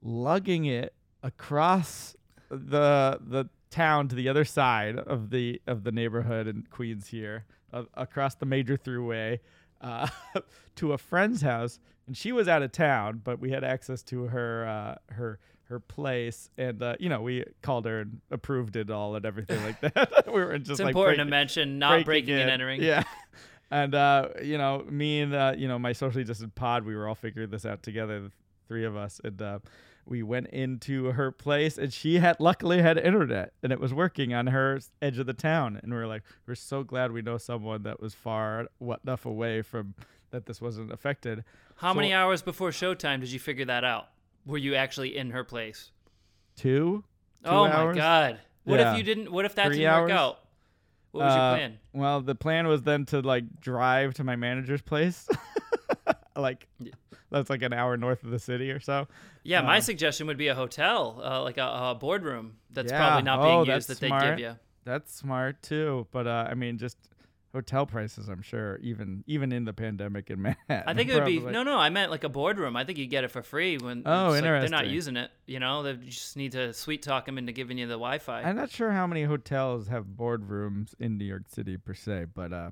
lugging 0.00 0.66
it 0.66 0.94
across 1.24 2.14
the 2.48 3.18
the 3.20 3.48
town 3.70 4.06
to 4.06 4.14
the 4.14 4.28
other 4.28 4.44
side 4.44 5.00
of 5.00 5.30
the 5.30 5.60
of 5.66 5.82
the 5.82 5.90
neighborhood 5.90 6.46
in 6.46 6.64
Queens 6.70 7.08
here, 7.08 7.44
uh, 7.72 7.82
across 7.94 8.36
the 8.36 8.46
major 8.46 8.76
throughway 8.76 9.40
uh, 9.80 10.06
to 10.76 10.92
a 10.92 10.98
friend's 10.98 11.42
house, 11.42 11.80
and 12.06 12.16
she 12.16 12.30
was 12.30 12.46
out 12.46 12.62
of 12.62 12.70
town, 12.70 13.20
but 13.24 13.40
we 13.40 13.50
had 13.50 13.64
access 13.64 14.00
to 14.04 14.28
her 14.28 14.64
uh, 14.64 15.14
her 15.14 15.40
her 15.70 15.80
place, 15.80 16.50
and 16.58 16.82
uh, 16.82 16.96
you 17.00 17.08
know 17.08 17.22
we 17.22 17.44
called 17.62 17.86
her 17.86 18.00
and 18.00 18.20
approved 18.30 18.76
it 18.76 18.90
all 18.90 19.16
and 19.16 19.24
everything 19.24 19.62
like 19.64 19.80
that. 19.94 20.24
we 20.26 20.32
were 20.32 20.58
just 20.58 20.72
It's 20.72 20.80
like 20.80 20.90
important 20.90 21.18
to 21.18 21.24
mention 21.24 21.78
not 21.78 22.04
breaking 22.04 22.34
in. 22.34 22.40
and 22.42 22.50
entering. 22.50 22.82
Yeah. 22.82 23.04
And 23.72 23.94
uh, 23.94 24.30
you 24.42 24.58
know, 24.58 24.84
me 24.90 25.20
and 25.20 25.32
uh, 25.32 25.54
you 25.56 25.68
know, 25.68 25.78
my 25.78 25.92
socially 25.92 26.24
distant 26.24 26.56
pod, 26.56 26.84
we 26.84 26.96
were 26.96 27.06
all 27.06 27.14
figuring 27.14 27.50
this 27.50 27.64
out 27.64 27.84
together, 27.84 28.20
the 28.20 28.32
three 28.66 28.84
of 28.84 28.96
us, 28.96 29.20
and 29.22 29.40
uh, 29.40 29.60
we 30.04 30.24
went 30.24 30.48
into 30.48 31.12
her 31.12 31.30
place, 31.30 31.78
and 31.78 31.92
she 31.92 32.16
had 32.18 32.40
luckily 32.40 32.82
had 32.82 32.98
internet, 32.98 33.52
and 33.62 33.70
it 33.72 33.78
was 33.78 33.94
working 33.94 34.34
on 34.34 34.48
her 34.48 34.80
edge 35.00 35.20
of 35.20 35.26
the 35.26 35.34
town, 35.34 35.78
and 35.80 35.92
we 35.92 35.98
were 36.00 36.08
like, 36.08 36.24
we're 36.48 36.56
so 36.56 36.82
glad 36.82 37.12
we 37.12 37.22
know 37.22 37.38
someone 37.38 37.84
that 37.84 38.00
was 38.02 38.12
far 38.12 38.66
what 38.78 38.98
enough 39.04 39.24
away 39.24 39.62
from 39.62 39.94
that 40.32 40.46
this 40.46 40.60
wasn't 40.60 40.90
affected. 40.92 41.44
How 41.76 41.94
many 41.94 42.12
hours 42.12 42.42
before 42.42 42.70
showtime 42.70 43.20
did 43.20 43.30
you 43.30 43.38
figure 43.38 43.66
that 43.66 43.84
out? 43.84 44.08
Were 44.46 44.58
you 44.58 44.74
actually 44.74 45.16
in 45.16 45.30
her 45.30 45.44
place? 45.44 45.90
Two. 46.56 47.04
Two 47.44 47.50
oh 47.50 47.64
hours? 47.64 47.96
my 47.96 48.00
god. 48.02 48.40
What 48.64 48.80
Yeah. 48.80 48.92
if 48.92 48.98
you 48.98 49.02
didn't 49.04 49.32
what 49.32 49.44
if 49.44 49.54
that 49.56 49.66
Three 49.66 49.76
didn't 49.78 49.92
hours? 49.92 50.10
work 50.10 50.18
out? 50.18 50.38
What 51.12 51.24
was 51.24 51.34
your 51.34 51.42
Uh, 51.42 51.54
plan? 51.54 51.78
Well, 51.92 52.20
the 52.20 52.34
plan 52.34 52.66
was 52.68 52.82
then 52.82 53.04
to 53.06 53.20
like 53.20 53.60
drive 53.60 54.14
to 54.14 54.24
my 54.24 54.36
manager's 54.36 54.82
place, 54.82 55.28
like 56.36 56.68
Yeah. 56.78 56.92
that's 57.30 57.50
like 57.50 57.62
an 57.62 57.72
hour 57.72 57.96
north 57.96 58.22
of 58.24 58.30
the 58.30 58.38
city 58.38 58.70
or 58.70 58.80
so. 58.80 59.08
Yeah, 59.42 59.62
my 59.62 59.78
uh, 59.78 59.80
suggestion 59.80 60.26
would 60.26 60.36
be 60.36 60.48
a 60.48 60.54
hotel, 60.54 61.20
uh, 61.24 61.42
like 61.42 61.58
a, 61.58 61.64
a 61.64 61.96
boardroom 61.98 62.56
that's 62.70 62.92
Yeah. 62.92 62.98
probably 62.98 63.22
not 63.22 63.40
Oh, 63.40 63.42
being 63.42 63.64
that's 63.64 63.88
used 63.88 63.88
that 63.88 64.00
they 64.00 64.10
give 64.28 64.38
you. 64.38 64.56
That's 64.84 65.12
smart 65.14 65.62
too, 65.62 66.06
but 66.10 66.26
uh, 66.26 66.46
I 66.50 66.54
mean, 66.54 66.78
just 66.78 66.96
hotel 67.52 67.86
prices. 67.86 68.28
I'm 68.28 68.42
sure 68.42 68.78
even 68.82 69.24
even 69.26 69.52
in 69.52 69.64
the 69.64 69.72
pandemic 69.72 70.30
in 70.30 70.40
Manhattan. 70.42 70.84
I 70.86 70.94
think 70.94 71.10
it 71.10 71.14
would 71.14 71.24
be 71.24 71.40
no, 71.40 71.62
no. 71.62 71.76
I 71.76 71.90
meant 71.90 72.10
like 72.10 72.24
a 72.24 72.28
boardroom. 72.28 72.76
I 72.76 72.84
think 72.84 72.98
you 72.98 73.06
get 73.06 73.24
it 73.24 73.30
for 73.30 73.42
free 73.42 73.78
when 73.78 74.02
Oh, 74.06 74.32
it's 74.32 74.42
like 74.42 74.60
they're 74.60 74.68
not 74.68 74.88
using 74.88 75.16
it. 75.16 75.30
You 75.46 75.60
know, 75.60 75.82
they 75.82 75.94
just 75.94 76.36
need 76.36 76.52
to 76.52 76.72
sweet 76.72 77.02
talk 77.02 77.26
them 77.26 77.38
into 77.38 77.52
giving 77.52 77.78
you 77.78 77.86
the 77.86 77.94
Wi-Fi. 77.94 78.42
I'm 78.42 78.56
not 78.56 78.70
sure 78.70 78.92
how 78.92 79.06
many 79.06 79.24
hotels 79.24 79.88
have 79.88 80.04
boardrooms 80.06 80.94
in 80.98 81.18
New 81.18 81.24
York 81.24 81.44
City 81.48 81.76
per 81.76 81.94
se, 81.94 82.26
but 82.34 82.52
uh, 82.52 82.70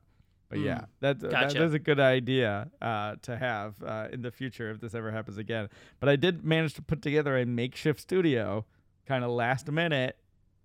but 0.49 0.61
yeah, 0.61 0.79
Mm. 0.79 0.87
that, 1.01 1.21
that 1.21 1.31
Gotcha. 1.31 1.63
is 1.65 1.75
a 1.75 1.79
good 1.79 2.01
idea 2.01 2.71
uh, 2.81 3.17
to 3.23 3.37
have 3.37 3.75
uh, 3.83 4.09
in 4.11 4.23
the 4.23 4.31
future 4.31 4.71
if 4.71 4.81
this 4.81 4.95
ever 4.95 5.11
happens 5.11 5.37
again. 5.37 5.69
But 6.01 6.09
I 6.09 6.17
did 6.17 6.43
manage 6.45 6.73
to 6.75 6.83
put 6.83 7.03
together 7.03 7.37
a 7.37 7.45
makeshift 7.45 8.01
studio, 8.01 8.65
kind 9.07 9.25
of 9.25 9.31
last 9.31 9.71
minute, 9.71 10.17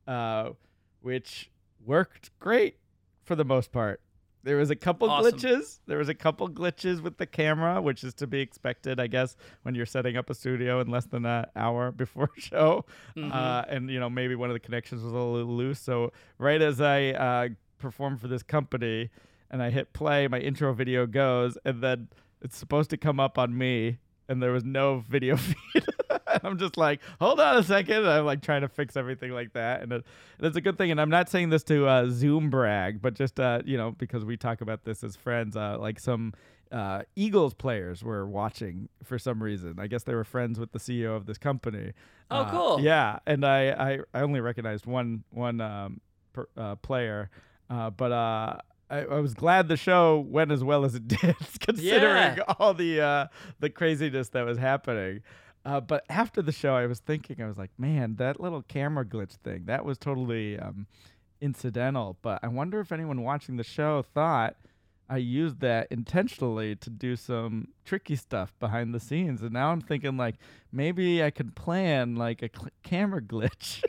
uh, 0.07 0.51
which 1.01 1.49
worked 1.86 2.32
great 2.39 2.78
for 3.24 3.36
the 3.36 3.45
most 3.45 3.71
part. 3.71 4.01
There 4.45 4.57
was 4.57 4.69
a 4.69 4.76
couple 4.76 5.09
Awesome. 5.09 5.32
glitches. 5.39 5.80
There 5.88 5.97
was 5.97 6.09
a 6.09 6.13
couple 6.13 6.49
glitches 6.49 6.99
with 7.01 7.17
the 7.17 7.26
camera, 7.26 7.82
which 7.82 8.03
is 8.03 8.13
to 8.15 8.28
be 8.28 8.41
expected, 8.41 8.99
I 8.99 9.07
guess, 9.07 9.38
when 9.61 9.74
you're 9.74 9.86
setting 9.86 10.17
up 10.17 10.30
a 10.30 10.34
studio 10.34 10.82
in 10.82 10.88
less 10.89 11.05
than 11.05 11.26
an 11.26 11.45
hour 11.55 11.91
before 12.03 12.30
show. 12.38 12.86
Mhm. 13.15 13.34
Uh, 13.34 13.63
and 13.69 13.89
you 13.89 13.99
know 14.01 14.09
maybe 14.09 14.36
one 14.36 14.49
of 14.49 14.53
the 14.53 14.59
connections 14.59 15.01
was 15.01 15.13
a 15.13 15.15
little 15.15 15.45
loose. 15.55 15.80
So 15.80 16.11
right 16.39 16.61
as 16.61 16.82
I 16.82 17.11
uh, 17.11 17.49
performed 17.80 18.19
for 18.19 18.28
this 18.28 18.43
company 18.43 19.09
and 19.49 19.63
I 19.63 19.69
hit 19.69 19.93
play, 19.93 20.28
my 20.28 20.39
intro 20.39 20.74
video 20.74 21.05
goes, 21.05 21.57
and 21.63 21.82
then 21.82 22.09
it's 22.41 22.57
supposed 22.57 22.89
to 22.89 22.97
come 22.97 23.21
up 23.21 23.38
on 23.38 23.57
me, 23.57 23.99
and 24.28 24.43
there 24.43 24.51
was 24.51 24.65
no 24.65 24.99
video 25.07 25.38
feed. 25.38 25.86
I'm 26.44 26.58
just 26.58 26.78
like, 26.78 27.02
hold 27.20 27.40
on 27.40 27.58
a 27.58 27.64
second. 27.64 27.98
And 27.98 28.08
I'm 28.10 28.26
like 28.26 28.42
trying 28.42 28.62
to 28.62 28.68
fix 28.68 28.96
everything 28.98 29.32
like 29.32 29.54
that, 29.54 29.82
and, 29.84 29.92
it, 29.94 30.06
and 30.38 30.48
it's 30.48 30.58
a 30.58 30.62
good 30.62 30.78
thing. 30.78 30.92
And 30.92 31.00
I'm 31.02 31.10
not 31.10 31.30
saying 31.30 31.50
this 31.50 31.64
to 31.66 31.88
uh, 31.88 32.08
Zoom 32.10 32.50
brag, 32.50 33.02
but 33.02 33.14
just 33.14 33.40
uh, 33.40 33.62
you 33.66 33.78
know 33.78 33.92
because 33.92 34.26
we 34.26 34.38
talk 34.38 34.62
about 34.62 34.84
this 34.84 35.04
as 35.04 35.16
friends. 35.16 35.56
Uh, 35.58 35.78
like 35.80 36.00
some 36.00 36.34
uh, 36.72 37.04
Eagles 37.16 37.54
players 37.54 38.04
were 38.04 38.26
watching 38.26 38.90
for 39.04 39.20
some 39.20 39.42
reason. 39.44 39.76
I 39.80 39.88
guess 39.88 40.04
they 40.04 40.16
were 40.16 40.24
friends 40.24 40.60
with 40.60 40.72
the 40.72 40.80
CEO 40.80 41.16
of 41.16 41.26
this 41.26 41.38
company. 41.38 41.94
Oh, 42.32 42.38
Uh, 42.42 42.52
cool. 42.52 42.80
Yeah, 42.80 43.20
and 43.28 43.46
I, 43.46 43.70
I 43.72 44.00
I 44.14 44.22
only 44.22 44.40
recognized 44.42 44.86
one 44.86 45.24
one 45.30 45.62
um, 45.62 46.02
per, 46.34 46.48
uh, 46.58 46.76
player, 46.76 47.30
uh, 47.70 47.92
but 47.92 48.12
uh, 48.12 48.58
I, 48.90 49.00
I 49.06 49.20
was 49.20 49.34
glad 49.36 49.68
the 49.68 49.78
show 49.78 50.20
went 50.28 50.52
as 50.52 50.64
well 50.64 50.84
as 50.86 50.96
it 50.96 51.08
did, 51.08 51.36
considering 51.60 52.38
Yeah. 52.38 52.44
all 52.60 52.74
the 52.74 53.02
uh, 53.02 53.28
the 53.60 53.70
craziness 53.70 54.30
that 54.30 54.44
was 54.46 54.58
happening. 54.58 55.22
Uh, 55.66 55.80
but 55.80 56.03
after 56.09 56.41
the 56.41 56.51
show, 56.51 56.76
I 56.76 56.88
was 56.88 56.99
thinking, 56.99 57.41
I 57.41 57.47
was 57.47 57.57
like, 57.57 57.72
man, 57.78 58.16
that 58.18 58.39
little 58.39 58.61
camera 58.64 59.05
glitch 59.05 59.36
thing, 59.43 59.66
that 59.66 59.86
was 59.86 59.97
totally 59.97 60.59
um, 60.59 60.88
incidental. 61.39 62.18
But 62.22 62.39
I 62.43 62.47
wonder 62.47 62.80
if 62.80 62.91
anyone 62.91 63.22
watching 63.24 63.55
the 63.55 63.64
show 63.64 64.03
thought 64.14 64.55
I 65.09 65.18
used 65.18 65.59
that 65.59 65.88
intentionally 65.91 66.76
to 66.78 66.89
do 66.89 67.16
some 67.16 67.70
tricky 67.86 68.16
stuff 68.16 68.53
behind 68.59 68.93
the 68.93 68.99
scenes. 68.99 69.41
And 69.41 69.51
now 69.51 69.72
I'm 69.72 69.82
thinking, 69.82 70.18
like, 70.18 70.36
maybe 70.72 71.24
I 71.24 71.30
could 71.30 71.55
plan 71.55 72.16
like 72.16 72.41
a 72.41 72.49
cl- 72.53 72.72
camera 72.84 73.22
glitch 73.22 73.84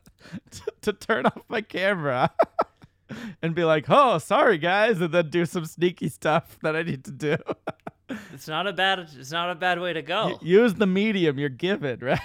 to, 0.50 0.62
to 0.82 0.92
turn 0.92 1.26
off 1.26 1.42
my 1.48 1.60
camera. 1.62 2.30
and 3.42 3.54
be 3.54 3.64
like, 3.64 3.86
"Oh, 3.88 4.18
sorry 4.18 4.58
guys," 4.58 5.00
and 5.00 5.12
then 5.12 5.30
do 5.30 5.46
some 5.46 5.64
sneaky 5.64 6.08
stuff 6.08 6.58
that 6.62 6.76
I 6.76 6.82
need 6.82 7.04
to 7.04 7.12
do. 7.12 7.36
It's 8.32 8.48
not 8.48 8.66
a 8.66 8.72
bad. 8.72 9.00
It's 9.18 9.30
not 9.30 9.50
a 9.50 9.54
bad 9.54 9.78
way 9.80 9.92
to 9.92 10.00
go. 10.00 10.38
Use 10.40 10.72
the 10.72 10.86
medium 10.86 11.38
you're 11.38 11.50
given, 11.50 11.98
right? 12.02 12.18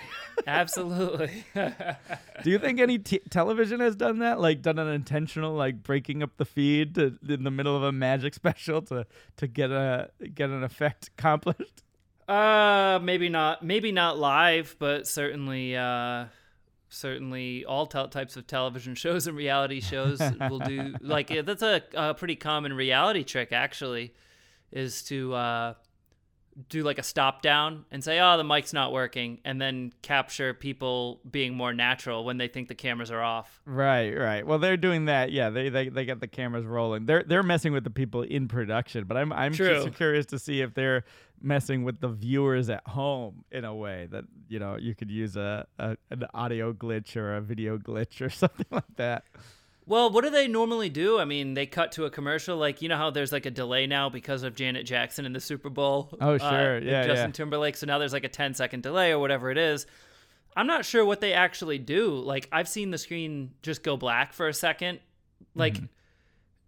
Absolutely. 0.48 1.44
do 1.54 2.50
you 2.50 2.58
think 2.58 2.80
any 2.80 3.00
t- 3.00 3.20
television 3.30 3.82
has 3.82 3.96
done 3.98 4.20
that? 4.20 4.40
Like 4.40 4.62
done 4.62 4.80
an 4.80 4.88
intentional 4.88 5.54
like 5.54 5.84
breaking 5.84 6.24
up 6.24 6.38
the 6.38 6.46
feed 6.46 6.96
to, 6.96 7.18
in 7.28 7.44
the 7.44 7.52
middle 7.52 7.76
of 7.76 7.84
a 7.84 7.92
magic 7.92 8.34
special 8.34 8.82
to 8.84 9.06
to 9.36 9.48
get 9.48 9.72
a 9.72 10.10
get 10.34 10.50
an 10.50 10.64
effect 10.64 11.10
accomplished? 11.18 11.84
uh, 12.30 13.00
maybe 13.04 13.28
not. 13.28 13.62
Maybe 13.62 13.92
not 13.92 14.18
live, 14.18 14.78
but 14.80 15.06
certainly. 15.06 15.76
Uh, 15.76 16.28
certainly, 16.94 17.66
all 17.66 17.86
tel- 17.86 18.08
types 18.08 18.38
of 18.38 18.48
television 18.48 18.96
shows 19.04 19.28
and 19.28 19.36
reality 19.36 19.82
shows 19.82 20.20
will 20.50 20.60
do. 20.60 20.96
Like 21.02 21.46
that's 21.46 21.62
a, 21.62 21.82
a 21.96 22.14
pretty 22.14 22.36
common 22.36 22.74
reality 22.74 23.24
trick, 23.24 23.52
actually, 23.52 24.14
is 24.72 25.04
to 25.04 25.34
uh, 25.34 25.74
do 26.70 26.84
like 26.84 26.99
a 26.99 27.04
stop 27.04 27.41
down 27.41 27.86
and 27.91 28.04
say, 28.04 28.20
"Oh, 28.20 28.38
the 28.38 28.43
mic's 28.43 28.74
not 28.74 28.91
working," 28.91 29.39
and 29.43 29.62
then 29.62 29.93
capture 30.01 30.54
people 30.54 31.22
being 31.30 31.56
more 31.56 31.74
natural 31.74 32.24
when 32.24 32.38
they 32.38 32.47
think 32.47 32.68
the 32.68 32.76
cameras 32.76 33.12
are 33.12 33.22
off. 33.22 33.62
Right, 33.66 34.12
right. 34.12 34.45
Well, 34.45 34.60
they're 34.60 34.78
doing 34.78 35.06
that. 35.06 35.32
Yeah, 35.32 35.49
they 35.49 35.70
they 35.70 35.89
they 35.89 36.06
get 36.06 36.20
the 36.20 36.28
cameras 36.28 36.66
rolling. 36.66 37.06
They're 37.06 37.24
they're 37.24 37.43
messing 37.43 37.74
with 37.74 37.84
the 37.84 37.89
people 37.89 38.22
in 38.22 38.47
production, 38.47 39.06
but 39.06 39.18
I'm 39.18 39.34
I'm 39.34 39.54
True. 39.54 39.84
just 39.84 39.95
curious 39.95 40.26
to 40.28 40.39
see 40.39 40.62
if 40.62 40.74
they're 40.74 41.04
messing 41.41 41.84
with 41.84 41.99
the 41.99 42.08
viewers 42.08 42.70
at 42.70 42.88
home 42.88 43.43
in 43.51 43.66
a 43.66 43.76
way 43.76 44.08
that 44.12 44.24
you 44.47 44.60
know 44.60 44.78
you 44.78 44.95
could 44.95 45.12
use 45.12 45.36
a, 45.36 45.68
a 45.80 45.97
an 46.10 46.26
audio 46.34 46.74
glitch 46.74 47.16
or 47.16 47.36
a 47.36 47.41
video 47.41 47.78
glitch 47.78 48.22
or 48.22 48.30
something 48.43 48.66
like 48.72 48.95
that. 48.97 49.24
Well, 49.86 50.10
what 50.12 50.24
do 50.24 50.30
they 50.30 50.48
normally 50.48 50.90
do? 50.90 51.20
I 51.20 51.26
mean, 51.26 51.56
they 51.56 51.66
cut 51.66 51.92
to 51.94 52.06
a 52.06 52.10
commercial. 52.10 52.56
Like, 52.58 52.82
you 52.82 52.88
know 52.90 52.96
how 52.98 53.10
there's 53.10 53.32
like 53.34 53.46
a 53.46 53.52
delay 53.52 53.86
now 53.86 54.10
because 54.10 54.44
of 54.44 54.56
Janet 54.56 54.86
Jackson 54.86 55.26
in 55.26 55.34
the 55.34 55.42
Super 55.42 55.70
Bowl? 55.70 56.16
Oh, 56.22 56.34
uh, 56.36 56.38
sure. 56.38 56.76
and 56.78 56.86
Yeah, 56.86 57.06
Justin 57.06 57.30
yeah. 57.30 57.34
Timberlake. 57.34 57.76
So 57.76 57.86
now 57.86 57.98
there's 58.00 58.14
like 58.14 58.24
a 58.24 58.30
10 58.30 58.54
second 58.54 58.82
delay 58.84 59.12
or 59.12 59.20
whatever 59.20 59.52
it 59.52 59.58
is. 59.58 59.86
I'm 60.56 60.68
not 60.68 60.86
sure 60.86 61.04
what 61.04 61.20
they 61.20 61.34
actually 61.34 61.80
do. 61.80 62.12
Like, 62.16 62.48
I've 62.52 62.70
seen 62.70 62.92
the 62.92 62.98
screen 62.98 63.52
just 63.62 63.84
go 63.84 63.98
black 63.98 64.34
for 64.34 64.48
a 64.48 64.54
second. 64.54 65.00
Like, 65.56 65.74
Mm-hmm. 65.76 65.86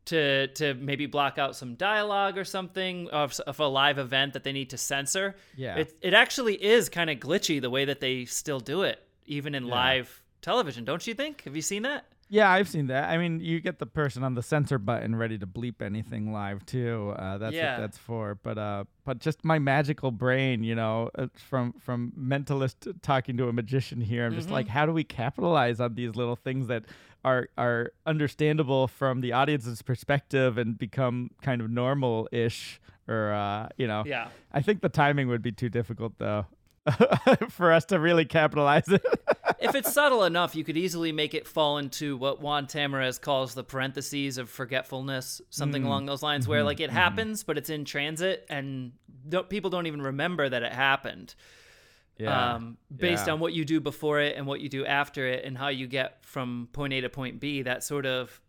to 0.05 0.47
to 0.47 0.73
maybe 0.75 1.05
block 1.07 1.37
out 1.39 1.55
some 1.55 1.75
dialogue 1.75 2.37
or 2.37 2.43
something 2.43 3.07
of, 3.09 3.39
of 3.47 3.59
a 3.59 3.65
live 3.67 3.97
event 3.97 4.33
that 4.33 4.43
they 4.43 4.51
need 4.51 4.69
to 4.71 4.77
censor. 4.77 5.35
Yeah. 5.55 5.77
It, 5.77 5.95
it 6.01 6.13
actually 6.13 6.55
is 6.63 6.89
kind 6.89 7.09
of 7.09 7.17
glitchy 7.17 7.59
the 7.61 7.69
way 7.71 7.85
that 7.85 8.01
they 8.01 8.25
still 8.25 8.59
do 8.59 8.83
it, 8.83 8.99
even 9.25 9.55
in 9.55 9.65
Yeah. 9.65 9.73
live 9.73 10.23
television. 10.41 10.85
Don't 10.85 11.05
you 11.07 11.13
think? 11.15 11.43
Have 11.45 11.55
you 11.55 11.61
seen 11.63 11.83
that? 11.83 12.05
Yeah, 12.27 12.49
I've 12.49 12.67
seen 12.67 12.87
that. 12.87 13.09
I 13.09 13.17
mean, 13.19 13.39
you 13.39 13.59
get 13.59 13.77
the 13.77 13.85
person 13.85 14.23
on 14.23 14.33
the 14.33 14.41
censor 14.41 14.79
button 14.79 15.15
ready 15.15 15.37
to 15.37 15.45
bleep 15.45 15.81
anything 15.81 16.33
live 16.33 16.65
too. 16.65 17.13
Uh, 17.17 17.37
that's 17.37 17.55
Yeah. 17.55 17.75
what 17.75 17.81
that's 17.81 17.97
for. 17.99 18.35
But 18.41 18.57
uh, 18.57 18.85
but 19.03 19.19
just 19.19 19.45
my 19.45 19.59
magical 19.59 20.09
brain, 20.11 20.63
you 20.63 20.73
know, 20.73 21.11
uh, 21.15 21.27
from 21.35 21.73
from 21.73 22.13
mentalist 22.19 22.91
talking 23.03 23.37
to 23.37 23.47
a 23.47 23.53
magician 23.53 24.01
here. 24.01 24.25
I'm 24.25 24.33
just 24.33 24.49
like, 24.49 24.67
how 24.67 24.85
do 24.87 24.91
we 24.91 25.03
capitalize 25.03 25.79
on 25.79 25.93
these 25.93 26.15
little 26.15 26.35
things 26.35 26.65
that 26.67 26.83
are 27.23 27.47
are 27.57 27.91
understandable 28.07 28.87
from 28.87 29.21
the 29.21 29.31
audience's 29.31 29.81
perspective 29.83 30.57
and 30.57 30.77
become 30.77 31.29
kind 31.43 31.61
of 31.61 31.69
normal 31.69 32.27
ish, 32.31 32.81
or 33.07 33.33
uh, 33.33 33.69
you 33.77 33.85
know, 33.85 34.03
Yeah. 34.05 34.29
I 34.51 34.61
think 34.61 34.81
the 34.81 34.89
timing 34.89 35.27
would 35.27 35.43
be 35.43 35.51
too 35.51 35.69
difficult 35.69 36.17
though. 36.17 36.47
for 37.49 37.71
us 37.71 37.85
to 37.85 37.99
really 37.99 38.25
capitalize 38.25 38.87
it. 38.87 39.03
if 39.59 39.73
it's 39.75 39.91
subtle 39.93 40.23
enough, 40.23 40.55
you 40.55 40.63
could 40.63 40.77
easily 40.77 41.11
make 41.11 41.33
it 41.33 41.47
fall 41.47 41.77
into 41.77 42.15
what 42.17 42.41
Juan 42.41 42.67
Tamariz 42.67 43.19
calls 43.19 43.53
the 43.55 43.63
parentheses 43.63 44.37
of 44.37 44.49
forgetfulness, 44.49 45.41
something 45.49 45.83
Mm. 45.83 45.87
along 45.87 46.05
those 46.05 46.21
lines, 46.23 46.47
where 46.47 46.59
Mm-hmm. 46.59 46.65
like 46.67 46.79
it 46.79 46.89
happens, 46.91 47.43
but 47.43 47.57
it's 47.57 47.69
in 47.69 47.85
transit, 47.85 48.45
and 48.49 48.91
don't, 49.27 49.49
people 49.49 49.69
don't 49.69 49.87
even 49.87 50.01
remember 50.01 50.47
that 50.47 50.63
it 50.63 50.71
happened. 50.73 51.35
Um, 52.25 52.77
based 52.95 53.27
Yeah. 53.27 53.33
on 53.33 53.39
what 53.41 53.51
you 53.53 53.65
do 53.65 53.81
before 53.81 54.21
it 54.21 54.37
and 54.37 54.47
what 54.47 54.61
you 54.61 54.69
do 54.69 54.85
after 54.85 55.27
it, 55.27 55.43
and 55.43 55.57
how 55.57 55.67
you 55.67 55.85
get 55.87 56.23
from 56.23 56.69
point 56.71 56.93
A 56.93 57.01
to 57.01 57.09
point 57.09 57.39
B, 57.41 57.63
that 57.63 57.83
sort 57.83 58.05
of 58.05 58.39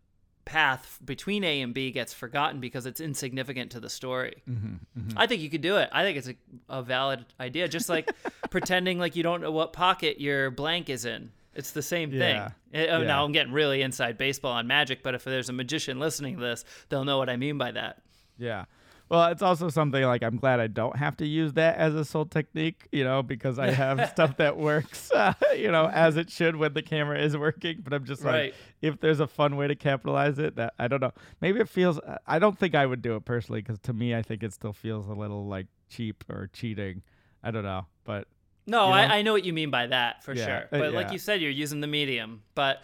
path 0.46 0.98
between 1.04 1.44
A 1.44 1.60
and 1.60 1.74
B 1.74 1.90
gets 1.90 2.14
forgotten 2.14 2.60
because 2.60 2.86
it's 2.86 3.00
insignificant 3.00 3.72
to 3.72 3.80
the 3.80 3.90
story. 3.90 4.42
Mm-hmm, 4.48 5.18
I 5.18 5.26
think 5.26 5.42
you 5.42 5.50
could 5.50 5.60
do 5.60 5.76
it. 5.76 5.90
I 5.92 6.02
think 6.02 6.16
it's 6.16 6.28
a, 6.28 6.36
a 6.70 6.82
valid 6.82 7.26
idea. 7.38 7.68
Just 7.68 7.90
like 7.90 8.10
pretending 8.50 8.98
like 8.98 9.14
you 9.14 9.22
don't 9.22 9.42
know 9.42 9.50
what 9.50 9.74
pocket 9.74 10.18
your 10.18 10.50
blank 10.50 10.88
is 10.88 11.04
in. 11.04 11.32
It's 11.54 11.72
the 11.72 11.82
same 11.82 12.10
thing. 12.10 12.36
Yeah. 12.36 12.50
Eh, 12.72 12.86
oh, 12.90 13.00
Yeah. 13.00 13.06
Now 13.06 13.24
I'm 13.24 13.32
getting 13.32 13.52
really 13.52 13.82
inside 13.82 14.16
baseball 14.16 14.52
on 14.52 14.66
magic, 14.66 15.02
but 15.02 15.14
if 15.14 15.24
there's 15.24 15.48
a 15.48 15.52
magician 15.52 15.98
listening 15.98 16.36
to 16.36 16.42
this, 16.42 16.64
they'll 16.88 17.04
know 17.04 17.18
what 17.18 17.28
I 17.28 17.36
mean 17.36 17.58
by 17.58 17.72
that. 17.72 18.02
Yeah. 18.38 18.66
Well, 19.08 19.26
it's 19.30 19.42
also 19.42 19.68
something 19.68 20.02
like 20.02 20.22
I'm 20.24 20.36
glad 20.36 20.58
I 20.58 20.66
don't 20.66 20.96
have 20.96 21.16
to 21.18 21.26
use 21.26 21.52
that 21.52 21.76
as 21.76 21.94
a 21.94 22.04
sole 22.04 22.26
technique, 22.26 22.88
you 22.90 23.04
know, 23.04 23.22
because 23.22 23.56
I 23.58 23.70
have 23.70 24.08
stuff 24.10 24.36
that 24.38 24.56
works, 24.56 25.12
uh, 25.12 25.32
you 25.56 25.70
know, 25.70 25.86
as 25.88 26.16
it 26.16 26.28
should 26.30 26.56
when 26.56 26.72
the 26.74 26.82
camera 26.82 27.18
is 27.20 27.36
working. 27.36 27.82
But 27.84 27.92
I'm 27.92 28.04
just 28.04 28.22
Right. 28.24 28.46
like, 28.52 28.54
if 28.82 28.98
there's 29.00 29.20
a 29.20 29.26
fun 29.28 29.56
way 29.56 29.68
to 29.68 29.76
capitalize 29.76 30.38
it, 30.40 30.56
that 30.56 30.74
I 30.78 30.88
don't 30.88 31.00
know. 31.00 31.12
Maybe 31.40 31.60
it 31.60 31.68
feels. 31.68 32.00
I 32.26 32.38
don't 32.40 32.58
think 32.58 32.74
I 32.74 32.84
would 32.84 33.00
do 33.00 33.14
it 33.14 33.24
personally 33.24 33.62
because 33.62 33.78
to 33.80 33.92
me, 33.92 34.14
I 34.14 34.22
think 34.22 34.42
it 34.42 34.52
still 34.52 34.72
feels 34.72 35.08
a 35.08 35.14
little 35.14 35.46
like 35.46 35.66
cheap 35.88 36.24
or 36.28 36.50
cheating. 36.52 37.02
I 37.44 37.52
don't 37.52 37.62
know, 37.64 37.86
but 38.04 38.26
No, 38.66 38.86
You 38.86 38.90
know? 38.90 38.96
I, 38.96 39.18
I 39.18 39.22
know 39.22 39.32
what 39.32 39.44
you 39.44 39.52
mean 39.52 39.70
by 39.70 39.86
that 39.86 40.24
for 40.24 40.34
Yeah, 40.34 40.44
sure. 40.46 40.56
uh, 40.72 40.78
But 40.80 40.94
like 40.94 41.12
you 41.12 41.18
said, 41.18 41.40
you're 41.40 41.50
using 41.52 41.80
the 41.80 41.86
medium. 41.86 42.42
But 42.56 42.82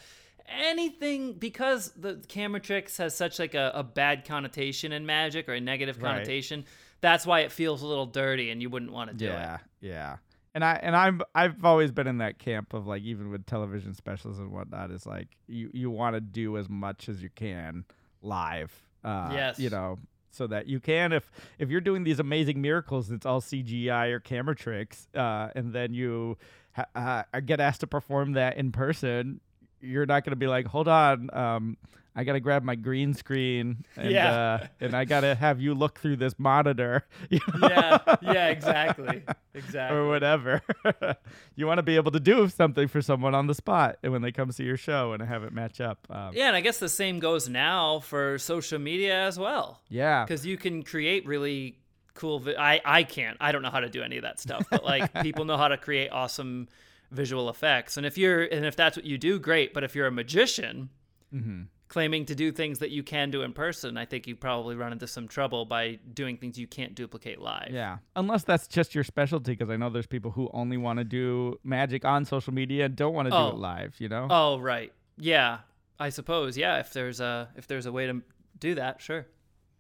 anything 0.49 1.35
because 1.35 1.93
the 1.97 2.23
camera 2.29 2.61
tricks 2.61 2.97
has 2.99 3.15
such 3.15 3.39
like 3.39 3.55
a, 3.55 3.71
a 3.75 3.83
bad 3.83 4.25
connotation 4.25 4.93
in 4.93 5.07
magic 5.07 5.49
or 5.49 5.55
a 5.55 5.61
negative 5.61 5.97
Right. 6.03 6.13
connotation, 6.13 6.65
that's 7.01 7.27
why 7.27 7.41
it 7.41 7.53
feels 7.53 7.83
a 7.83 7.87
little 7.87 8.07
dirty 8.07 8.51
and 8.51 8.61
you 8.63 8.71
wouldn't 8.71 8.93
want 8.93 9.11
to 9.11 9.17
do 9.17 9.27
yeah, 9.27 9.55
it. 9.55 9.61
yeah. 9.81 10.17
And 10.55 10.63
I 10.65 10.75
and 10.83 10.95
I'm 10.95 11.23
I've 11.35 11.65
always 11.65 11.91
been 11.93 12.07
in 12.07 12.19
that 12.19 12.39
camp 12.39 12.75
of 12.75 12.87
like 12.87 13.03
even 13.03 13.31
with 13.31 13.47
television 13.47 13.95
specials 13.95 14.39
and 14.39 14.51
whatnot, 14.53 14.91
is 14.91 15.07
like 15.07 15.29
you 15.49 15.71
you 15.73 15.91
want 15.91 16.15
to 16.15 16.21
do 16.21 16.59
as 16.59 16.69
much 16.69 17.09
as 17.09 17.23
you 17.23 17.31
can 17.35 17.85
live. 18.21 18.71
Uh, 19.03 19.31
Yes. 19.33 19.59
You 19.59 19.71
know, 19.71 19.99
so 20.31 20.47
that 20.49 20.67
you 20.67 20.79
can 20.79 21.13
if 21.13 21.31
if 21.59 21.71
you're 21.71 21.81
doing 21.81 22.05
these 22.05 22.19
amazing 22.21 22.61
miracles, 22.61 23.11
it's 23.11 23.25
all 23.25 23.41
CGI 23.41 24.11
or 24.13 24.21
camera 24.21 24.55
tricks, 24.55 25.09
uh, 25.15 25.49
and 25.57 25.73
then 25.73 25.95
you 25.95 26.37
ha- 26.73 27.25
uh, 27.33 27.41
get 27.41 27.59
asked 27.59 27.81
to 27.81 27.87
perform 27.87 28.33
that 28.33 28.59
in 28.59 28.73
person. 28.73 29.41
You're 29.83 30.07
not 30.07 30.25
gonna 30.25 30.37
be 30.37 30.47
like, 30.47 30.67
hold 30.67 30.89
on, 30.89 31.29
um, 31.35 31.77
I 32.15 32.25
gotta 32.25 32.41
grab 32.41 32.63
my 32.63 32.75
green 32.77 33.15
screen, 33.15 33.85
and 33.97 34.11
Yeah. 34.11 34.33
uh, 34.33 34.67
and 34.81 34.95
I 34.95 35.05
gotta 35.05 35.35
have 35.35 35.61
you 35.61 35.75
look 35.75 35.99
through 35.99 36.17
this 36.17 36.39
monitor. 36.39 37.05
you 37.31 37.41
know? 37.59 37.69
yeah, 37.69 37.99
yeah, 38.23 38.49
exactly. 38.49 39.23
Exactly. 39.55 39.99
or 39.99 40.09
whatever. 40.09 40.63
you 41.57 41.67
want 41.67 41.77
to 41.77 41.83
be 41.83 41.97
able 41.97 42.11
to 42.13 42.21
do 42.21 42.49
something 42.49 42.89
for 42.89 43.03
someone 43.03 43.35
on 43.35 43.47
the 43.49 43.55
spot 43.55 43.99
and 44.03 44.11
when 44.11 44.23
they 44.23 44.33
come 44.33 44.51
see 44.51 44.65
your 44.65 44.79
show 44.79 45.13
and 45.13 45.23
have 45.23 45.45
it 45.45 45.53
match 45.53 45.79
up. 45.79 46.07
Um, 46.09 46.31
Yeah, 46.33 46.47
and 46.47 46.57
I 46.57 46.63
guess 46.63 46.79
the 46.79 46.89
same 46.89 47.19
goes 47.19 47.51
now 47.51 48.01
for 48.01 48.39
social 48.39 48.79
media 48.79 49.27
as 49.27 49.39
well. 49.39 49.83
yeah. 49.91 50.25
Because 50.25 50.47
you 50.47 50.57
can 50.57 50.83
create 50.83 51.27
really 51.27 51.77
cool. 52.15 52.39
Vi- 52.39 52.57
I 52.57 52.81
I 52.85 53.03
can't. 53.03 53.37
I 53.43 53.53
don't 53.53 53.61
know 53.61 53.69
how 53.71 53.81
to 53.81 53.91
do 53.91 54.03
any 54.03 54.17
of 54.17 54.23
that 54.23 54.41
stuff. 54.41 54.65
But 54.71 54.85
like 54.85 55.13
people 55.23 55.45
know 55.45 55.59
how 55.59 55.69
to 55.69 55.77
create 55.77 56.09
awesome 56.11 56.69
visual 57.13 57.49
effects. 57.49 57.97
And 57.97 58.05
if 58.05 58.19
you're 58.19 58.43
and 58.43 58.65
if 58.67 58.75
that's 58.75 58.97
what 58.97 59.07
you 59.07 59.19
do, 59.19 59.39
great. 59.39 59.73
But 59.73 59.85
if 59.85 59.95
you're 59.95 60.07
a 60.09 60.13
magician, 60.13 60.89
Mm-hmm. 61.33 61.63
claiming 61.89 62.27
to 62.27 62.35
do 62.35 62.53
things 62.53 62.79
that 62.81 62.91
you 62.91 63.03
can 63.03 63.31
do 63.31 63.41
in 63.41 63.55
person, 63.55 63.97
I 63.97 64.05
think 64.05 64.27
you 64.27 64.37
probably 64.37 64.77
run 64.77 64.93
into 64.93 65.07
some 65.07 65.27
trouble 65.29 65.65
by 65.65 65.99
doing 66.13 66.37
things 66.37 66.59
you 66.59 66.67
can't 66.67 66.95
duplicate 66.95 67.41
live. 67.41 67.71
Yeah, 67.71 67.99
unless 68.17 68.45
that's 68.45 68.67
just 68.69 68.95
your 68.95 69.03
specialty, 69.05 69.53
because 69.53 69.71
I 69.71 69.77
know 69.79 69.89
there's 69.89 70.07
people 70.07 70.31
who 70.33 70.51
only 70.53 70.77
want 70.77 70.99
to 70.99 71.05
do 71.05 71.59
magic 71.65 72.05
on 72.05 72.27
social 72.27 72.53
media 72.53 72.85
and 72.85 72.95
don't 72.97 73.15
want 73.15 73.27
to 73.27 73.31
do 73.31 73.37
Oh. 73.37 73.49
it 73.49 73.55
live. 73.57 73.95
You 73.99 74.11
know? 74.11 74.27
Oh, 74.29 74.59
right. 74.59 74.93
Yeah, 75.17 75.61
I 75.99 76.11
suppose. 76.11 76.59
Yeah, 76.59 76.81
if 76.81 76.93
there's 76.93 77.21
a 77.21 77.49
if 77.57 77.67
there's 77.67 77.87
a 77.87 77.93
way 77.93 78.07
to 78.09 78.21
do 78.59 78.75
that, 78.75 79.01
sure. 79.01 79.27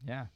Yeah. 0.08 0.26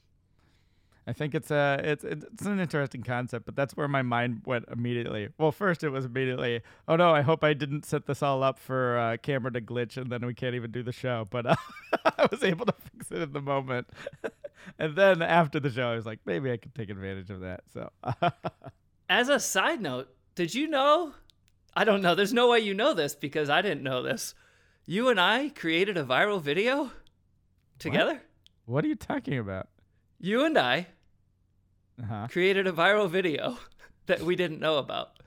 I 1.09 1.13
think 1.13 1.37
it's 1.37 1.53
a 1.53 1.81
it's 1.85 2.03
it's 2.03 2.43
an 2.43 2.59
interesting 2.59 3.03
concept, 3.03 3.47
but 3.47 3.55
that's 3.55 3.77
where 3.77 3.87
my 3.87 4.03
mind 4.03 4.43
went 4.45 4.65
immediately. 4.73 5.29
Well, 5.39 5.53
first 5.53 5.85
it 5.85 5.91
was 5.91 6.05
immediately, 6.05 6.63
oh 6.89 6.97
no, 6.97 7.15
I 7.15 7.23
hope 7.23 7.45
I 7.45 7.55
didn't 7.55 7.85
set 7.85 8.07
this 8.07 8.25
all 8.25 8.43
up 8.43 8.59
for 8.59 8.99
uh, 8.99 9.17
camera 9.23 9.53
to 9.53 9.61
glitch 9.61 9.97
and 9.97 10.11
then 10.11 10.27
we 10.27 10.35
can't 10.35 10.57
even 10.57 10.73
do 10.73 10.83
the 10.83 10.93
show. 10.93 11.25
But 11.31 11.47
uh, 11.47 11.57
I 12.05 12.27
was 12.29 12.43
able 12.43 12.67
to 12.67 12.73
fix 12.73 13.13
it 13.13 13.23
in 13.23 13.33
the 13.33 13.41
moment, 13.41 13.89
and 14.81 14.97
then 14.97 15.23
after 15.23 15.61
the 15.61 15.71
show, 15.71 15.89
I 15.89 15.95
was 15.95 16.07
like, 16.07 16.19
maybe 16.27 16.51
I 16.51 16.57
could 16.57 16.75
take 16.75 16.91
advantage 16.91 17.31
of 17.31 17.41
that. 17.41 17.63
So 17.73 17.91
As 19.09 19.29
a 19.29 19.39
side 19.39 19.81
note, 19.81 20.09
did 20.35 20.55
you 20.55 20.67
know? 20.67 21.13
I 21.77 21.85
don't 21.85 22.03
know. 22.03 22.17
There's 22.17 22.33
no 22.33 22.49
way 22.49 22.59
you 22.59 22.75
know 22.75 22.95
this 22.95 23.15
because 23.15 23.49
I 23.49 23.63
didn't 23.63 23.85
know 23.85 24.03
this. 24.03 24.35
You 24.87 25.09
and 25.09 25.21
I 25.21 25.51
created 25.51 25.97
a 25.97 26.05
viral 26.05 26.41
video 26.41 26.91
together. 27.79 28.23
what 28.65 28.85
are 28.85 28.89
you 28.89 28.97
talking 28.97 29.39
about? 29.39 29.69
You 30.19 30.45
and 30.45 30.59
I 30.59 30.87
Uh-huh. 32.03 32.28
created 32.30 32.66
a 32.66 32.72
viral 32.72 33.09
video 33.09 33.59
that 34.07 34.20
we 34.20 34.36
didn't 34.36 34.61
know 34.61 34.78
about. 34.78 35.18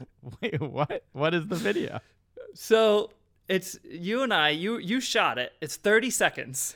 Wait, 0.42 0.60
what? 0.62 1.04
What 1.14 1.34
is 1.34 1.48
the 1.48 1.56
video? 1.56 2.00
So 2.54 3.12
it's 3.48 3.78
you 3.84 4.24
and 4.24 4.34
I. 4.34 4.50
You 4.50 4.78
you 4.78 5.02
shot 5.02 5.38
it. 5.38 5.54
It's 5.62 5.76
30 5.76 6.10
seconds. 6.10 6.76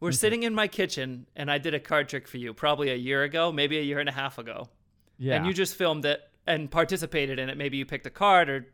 We're 0.00 0.10
sitting 0.10 0.42
in 0.42 0.52
my 0.52 0.66
kitchen, 0.66 1.28
and 1.36 1.48
I 1.48 1.58
did 1.58 1.74
a 1.74 1.80
card 1.80 2.08
trick 2.08 2.26
for 2.26 2.36
you 2.36 2.52
probably 2.52 2.90
a 2.90 2.96
year 2.96 3.22
ago, 3.22 3.52
maybe 3.52 3.78
a 3.78 3.82
year 3.82 4.00
and 4.00 4.08
a 4.08 4.12
half 4.12 4.36
ago. 4.36 4.68
Yeah. 5.16 5.36
And 5.36 5.46
you 5.46 5.52
just 5.52 5.76
filmed 5.76 6.04
it 6.04 6.20
and 6.44 6.68
participated 6.68 7.38
in 7.38 7.48
it. 7.48 7.56
Maybe 7.56 7.76
you 7.76 7.86
picked 7.86 8.04
a 8.06 8.10
card 8.10 8.50
or 8.50 8.66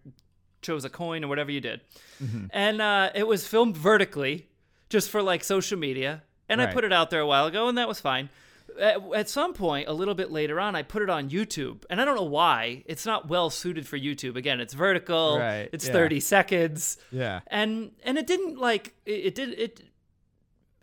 chose 0.62 0.86
a 0.86 0.88
coin 0.88 1.22
or 1.22 1.28
whatever 1.28 1.50
you 1.50 1.60
did. 1.60 1.82
Mm-hmm. 2.22 2.46
And 2.50 2.80
uh, 2.80 3.10
it 3.14 3.26
was 3.26 3.46
filmed 3.46 3.76
vertically, 3.76 4.48
just 4.88 5.10
for 5.10 5.22
like 5.22 5.44
social 5.44 5.78
media. 5.78 6.22
And 6.48 6.62
I 6.62 6.72
put 6.72 6.84
it 6.84 6.94
out 6.94 7.10
there 7.10 7.20
a 7.20 7.26
while 7.26 7.44
ago, 7.44 7.68
and 7.68 7.76
that 7.76 7.88
was 7.88 8.00
fine. 8.00 8.30
At, 8.79 9.03
at 9.14 9.29
some 9.29 9.53
point, 9.55 9.89
a 9.89 9.93
little 9.93 10.14
bit 10.14 10.31
later 10.31 10.61
on, 10.61 10.74
I 10.76 10.83
put 10.83 11.03
it 11.03 11.11
on 11.11 11.31
YouTube, 11.31 11.85
and 11.91 12.01
I 12.01 12.05
don't 12.05 12.16
know 12.16 12.22
why. 12.22 12.85
It's 12.87 13.05
not 13.05 13.29
well 13.29 13.51
suited 13.51 13.87
for 13.87 13.99
YouTube. 13.99 14.37
Again, 14.37 14.61
it's 14.61 14.74
vertical. 14.74 15.39
Right, 15.39 15.68
It's 15.72 15.87
yeah. 15.87 15.93
30 15.93 16.20
seconds 16.20 16.97
yeah. 17.11 17.41
and 17.49 17.91
and 18.05 18.18
it 18.18 18.26
didn't 18.26 18.59
like 18.59 18.95
it, 19.07 19.26
it 19.26 19.35
did 19.35 19.59
it 19.59 19.81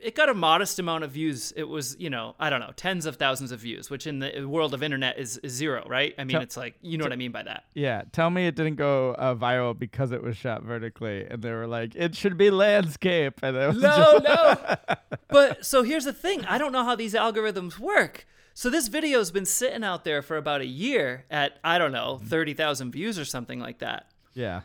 it 0.05 0.15
got 0.15 0.29
a 0.29 0.33
modest 0.33 0.77
amount 0.79 1.03
of 1.03 1.11
views. 1.11 1.51
It 1.55 1.67
was 1.67 1.95
you 1.99 2.09
know 2.09 2.35
i 2.39 2.49
don't 2.49 2.59
know 2.59 2.71
tens 2.75 3.05
of 3.05 3.15
thousands 3.17 3.51
of 3.51 3.59
views 3.59 3.89
which 3.89 4.05
in 4.07 4.19
the 4.19 4.45
world 4.45 4.73
of 4.73 4.83
internet 4.83 5.17
is, 5.17 5.37
is 5.37 5.53
zero 5.53 5.85
right? 5.89 6.13
I 6.17 6.23
mean 6.23 6.33
Tell- 6.33 6.41
it's 6.41 6.55
like 6.57 6.75
you 6.81 6.97
know 6.97 7.05
what 7.05 7.11
i 7.13 7.15
mean 7.15 7.31
by 7.31 7.43
that. 7.43 7.63
Yeah, 7.73 8.03
tell 8.11 8.29
me 8.29 8.47
it 8.47 8.55
didn't 8.55 8.75
go 8.75 9.13
uh, 9.15 9.35
viral 9.35 9.77
because 9.77 10.11
it 10.11 10.21
was 10.23 10.37
shot 10.37 10.63
vertically, 10.63 11.25
and 11.29 11.41
they 11.41 11.51
were 11.51 11.67
like, 11.67 11.95
"It 11.95 12.15
should 12.15 12.37
be 12.37 12.49
landscape," 12.51 13.39
and 13.43 13.55
it 13.57 13.67
was 13.67 13.77
no 13.81 14.19
just- 14.19 14.23
no. 14.23 14.95
But 15.27 15.65
so 15.65 15.83
here's 15.83 16.05
the 16.05 16.13
thing. 16.13 16.45
I 16.45 16.57
don't 16.57 16.71
know 16.71 16.83
how 16.83 16.95
these 16.95 17.13
algorithms 17.13 17.79
work. 17.79 18.25
So 18.53 18.69
this 18.69 18.87
video's 18.87 19.31
been 19.31 19.45
sitting 19.45 19.83
out 19.83 20.05
there 20.05 20.21
for 20.21 20.37
about 20.37 20.61
a 20.61 20.65
year 20.65 21.25
at 21.29 21.59
i 21.63 21.77
don't 21.77 21.91
know 21.91 22.21
30000 22.23 22.91
views 22.91 23.19
or 23.19 23.25
something 23.25 23.59
like 23.59 23.79
that. 23.79 24.07
Yeah, 24.33 24.61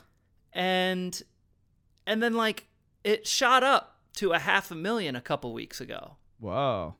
and 0.53 1.20
and 2.07 2.22
then 2.22 2.34
like 2.34 2.66
it 3.05 3.26
shot 3.26 3.62
up 3.62 3.99
to 4.20 4.32
a 4.32 4.38
half 4.38 4.70
a 4.70 4.74
million 4.74 5.16
a 5.16 5.20
couple 5.20 5.52
weeks 5.52 5.80
ago 5.80 6.16
whoa, 6.40 6.94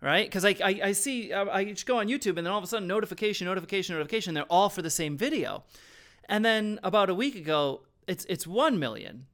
right? 0.00 0.26
Because 0.26 0.44
I, 0.44 0.50
I, 0.62 0.80
I 0.84 0.92
see, 0.92 1.32
I, 1.32 1.42
I 1.42 1.64
just 1.64 1.86
go 1.86 1.98
on 1.98 2.06
YouTube 2.06 2.36
and 2.36 2.46
then 2.46 2.48
all 2.48 2.58
of 2.58 2.64
a 2.64 2.66
sudden 2.66 2.86
notification, 2.86 3.46
notification, 3.46 3.94
notification. 3.94 4.34
They're 4.34 4.44
all 4.44 4.68
for 4.68 4.82
the 4.82 4.90
same 4.90 5.16
video. 5.16 5.64
And 6.28 6.44
then 6.44 6.78
about 6.82 7.10
a 7.10 7.14
week 7.14 7.34
ago, 7.34 7.82
it's 8.06 8.24
it's 8.26 8.46
1 8.46 8.78
million. 8.78 9.26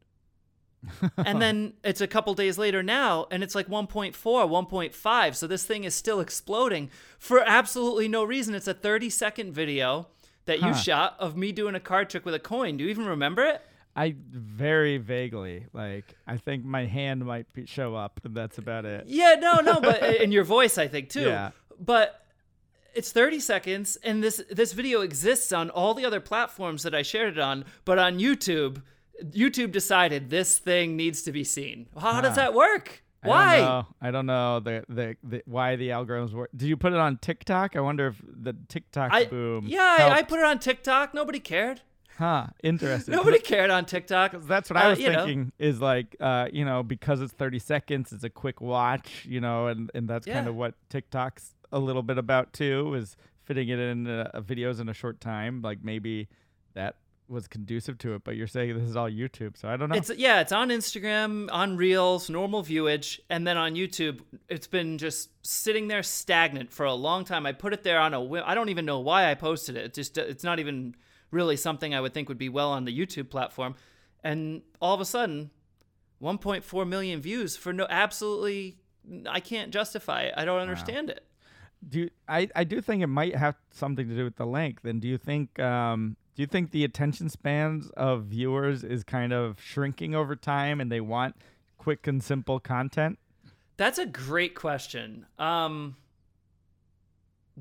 and 1.17 1.41
then 1.41 1.75
it's 1.85 2.01
a 2.01 2.09
couple 2.09 2.35
days 2.35 2.59
later 2.59 2.83
now, 2.83 3.27
and 3.31 3.45
it's 3.45 3.55
like 3.55 3.69
1.4, 3.69 4.13
1.5. 4.13 5.35
So 5.37 5.47
this 5.47 5.65
thing 5.65 5.85
is 5.85 5.95
still 5.95 6.19
exploding 6.19 6.91
for 7.21 7.41
absolutely 7.41 8.09
no 8.09 8.25
reason. 8.25 8.55
It's 8.55 8.67
a 8.67 8.75
30 8.75 9.09
second 9.09 9.53
video 9.53 10.09
that 10.45 10.61
you 10.61 10.75
shot 10.75 11.15
of 11.21 11.37
me 11.37 11.53
doing 11.53 11.77
a 11.77 11.81
card 11.81 12.11
trick 12.11 12.25
with 12.25 12.35
a 12.35 12.41
coin. 12.41 12.77
Do 12.77 12.85
you 12.85 12.91
even 12.91 13.07
remember 13.07 13.45
it? 13.45 13.65
I 13.95 14.15
very 14.31 14.99
vaguely 14.99 15.67
like. 15.73 16.15
I 16.27 16.39
think 16.39 16.65
my 16.65 16.87
hand 16.87 17.25
might 17.25 17.53
be, 17.53 17.67
show 17.67 17.95
up, 17.95 18.21
and 18.25 18.35
that's 18.35 18.59
about 18.59 18.85
it. 18.85 19.05
Yeah, 19.07 19.37
no, 19.39 19.61
no, 19.61 19.81
but 19.81 20.03
in 20.21 20.33
your 20.33 20.45
voice, 20.45 20.79
I 20.79 20.89
think 20.89 21.11
too. 21.11 21.23
Yeah. 21.23 21.51
But 21.79 22.25
it's 22.95 23.13
30 23.13 23.41
seconds, 23.41 23.97
and 24.03 24.23
this 24.23 24.43
this 24.51 24.73
video 24.73 25.03
exists 25.03 25.53
on 25.53 25.71
all 25.71 25.95
the 25.95 26.05
other 26.07 26.21
platforms 26.21 26.83
that 26.85 26.95
I 26.95 27.03
shared 27.03 27.35
it 27.37 27.39
on, 27.39 27.65
but 27.85 27.99
on 27.99 28.19
YouTube, 28.19 28.83
YouTube 29.23 29.73
decided 29.73 30.31
this 30.31 30.59
thing 30.59 30.97
needs 30.97 31.23
to 31.23 31.33
be 31.33 31.45
seen. 31.45 31.89
How 31.99 32.21
does 32.21 32.37
that 32.37 32.55
work? 32.55 33.03
I 33.25 33.29
Why? 33.29 33.57
don't 33.59 33.67
know. 33.67 33.87
I 34.01 34.11
don't 34.11 34.27
know 34.27 34.61
the, 34.61 34.85
the 34.89 35.17
the 35.23 35.43
why 35.47 35.77
the 35.77 35.91
algorithms 35.91 36.33
work. 36.33 36.51
Did 36.57 36.69
you 36.69 36.77
put 36.77 36.93
it 36.93 36.99
on 36.99 37.19
TikTok? 37.19 37.77
I 37.77 37.81
wonder 37.81 38.09
if 38.09 38.21
the 38.25 38.57
TikTok 38.69 39.13
I, 39.13 39.27
boom. 39.27 39.67
yeah, 39.69 39.99
I, 40.01 40.19
I 40.19 40.23
put 40.23 40.41
it 40.41 40.45
on 40.45 40.59
TikTok. 40.59 41.15
Nobody 41.15 41.39
cared. 41.39 41.83
Huh. 42.19 42.47
Interesting. 42.63 43.15
Nobody 43.15 43.39
cared 43.39 43.71
on 43.71 43.85
TikTok. 43.87 44.33
that's 44.43 44.71
what 44.71 44.77
Uh, 44.77 44.81
I 44.85 44.89
was 44.89 44.99
you 45.01 45.11
know. 45.11 45.25
thinking 45.25 45.53
is 45.59 45.81
like, 45.81 46.15
uh, 46.21 46.49
you 46.53 46.65
know, 46.65 46.83
because 46.83 47.21
it's 47.21 47.33
30 47.33 47.59
seconds, 47.59 48.13
it's 48.13 48.25
a 48.25 48.31
quick 48.31 48.61
watch, 48.61 49.25
you 49.29 49.41
know, 49.41 49.67
and, 49.69 49.91
and 49.95 50.09
that's 50.09 50.27
kind 50.27 50.47
of 50.47 50.55
what 50.55 50.75
TikTok's 50.91 51.55
a 51.73 51.79
little 51.79 52.03
bit 52.03 52.19
about 52.19 52.53
too, 52.53 52.95
is 52.95 53.17
fitting 53.45 53.69
it 53.69 53.79
in 53.79 54.07
uh, 54.07 54.31
videos 54.37 54.81
in 54.81 54.89
a 54.89 54.95
short 54.95 55.21
time. 55.21 55.63
Like 55.63 55.79
maybe 55.83 56.29
that 56.75 56.97
was 57.29 57.49
conducive 57.49 57.97
to 57.99 58.15
it, 58.15 58.23
but 58.25 58.37
you're 58.37 58.47
saying 58.47 58.75
this 58.79 58.89
is 58.89 58.95
all 58.95 59.09
YouTube, 59.09 59.57
so 59.57 59.67
I 59.69 59.77
don't 59.79 59.89
know. 59.89 59.95
It's 59.97 60.11
yeah, 60.15 60.41
it's 60.41 60.53
on 60.53 60.69
Instagram, 60.69 61.49
on 61.51 61.79
Reels, 61.79 62.29
normal 62.29 62.63
viewage, 62.63 63.23
and 63.31 63.47
then 63.47 63.57
on 63.57 63.75
YouTube, 63.75 64.21
it's 64.51 64.67
been 64.67 64.99
just 64.99 65.31
sitting 65.45 65.89
there 65.89 66.03
stagnant 66.03 66.71
for 66.73 66.85
a 66.85 66.93
long 66.93 67.25
time. 67.25 67.47
I 67.47 67.53
put 67.53 67.73
it 67.73 67.85
there 67.85 67.99
on 68.01 68.13
a 68.13 68.21
whim. 68.23 68.43
I 68.47 68.55
don't 68.55 68.69
even 68.69 68.85
know 68.85 69.01
why 69.01 69.31
I 69.31 69.35
posted 69.35 69.77
it. 69.77 69.85
It 69.87 69.95
just 69.95 70.19
it's 70.19 70.45
not 70.45 70.59
even 70.59 70.95
really 71.33 71.57
something 71.57 71.93
I 71.95 72.01
would 72.01 72.15
think 72.15 72.29
would 72.29 72.39
be 72.39 72.49
well 72.49 72.71
on 72.71 72.85
the 72.85 72.97
YouTube 72.97 73.29
platform. 73.29 73.75
And 74.23 74.63
all 74.81 74.95
of 74.95 75.01
a 75.01 75.05
sudden, 75.05 75.51
1.4 76.23 76.87
million 76.87 77.21
views 77.21 77.57
for 77.57 77.73
no 77.73 77.87
absolutely 77.91 78.77
I 79.29 79.41
can't 79.41 79.73
justify 79.73 80.23
it. 80.23 80.35
I 80.37 80.45
don't 80.45 80.61
understand 80.61 81.11
it. 81.11 81.25
do 81.89 82.01
you, 82.03 82.11
I, 82.29 82.49
I 82.55 82.63
do 82.63 82.81
think 82.81 83.03
it 83.03 83.09
might 83.09 83.35
have 83.35 83.57
something 83.73 84.09
to 84.09 84.15
do 84.15 84.23
with 84.23 84.37
the 84.37 84.47
length. 84.47 84.85
And 84.85 85.01
do 85.01 85.09
you 85.09 85.19
think 85.19 85.59
um 85.59 86.17
do 86.37 86.43
you 86.43 86.47
think 86.47 86.71
the 86.71 86.85
attention 86.85 87.29
spans 87.29 87.91
of 87.91 88.25
viewers 88.25 88.85
is 88.85 89.03
kind 89.03 89.33
of 89.33 89.61
shrinking 89.61 90.15
over 90.15 90.37
time 90.37 90.81
and 90.81 90.91
they 90.91 91.01
want 91.01 91.37
quick 91.77 92.07
and 92.07 92.23
simple 92.23 92.61
content? 92.61 93.19
That's 93.77 93.99
a 93.99 94.07
great 94.07 94.55
question. 94.55 95.27
Um, 95.39 95.97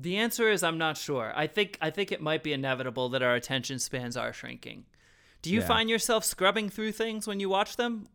the 0.02 0.16
answer 0.16 0.48
is 0.50 0.62
I'm 0.62 0.78
not 0.78 0.96
sure. 0.96 1.32
I 1.34 1.46
think 1.46 1.78
I 1.80 1.90
think 1.90 2.12
it 2.12 2.20
might 2.20 2.42
be 2.42 2.52
inevitable 2.52 3.08
that 3.10 3.22
our 3.22 3.34
attention 3.34 3.78
spans 3.78 4.16
are 4.16 4.32
shrinking. 4.32 4.84
Do 5.42 5.50
you 5.50 5.60
Yeah. 5.60 5.66
find 5.66 5.90
yourself 5.90 6.24
scrubbing 6.24 6.68
through 6.68 6.92
things 6.92 7.26
when 7.26 7.40
you 7.40 7.48
watch 7.48 7.76
them? 7.76 8.08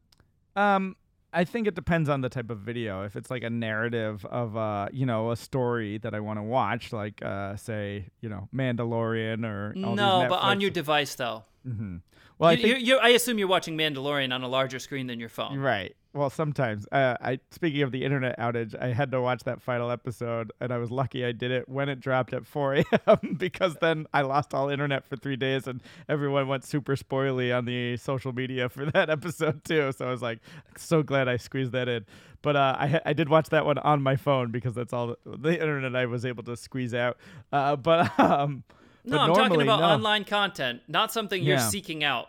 Um, 0.56 0.96
I 1.34 1.44
think 1.44 1.68
it 1.68 1.76
depends 1.76 2.08
on 2.10 2.22
the 2.22 2.30
type 2.30 2.50
of 2.50 2.60
video. 2.60 3.04
If 3.04 3.16
it's 3.16 3.30
like 3.30 3.44
a 3.44 3.50
narrative 3.50 4.26
of 4.26 4.56
uh, 4.56 4.88
you 4.92 5.06
know, 5.06 5.32
a 5.32 5.36
story 5.36 5.98
that 6.00 6.14
I 6.16 6.20
want 6.20 6.40
to 6.40 6.44
watch, 6.44 6.94
like 6.94 7.22
uh, 7.24 7.56
say, 7.58 8.06
you 8.22 8.30
know, 8.30 8.48
Mandalorian 8.56 9.46
or 9.46 9.74
all 9.86 9.96
no, 9.96 10.26
but 10.30 10.40
on 10.40 10.62
your 10.62 10.72
device 10.72 11.16
though. 11.16 11.44
Mhm. 11.68 12.02
Well, 12.40 12.52
I 12.52 12.56
think 12.56 12.68
you, 12.68 12.76
you, 12.76 12.98
I 12.98 13.10
assume 13.10 13.40
you're 13.40 13.48
watching 13.48 13.76
Mandalorian 13.76 14.32
on 14.34 14.44
a 14.44 14.48
larger 14.48 14.78
screen 14.78 15.08
than 15.08 15.20
your 15.20 15.30
phone. 15.30 15.58
right. 15.60 15.96
Well, 16.14 16.30
sometimes. 16.32 16.88
Uh, 16.92 17.16
I 17.22 17.40
speaking 17.52 17.84
of 17.84 17.92
the 17.92 18.04
internet 18.04 18.40
outage, 18.40 18.74
I 18.82 18.88
had 18.88 19.12
to 19.12 19.22
watch 19.22 19.44
that 19.44 19.62
final 19.62 19.92
episode, 19.92 20.52
and 20.60 20.72
I 20.72 20.80
was 20.80 20.90
lucky 20.90 21.24
I 21.24 21.32
did 21.32 21.52
it 21.52 21.70
when 21.70 21.90
it 21.90 22.00
dropped 22.00 22.34
at 22.34 22.48
4 22.48 22.74
a.m. 23.08 23.36
because 23.38 23.76
then 23.82 24.08
I 24.14 24.22
lost 24.22 24.52
all 24.56 24.70
internet 24.70 25.06
for 25.06 25.16
three 25.16 25.36
days, 25.36 25.68
and 25.68 25.80
everyone 26.10 26.48
went 26.48 26.64
super 26.64 26.96
spoily 26.96 27.56
on 27.56 27.66
the 27.66 27.98
social 27.98 28.34
media 28.34 28.68
for 28.68 28.86
that 28.92 29.12
episode 29.12 29.64
too. 29.64 29.92
So 29.92 30.08
I 30.08 30.10
was 30.10 30.24
like, 30.24 30.40
so 30.76 31.04
glad 31.04 31.28
I 31.28 31.38
squeezed 31.38 31.74
that 31.74 31.88
in. 31.88 32.06
But 32.42 32.56
uh, 32.56 32.76
I 32.80 33.02
I 33.06 33.14
did 33.14 33.30
watch 33.30 33.50
that 33.50 33.66
one 33.66 33.78
on 33.80 34.02
my 34.02 34.16
phone 34.16 34.52
because 34.52 34.74
that's 34.74 34.94
all 34.94 35.08
the, 35.24 35.38
the 35.38 35.54
internet 35.54 35.96
I 35.96 36.08
was 36.08 36.26
able 36.26 36.44
to 36.44 36.56
squeeze 36.58 36.96
out. 36.96 37.18
Uh, 37.52 37.76
but 37.76 38.18
um, 38.20 38.64
No, 39.08 39.18
but 39.18 39.24
I'm 39.24 39.36
talking 39.36 39.62
about 39.62 39.80
no. 39.80 39.86
online 39.88 40.24
content, 40.26 40.82
not 40.88 41.12
something 41.12 41.42
you're 41.44 41.58
Yeah. 41.58 41.68
seeking 41.70 42.04
out. 42.04 42.28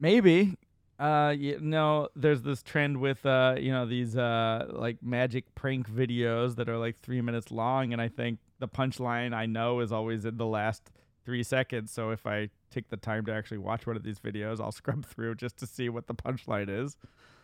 Maybe. 0.00 0.56
Uh, 0.98 1.32
you 1.38 1.60
know, 1.60 2.08
there's 2.16 2.42
this 2.42 2.62
trend 2.62 2.96
with 3.00 3.24
uh, 3.24 3.54
you 3.58 3.70
know, 3.70 3.86
these 3.86 4.16
uh, 4.16 4.66
like 4.70 5.00
magic 5.02 5.54
prank 5.54 5.88
videos 5.88 6.56
that 6.56 6.68
are 6.68 6.76
like 6.76 6.98
three 6.98 7.20
minutes 7.20 7.52
long, 7.52 7.92
and 7.92 8.02
I 8.02 8.08
think 8.08 8.40
the 8.58 8.66
punchline 8.66 9.32
I 9.32 9.46
know 9.46 9.78
is 9.80 9.92
always 9.92 10.24
in 10.24 10.36
the 10.38 10.46
last 10.46 10.90
three 11.24 11.44
seconds. 11.44 11.92
So 11.92 12.10
if 12.10 12.26
I 12.26 12.48
take 12.70 12.88
the 12.88 12.96
time 12.96 13.24
to 13.26 13.32
actually 13.32 13.58
watch 13.58 13.86
one 13.86 13.96
of 13.96 14.02
these 14.02 14.18
videos, 14.18 14.60
I'll 14.60 14.72
scrub 14.82 15.06
through 15.06 15.36
just 15.36 15.56
to 15.58 15.66
see 15.66 15.88
what 15.88 16.08
the 16.08 16.14
punchline 16.14 16.68
is. 16.68 16.96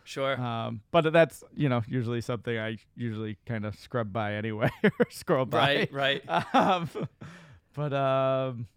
Sure. 0.03 0.39
Um, 0.39 0.81
but 0.91 1.11
that's 1.13 1.41
you 1.55 1.69
know 1.69 1.81
usually 1.87 2.19
something 2.21 2.57
I 2.57 2.77
usually 2.97 3.37
kind 3.45 3.65
of 3.65 3.75
scrub 3.77 4.11
by 4.11 4.33
anyway 4.33 4.69
or 4.83 4.91
scroll 5.09 5.45
by. 5.45 5.87
right, 5.91 6.21
right. 6.27 6.45
Um, 6.53 6.89
but 7.75 7.93
um, 7.93 8.67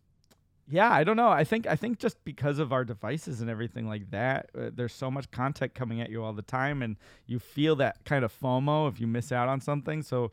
yeah, 0.71 0.91
I 0.93 1.05
don't 1.05 1.17
know. 1.17 1.31
I 1.31 1.45
think 1.45 1.67
I 1.67 1.77
think 1.77 1.99
just 1.99 2.23
because 2.25 2.59
of 2.59 2.73
our 2.73 2.85
devices 2.85 3.41
and 3.41 3.49
everything 3.49 3.89
like 3.89 4.11
that, 4.11 4.51
uh, 4.59 4.71
there's 4.75 4.93
so 4.93 5.11
much 5.11 5.31
content 5.31 5.75
coming 5.75 6.01
at 6.01 6.11
you 6.11 6.23
all 6.23 6.35
the 6.35 6.43
time, 6.43 6.83
and 6.83 6.97
you 7.27 7.39
feel 7.39 7.77
that 7.77 8.05
kind 8.05 8.25
of 8.25 8.39
FOMO 8.39 8.89
if 8.91 9.01
you 9.01 9.07
miss 9.07 9.33
out 9.33 9.49
on 9.49 9.61
something. 9.61 10.03
So. 10.03 10.31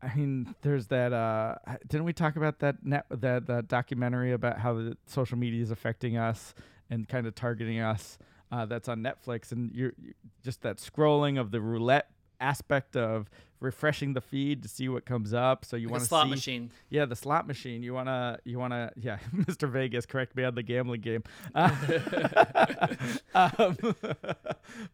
I 0.00 0.14
mean, 0.14 0.54
there's 0.62 0.86
that. 0.86 1.12
Uh, 1.12 1.56
didn't 1.88 2.04
we 2.04 2.12
talk 2.12 2.36
about 2.36 2.60
that 2.60 2.86
net 2.86 3.06
that 3.10 3.48
that 3.48 3.66
documentary 3.66 4.30
about 4.30 4.60
how 4.60 4.74
the 4.74 4.96
social 5.06 5.36
media 5.36 5.60
is 5.60 5.72
affecting 5.72 6.16
us 6.16 6.54
and 6.88 7.08
kind 7.08 7.26
of 7.26 7.34
targeting 7.34 7.80
us? 7.80 8.16
Uh, 8.52 8.64
that's 8.64 8.88
on 8.88 9.00
Netflix, 9.00 9.50
and 9.50 9.74
you're 9.74 9.92
you, 10.00 10.14
just 10.44 10.62
that 10.62 10.76
scrolling 10.76 11.36
of 11.36 11.50
the 11.50 11.60
roulette 11.60 12.12
aspect 12.40 12.96
of 12.96 13.28
refreshing 13.60 14.12
the 14.12 14.20
feed 14.20 14.62
to 14.62 14.68
see 14.68 14.88
what 14.88 15.04
comes 15.04 15.34
up. 15.34 15.64
So 15.64 15.76
you 15.76 15.88
Like 15.88 15.92
want 15.92 16.02
to 16.02 16.08
slot 16.08 16.24
see, 16.26 16.30
machine. 16.30 16.70
yeah, 16.90 17.04
the 17.06 17.16
slot 17.16 17.46
machine. 17.46 17.82
You 17.82 17.92
wanna, 17.94 18.38
you 18.44 18.58
wanna, 18.58 18.92
yeah, 18.96 19.18
Mr. 19.34 19.68
Vegas, 19.68 20.06
correct 20.06 20.36
me 20.36 20.44
on 20.44 20.54
the 20.54 20.62
gambling 20.62 21.00
game. 21.00 21.24
Uh, 21.54 21.70
um, 23.34 23.76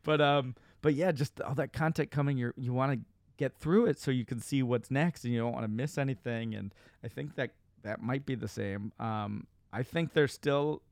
but 0.02 0.20
um, 0.20 0.54
but 0.82 0.94
yeah, 0.94 1.12
just 1.12 1.40
all 1.40 1.54
that 1.54 1.72
content 1.72 2.10
coming. 2.10 2.36
You 2.36 2.52
you 2.56 2.72
want 2.72 2.92
to 2.92 2.98
get 3.36 3.56
through 3.56 3.86
it 3.86 3.98
so 3.98 4.10
you 4.10 4.24
can 4.24 4.40
see 4.40 4.62
what's 4.62 4.90
next, 4.90 5.24
and 5.24 5.32
you 5.32 5.40
don't 5.40 5.52
want 5.52 5.64
to 5.64 5.68
miss 5.70 5.98
anything. 5.98 6.54
And 6.54 6.74
I 7.02 7.08
think 7.08 7.34
that 7.36 7.50
that 7.82 8.02
might 8.02 8.24
be 8.26 8.34
the 8.34 8.48
same. 8.48 8.92
Um, 8.98 9.46
I 9.72 9.82
think 9.82 10.12
there's 10.12 10.32
still 10.32 10.82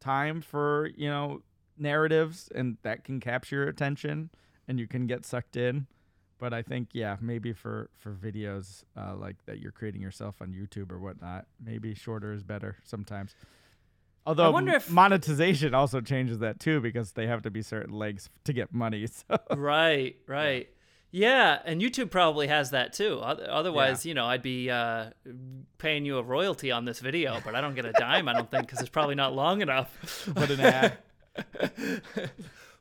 time 0.00 0.40
for 0.40 0.90
you 0.96 1.08
know 1.08 1.42
narratives, 1.78 2.48
and 2.54 2.76
that 2.82 3.04
can 3.04 3.20
capture 3.20 3.66
attention, 3.66 4.30
and 4.70 4.78
you 4.78 4.86
can 4.86 5.06
get 5.06 5.26
sucked 5.26 5.56
in 5.56 5.86
but 6.40 6.54
I 6.54 6.62
think 6.62 6.88
yeah, 6.94 7.18
maybe 7.20 7.52
for 7.52 7.90
for 7.98 8.12
videos 8.12 8.82
uh, 8.96 9.14
like 9.14 9.36
that 9.44 9.60
you're 9.60 9.72
creating 9.72 10.00
yourself 10.00 10.36
on 10.40 10.52
YouTube 10.52 10.90
or 10.90 10.98
whatnot, 10.98 11.44
maybe 11.62 11.94
shorter 11.94 12.32
is 12.32 12.42
better 12.42 12.78
sometimes. 12.82 13.34
Although 14.26 14.46
I 14.46 14.48
wonder 14.48 14.72
if- 14.72 14.90
monetization 14.90 15.74
also 15.74 16.00
changes 16.00 16.38
that 16.38 16.58
too 16.58 16.80
because 16.80 17.12
they 17.12 17.26
have 17.26 17.42
to 17.42 17.50
be 17.50 17.60
certain 17.62 17.94
lengths 17.94 18.30
to 18.44 18.52
get 18.52 18.72
money. 18.72 19.06
So 19.28 19.38
right, 19.54 20.16
right. 20.26 20.68
Yeah, 21.12 21.58
and 21.64 21.82
YouTube 21.82 22.10
probably 22.10 22.46
has 22.46 22.70
that 22.70 22.92
too. 22.94 23.20
Oth- 23.20 23.40
Otherwise, 23.40 24.06
you 24.06 24.14
know, 24.14 24.26
I'd 24.26 24.42
be 24.42 24.70
uh, 24.70 25.10
paying 25.78 26.04
you 26.06 26.18
a 26.18 26.22
royalty 26.22 26.70
on 26.70 26.84
this 26.84 27.00
video, 27.00 27.40
but 27.44 27.54
I 27.56 27.60
don't 27.60 27.74
get 27.74 27.84
a 27.84 27.92
dime. 27.92 28.28
I 28.28 28.32
don't 28.32 28.50
think 28.50 28.66
because 28.66 28.80
it's 28.80 28.88
probably 28.88 29.16
not 29.16 29.34
long 29.34 29.60
enough. 29.60 30.28
put 30.34 30.50
an 30.50 30.60
ad. 30.60 30.98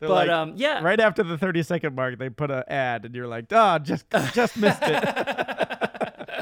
But 0.07 0.09
like, 0.09 0.29
um, 0.29 0.53
yeah, 0.55 0.81
right 0.81 0.99
after 0.99 1.23
the 1.23 1.37
30 1.37 1.63
second 1.63 1.95
mark, 1.95 2.17
they 2.17 2.29
put 2.29 2.51
an 2.51 2.63
ad, 2.67 3.05
and 3.05 3.13
you're 3.13 3.27
like, 3.27 3.45
oh, 3.51 3.79
just 3.79 4.05
just 4.33 4.55
missed 4.57 4.81
it. 4.81 5.03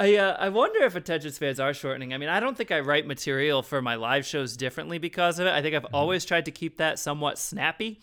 I 0.00 0.16
uh, 0.16 0.36
I 0.38 0.48
wonder 0.48 0.84
if 0.84 0.94
attention 0.94 1.32
spans 1.32 1.58
are 1.58 1.74
shortening. 1.74 2.14
I 2.14 2.18
mean, 2.18 2.28
I 2.28 2.38
don't 2.40 2.56
think 2.56 2.70
I 2.70 2.80
write 2.80 3.06
material 3.06 3.62
for 3.62 3.82
my 3.82 3.96
live 3.96 4.24
shows 4.24 4.56
differently 4.56 4.98
because 4.98 5.38
of 5.38 5.46
it. 5.46 5.50
I 5.52 5.60
think 5.62 5.74
I've 5.74 5.86
always 5.86 6.24
tried 6.24 6.44
to 6.44 6.50
keep 6.52 6.76
that 6.78 6.98
somewhat 6.98 7.38
snappy. 7.38 8.00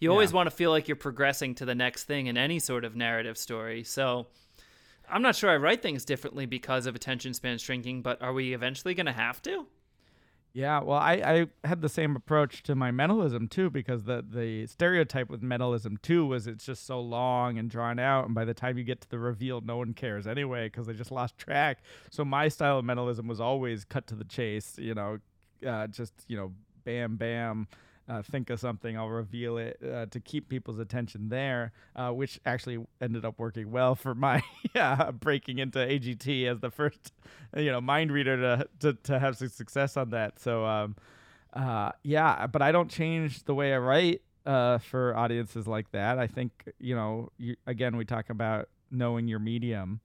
You 0.00 0.10
always 0.10 0.30
Yeah. 0.30 0.36
want 0.36 0.50
to 0.50 0.54
feel 0.54 0.70
like 0.70 0.86
you're 0.88 0.96
progressing 0.96 1.54
to 1.56 1.64
the 1.64 1.74
next 1.74 2.04
thing 2.04 2.26
in 2.26 2.36
any 2.36 2.58
sort 2.58 2.84
of 2.84 2.94
narrative 2.94 3.38
story. 3.38 3.82
So 3.82 4.26
I'm 5.10 5.22
not 5.22 5.34
sure 5.34 5.50
I 5.50 5.56
write 5.56 5.80
things 5.82 6.04
differently 6.04 6.44
because 6.46 6.86
of 6.86 6.94
attention 6.94 7.32
span 7.34 7.58
shrinking, 7.58 8.02
but 8.02 8.20
are 8.22 8.32
we 8.32 8.52
eventually 8.52 8.94
going 8.94 9.06
to 9.06 9.12
have 9.12 9.40
to? 9.42 9.66
Yeah, 10.58 10.80
well, 10.80 10.98
I, 10.98 11.46
I 11.62 11.68
had 11.68 11.82
the 11.82 11.88
same 11.88 12.16
approach 12.16 12.64
to 12.64 12.74
my 12.74 12.90
mentalism 12.90 13.46
too, 13.46 13.70
because 13.70 14.02
the 14.02 14.26
the 14.28 14.66
stereotype 14.66 15.30
with 15.30 15.40
mentalism 15.40 15.98
too 15.98 16.26
was 16.26 16.48
it's 16.48 16.66
just 16.66 16.84
so 16.84 17.00
long 17.00 17.58
and 17.58 17.70
drawn 17.70 18.00
out, 18.00 18.24
and 18.24 18.34
by 18.34 18.44
the 18.44 18.54
time 18.54 18.76
you 18.76 18.82
get 18.82 19.00
to 19.02 19.08
the 19.08 19.20
reveal, 19.20 19.60
no 19.60 19.76
one 19.76 19.94
cares 19.94 20.26
anyway 20.26 20.66
because 20.66 20.88
they 20.88 20.94
just 20.94 21.12
lost 21.20 21.38
track. 21.38 21.78
So 22.10 22.24
my 22.24 22.48
style 22.48 22.80
of 22.80 22.84
mentalism 22.84 23.28
was 23.28 23.40
always 23.40 23.84
cut 23.84 24.08
to 24.08 24.16
the 24.16 24.24
chase, 24.24 24.76
you 24.78 24.94
know, 24.94 25.20
uh, 25.64 25.86
just 25.86 26.12
you 26.26 26.36
know, 26.36 26.50
bam, 26.82 27.14
bam. 27.14 27.68
Uh, 28.08 28.22
think 28.22 28.48
of 28.48 28.58
something, 28.58 28.96
I'll 28.96 29.08
reveal 29.08 29.58
it 29.58 29.78
uh, 29.84 30.06
to 30.06 30.18
keep 30.18 30.48
people's 30.48 30.78
attention 30.78 31.28
there, 31.28 31.72
uh, 31.94 32.10
which 32.10 32.40
actually 32.46 32.78
ended 33.02 33.26
up 33.26 33.38
working 33.38 33.70
well 33.70 33.94
for 33.94 34.14
my 34.14 34.42
yeah, 34.74 35.10
breaking 35.20 35.58
into 35.58 35.78
AGT 35.78 36.46
as 36.50 36.60
the 36.60 36.70
first, 36.70 37.12
you 37.54 37.70
know, 37.70 37.82
mind 37.82 38.10
reader 38.10 38.36
to, 38.36 38.68
to, 38.80 38.92
to 38.94 39.18
have 39.18 39.36
some 39.36 39.48
success 39.48 39.96
on 39.98 40.10
that. 40.10 40.38
So, 40.40 40.64
um, 40.64 40.96
uh, 41.52 41.92
yeah, 42.02 42.46
but 42.46 42.62
I 42.62 42.72
don't 42.72 42.90
change 42.90 43.44
the 43.44 43.54
way 43.54 43.74
I 43.74 43.78
write 43.78 44.22
uh, 44.46 44.78
for 44.78 45.14
audiences 45.14 45.66
like 45.66 45.90
that. 45.92 46.18
I 46.18 46.26
think, 46.26 46.72
you 46.78 46.94
know, 46.94 47.30
you, 47.36 47.56
again, 47.66 47.96
we 47.96 48.06
talk 48.06 48.30
about 48.30 48.68
knowing 48.90 49.28
your 49.28 49.38
medium. 49.38 50.00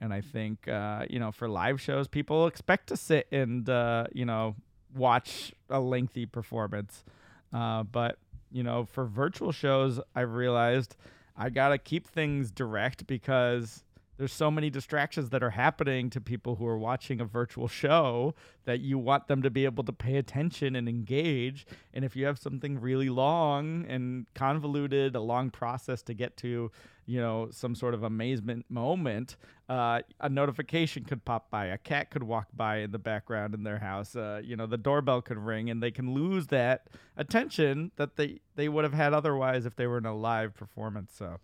And 0.00 0.14
I 0.14 0.20
think, 0.20 0.68
uh, 0.68 1.06
you 1.10 1.18
know, 1.18 1.32
for 1.32 1.48
live 1.48 1.80
shows, 1.80 2.06
people 2.06 2.46
expect 2.46 2.86
to 2.88 2.96
sit 2.96 3.26
and, 3.32 3.68
uh, 3.68 4.06
you 4.12 4.24
know, 4.24 4.54
watch 4.94 5.52
a 5.68 5.80
lengthy 5.80 6.24
performance. 6.24 7.04
Uh, 7.52 7.82
but 7.82 8.18
you 8.50 8.62
know, 8.62 8.84
for 8.84 9.04
virtual 9.04 9.52
shows, 9.52 10.00
I've 10.14 10.32
realized 10.32 10.96
I 11.36 11.50
gotta 11.50 11.78
keep 11.78 12.06
things 12.06 12.50
direct 12.50 13.06
because 13.06 13.84
there's 14.18 14.32
so 14.32 14.50
many 14.50 14.68
distractions 14.68 15.30
that 15.30 15.44
are 15.44 15.50
happening 15.50 16.10
to 16.10 16.20
people 16.20 16.56
who 16.56 16.66
are 16.66 16.76
watching 16.76 17.20
a 17.20 17.24
virtual 17.24 17.68
show 17.68 18.34
that 18.64 18.80
you 18.80 18.98
want 18.98 19.28
them 19.28 19.42
to 19.42 19.48
be 19.50 19.64
able 19.64 19.84
to 19.84 19.92
pay 19.92 20.16
attention 20.16 20.74
and 20.74 20.88
engage. 20.88 21.64
And 21.94 22.04
if 22.04 22.16
you 22.16 22.26
have 22.26 22.38
something 22.38 22.80
really 22.80 23.08
long 23.08 23.86
and 23.88 24.26
convoluted, 24.34 25.14
a 25.14 25.20
long 25.20 25.50
process 25.50 26.02
to 26.02 26.14
get 26.14 26.36
to, 26.38 26.72
you 27.06 27.20
know, 27.20 27.48
some 27.52 27.76
sort 27.76 27.94
of 27.94 28.02
amazement 28.02 28.66
moment, 28.68 29.36
uh, 29.68 30.00
a 30.20 30.28
notification 30.28 31.04
could 31.04 31.24
pop 31.24 31.48
by, 31.48 31.66
a 31.66 31.78
cat 31.78 32.10
could 32.10 32.24
walk 32.24 32.48
by 32.52 32.78
in 32.78 32.90
the 32.90 32.98
background 32.98 33.54
in 33.54 33.62
their 33.62 33.78
house, 33.78 34.16
uh, 34.16 34.40
you 34.42 34.56
know, 34.56 34.66
the 34.66 34.76
doorbell 34.76 35.22
could 35.22 35.38
ring, 35.38 35.70
and 35.70 35.80
they 35.80 35.92
can 35.92 36.12
lose 36.12 36.48
that 36.48 36.88
attention 37.16 37.92
that 37.96 38.16
they 38.16 38.40
they 38.56 38.68
would 38.68 38.84
have 38.84 38.94
had 38.94 39.14
otherwise 39.14 39.64
if 39.64 39.76
they 39.76 39.86
were 39.86 39.98
in 39.98 40.06
a 40.06 40.16
live 40.16 40.54
performance. 40.54 41.12
So. 41.16 41.38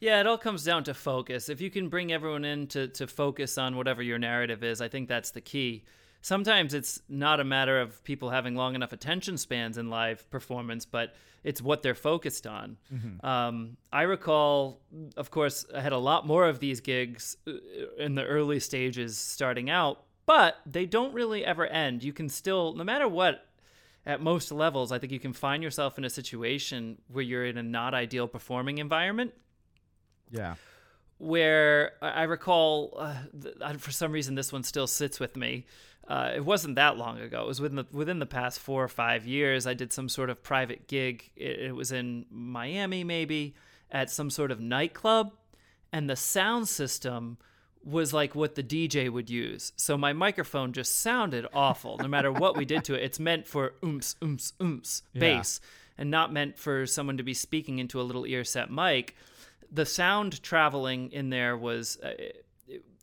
Yeah, 0.00 0.20
it 0.20 0.26
all 0.26 0.38
comes 0.38 0.64
down 0.64 0.84
to 0.84 0.94
focus. 0.94 1.48
If 1.48 1.60
you 1.60 1.70
can 1.70 1.88
bring 1.88 2.12
everyone 2.12 2.44
in 2.44 2.66
to, 2.68 2.88
to 2.88 3.06
focus 3.06 3.56
on 3.56 3.76
whatever 3.76 4.02
your 4.02 4.18
narrative 4.18 4.62
is, 4.62 4.80
I 4.80 4.88
think 4.88 5.08
that's 5.08 5.30
the 5.30 5.40
key. 5.40 5.84
Sometimes 6.20 6.74
it's 6.74 7.00
not 7.08 7.40
a 7.40 7.44
matter 7.44 7.80
of 7.80 8.02
people 8.04 8.30
having 8.30 8.54
long 8.56 8.74
enough 8.74 8.92
attention 8.92 9.38
spans 9.38 9.78
in 9.78 9.88
live 9.88 10.28
performance, 10.30 10.84
but 10.84 11.14
it's 11.44 11.62
what 11.62 11.82
they're 11.82 11.94
focused 11.94 12.46
on. 12.46 12.76
Um, 13.24 13.76
I 13.92 14.02
recall, 14.02 14.80
of 15.16 15.30
course, 15.30 15.64
I 15.74 15.80
had 15.80 15.92
a 15.92 15.98
lot 15.98 16.26
more 16.26 16.48
of 16.48 16.58
these 16.58 16.80
gigs 16.80 17.36
uh, 17.46 17.52
in 17.98 18.16
the 18.16 18.24
early 18.24 18.58
stages 18.58 19.16
starting 19.16 19.70
out, 19.70 20.02
but 20.26 20.56
they 20.66 20.84
don't 20.84 21.14
really 21.14 21.44
ever 21.44 21.64
end. 21.66 22.02
You 22.02 22.12
can 22.12 22.28
still, 22.28 22.74
no 22.74 22.82
matter 22.82 23.06
what, 23.06 23.46
at 24.04 24.20
most 24.20 24.50
levels, 24.50 24.90
I 24.90 24.98
think 24.98 25.12
you 25.12 25.20
can 25.20 25.32
find 25.32 25.62
yourself 25.62 25.96
in 25.96 26.04
a 26.04 26.10
situation 26.10 26.98
where 27.08 27.22
you're 27.22 27.46
in 27.46 27.56
a 27.56 27.62
not 27.62 27.94
ideal 27.94 28.26
performing 28.26 28.78
environment 28.78 29.32
Yeah. 30.30 30.54
where 31.18 31.92
I 32.02 32.24
recall, 32.24 32.94
uh, 32.98 33.14
th- 33.42 33.76
for 33.78 33.90
some 33.90 34.12
reason, 34.12 34.34
this 34.34 34.52
one 34.52 34.62
still 34.62 34.86
sits 34.86 35.18
with 35.18 35.36
me. 35.36 35.64
Uh, 36.08 36.32
it 36.36 36.44
wasn't 36.44 36.76
that 36.76 36.96
long 36.96 37.18
ago. 37.18 37.42
It 37.42 37.46
was 37.48 37.60
within 37.60 37.76
the 37.76 37.86
within 37.90 38.18
the 38.20 38.26
past 38.26 38.60
four 38.60 38.84
or 38.84 38.88
five 38.88 39.26
years. 39.26 39.66
I 39.66 39.74
did 39.74 39.92
some 39.92 40.08
sort 40.08 40.30
of 40.30 40.42
private 40.42 40.86
gig. 40.86 41.30
It, 41.36 41.58
it 41.60 41.74
was 41.74 41.90
in 41.90 42.26
Miami, 42.30 43.02
maybe 43.02 43.54
at 43.90 44.10
some 44.10 44.30
sort 44.30 44.50
of 44.50 44.60
nightclub, 44.60 45.32
and 45.92 46.08
the 46.08 46.16
sound 46.16 46.68
system 46.68 47.38
was 47.82 48.12
like 48.12 48.34
what 48.34 48.56
the 48.56 48.62
DJ 48.62 49.08
would 49.10 49.30
use. 49.30 49.72
So 49.76 49.96
my 49.96 50.12
microphone 50.12 50.72
just 50.72 50.96
sounded 50.98 51.46
awful. 51.54 51.98
No 51.98 52.08
matter 52.08 52.30
what 52.32 52.56
we 52.56 52.64
did 52.64 52.82
to 52.84 52.94
it, 52.94 53.02
it's 53.02 53.20
meant 53.20 53.46
for 53.46 53.74
oomps, 53.82 54.16
oomps, 54.18 54.52
oomps 54.60 55.02
bass, 55.14 55.60
and 55.96 56.10
not 56.10 56.32
meant 56.32 56.58
for 56.58 56.84
someone 56.86 57.16
to 57.16 57.22
be 57.22 57.34
speaking 57.34 57.78
into 57.78 58.00
a 58.00 58.02
little 58.02 58.26
ear 58.26 58.42
set 58.44 58.70
mic 58.70 59.14
the 59.70 59.86
sound 59.86 60.42
traveling 60.42 61.10
in 61.12 61.30
there 61.30 61.56
was 61.56 61.98
uh, 62.00 62.12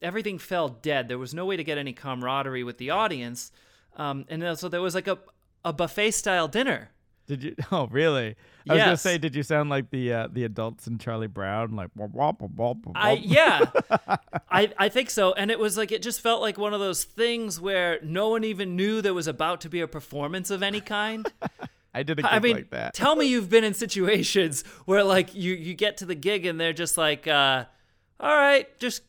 everything 0.01 0.37
fell 0.37 0.69
dead. 0.69 1.07
There 1.07 1.17
was 1.17 1.33
no 1.33 1.45
way 1.45 1.57
to 1.57 1.63
get 1.63 1.77
any 1.77 1.93
camaraderie 1.93 2.63
with 2.63 2.77
the 2.77 2.89
audience, 2.89 3.51
um, 3.95 4.25
and 4.29 4.43
also 4.43 4.69
there 4.69 4.81
was 4.81 4.95
like 4.95 5.07
a 5.07 5.17
a 5.65 5.73
buffet 5.73 6.11
style 6.11 6.47
dinner. 6.47 6.89
Did 7.27 7.43
you? 7.43 7.55
Oh, 7.71 7.87
really? 7.87 8.35
I 8.69 8.73
was 8.73 8.83
gonna 8.83 8.97
say, 8.97 9.17
did 9.17 9.35
you 9.35 9.43
sound 9.43 9.69
like 9.69 9.89
the 9.89 10.13
uh, 10.13 10.27
the 10.31 10.43
adults 10.45 10.87
in 10.87 10.97
Charlie 10.97 11.27
Brown, 11.27 11.75
like 11.75 11.89
wop, 11.95 12.11
wop, 12.11 12.41
wop, 12.41 12.51
wop, 12.55 12.77
wop? 12.85 12.95
I 12.95 13.13
yeah, 13.13 13.65
I 14.49 14.71
I 14.77 14.89
think 14.89 15.09
so. 15.09 15.33
And 15.33 15.51
it 15.51 15.59
was 15.59 15.77
like 15.77 15.91
it 15.91 16.01
just 16.01 16.21
felt 16.21 16.41
like 16.41 16.57
one 16.57 16.73
of 16.73 16.79
those 16.79 17.03
things 17.03 17.59
where 17.59 17.99
no 18.03 18.29
one 18.29 18.43
even 18.43 18.75
knew 18.75 19.01
there 19.01 19.13
was 19.13 19.27
about 19.27 19.61
to 19.61 19.69
be 19.69 19.81
a 19.81 19.87
performance 19.87 20.49
of 20.49 20.63
any 20.63 20.81
kind. 20.81 21.29
I 21.93 22.03
did 22.03 22.19
a 22.19 22.21
gig 22.23 22.31
I 22.31 22.39
mean, 22.39 22.55
like 22.55 22.69
that. 22.71 22.93
tell 22.93 23.15
me 23.15 23.25
you've 23.27 23.49
been 23.49 23.63
in 23.63 23.73
situations 23.73 24.63
where 24.85 25.03
like 25.03 25.33
you 25.35 25.53
you 25.53 25.73
get 25.75 25.97
to 25.97 26.05
the 26.05 26.15
gig 26.15 26.45
and 26.45 26.59
they're 26.59 26.73
just 26.73 26.97
like, 26.97 27.27
uh, 27.27 27.65
all 28.19 28.35
right, 28.35 28.67
just 28.79 29.03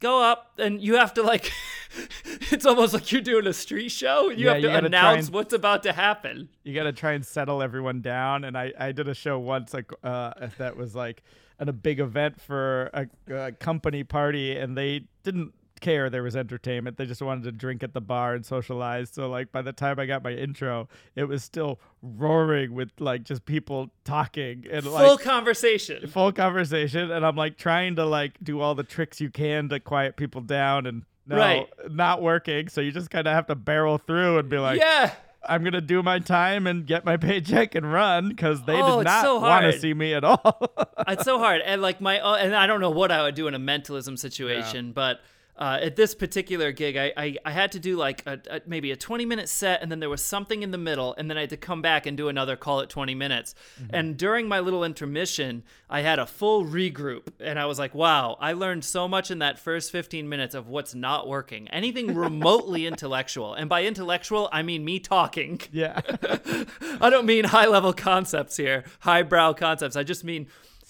go 0.00 0.20
up, 0.22 0.54
and 0.58 0.80
you 0.80 0.96
have 0.96 1.14
to 1.14 1.22
like 1.22 1.52
it's 2.50 2.66
almost 2.66 2.92
like 2.94 3.12
you're 3.12 3.20
doing 3.20 3.46
a 3.46 3.52
street 3.52 3.90
show. 3.90 4.30
You 4.30 4.46
Yeah, 4.46 4.52
have 4.54 4.62
to 4.62 4.68
gotta 4.68 4.86
announce 4.86 5.26
and- 5.26 5.34
what's 5.34 5.52
about 5.54 5.82
to 5.84 5.92
happen. 5.92 6.48
you 6.64 6.74
got 6.74 6.84
to 6.84 6.92
try 6.92 7.12
and 7.12 7.24
settle 7.24 7.62
everyone 7.62 8.00
down. 8.00 8.44
And 8.44 8.56
I, 8.58 8.72
I 8.78 8.92
did 8.92 9.08
a 9.08 9.14
show 9.14 9.38
once 9.38 9.72
like 9.74 9.92
uh, 10.02 10.48
that 10.58 10.76
was 10.76 10.94
like 10.96 11.22
at 11.60 11.68
a 11.68 11.72
big 11.72 12.00
event 12.00 12.40
for 12.40 12.90
a, 12.94 13.06
a 13.32 13.52
company 13.52 14.02
party, 14.04 14.56
and 14.56 14.76
they 14.76 15.04
didn't 15.22 15.52
care 15.82 16.08
there 16.08 16.22
was 16.22 16.34
entertainment. 16.34 16.96
They 16.96 17.04
just 17.04 17.20
wanted 17.20 17.44
to 17.44 17.52
drink 17.52 17.82
at 17.82 17.92
the 17.92 18.00
bar 18.00 18.32
and 18.34 18.46
socialize. 18.46 19.10
So 19.10 19.28
like 19.28 19.52
by 19.52 19.60
the 19.60 19.72
time 19.74 20.00
I 20.00 20.06
got 20.06 20.24
my 20.24 20.32
intro, 20.32 20.88
it 21.14 21.24
was 21.24 21.44
still 21.44 21.78
roaring 22.00 22.72
with 22.72 22.90
like 22.98 23.24
just 23.24 23.44
people 23.44 23.90
talking 24.04 24.64
and 24.70 24.84
Full 24.84 24.92
like 24.92 25.20
conversation. 25.20 26.06
full 26.08 26.32
conversation. 26.32 27.10
And 27.10 27.26
I'm 27.26 27.36
like 27.36 27.56
trying 27.58 27.96
to 27.96 28.06
like 28.06 28.32
do 28.42 28.60
all 28.60 28.74
the 28.74 28.82
tricks 28.84 29.20
you 29.20 29.30
can 29.30 29.68
to 29.68 29.80
quiet 29.80 30.16
people 30.16 30.40
down 30.40 30.86
and. 30.86 31.02
No, 31.24 31.36
Right. 31.36 31.68
not 31.88 32.20
working. 32.20 32.66
So 32.68 32.80
you 32.80 32.90
just 32.90 33.08
kind 33.10 33.28
of 33.28 33.32
have 33.32 33.46
to 33.46 33.54
barrel 33.54 33.96
through 33.98 34.38
and 34.38 34.48
be 34.48 34.58
like, 34.58 34.80
yeah. 34.80 35.12
I'm 35.48 35.62
gonna 35.62 35.80
do 35.80 36.02
my 36.02 36.18
time 36.18 36.66
and 36.66 36.84
get 36.84 37.04
my 37.04 37.16
paycheck 37.28 37.76
and 37.76 37.92
run 37.92 38.28
because 38.28 38.64
they 38.64 38.74
Oh, 38.80 38.98
did 38.98 39.04
not 39.04 39.22
so 39.24 39.38
want 39.40 39.64
to 39.72 39.78
see 39.78 39.94
me 39.94 40.14
at 40.14 40.24
all. 40.24 40.72
it's 41.06 41.24
so 41.24 41.38
hard 41.38 41.60
and 41.62 41.80
like 41.82 42.00
my 42.00 42.18
uh, 42.20 42.34
and 42.36 42.54
i 42.54 42.66
don't 42.68 42.80
know 42.80 42.90
what 42.90 43.10
i 43.10 43.22
would 43.22 43.34
do 43.34 43.48
in 43.48 43.54
a 43.54 43.58
mentalism 43.58 44.16
situation 44.16 44.92
but 44.92 45.20
uh, 45.56 45.78
at 45.82 45.96
this 45.96 46.14
particular 46.14 46.72
gig 46.72 46.96
I, 46.96 47.12
I, 47.16 47.36
I 47.44 47.50
had 47.50 47.72
to 47.72 47.78
do 47.78 47.96
like 47.96 48.22
a, 48.26 48.40
a, 48.50 48.60
maybe 48.66 48.90
a 48.90 48.96
20 48.96 49.26
minute 49.26 49.48
set 49.48 49.82
and 49.82 49.92
then 49.92 50.00
there 50.00 50.08
was 50.08 50.24
something 50.24 50.62
in 50.62 50.70
the 50.70 50.78
middle 50.78 51.14
and 51.18 51.28
then 51.28 51.36
i 51.36 51.42
had 51.42 51.50
to 51.50 51.56
come 51.56 51.82
back 51.82 52.06
and 52.06 52.16
do 52.16 52.28
another 52.28 52.56
call 52.56 52.80
at 52.80 52.88
20 52.88 53.14
minutes. 53.14 53.54
And 53.90 54.16
during 54.16 54.48
my 54.48 54.60
little 54.60 54.82
intermission 54.84 55.62
i 55.90 56.00
had 56.00 56.18
a 56.18 56.26
full 56.26 56.64
regroup 56.64 57.28
and 57.38 57.58
i 57.58 57.66
was 57.66 57.78
like 57.78 57.94
wow 57.94 58.36
i 58.40 58.52
learned 58.52 58.84
so 58.84 59.06
much 59.06 59.30
in 59.30 59.40
that 59.40 59.58
first 59.58 59.92
15 59.92 60.28
minutes 60.28 60.54
of 60.54 60.68
what's 60.68 60.94
not 60.94 61.28
working. 61.28 61.68
Anything 61.68 62.14
remotely 62.22 62.86
intellectual. 62.86 63.54
And 63.54 63.68
by 63.68 63.84
intellectual 63.84 64.48
i 64.52 64.62
mean 64.62 64.84
me 64.84 64.98
talking. 64.98 65.60
Yeah, 65.70 66.00
I 67.00 67.10
don't 67.10 67.26
mean 67.26 67.44
high 67.44 67.66
level 67.66 67.92
concepts 67.92 68.56
here, 68.56 68.84
highbrow 69.00 69.54
concepts. 69.54 69.96
I 69.96 70.02
just 70.02 70.24
mean 70.24 70.46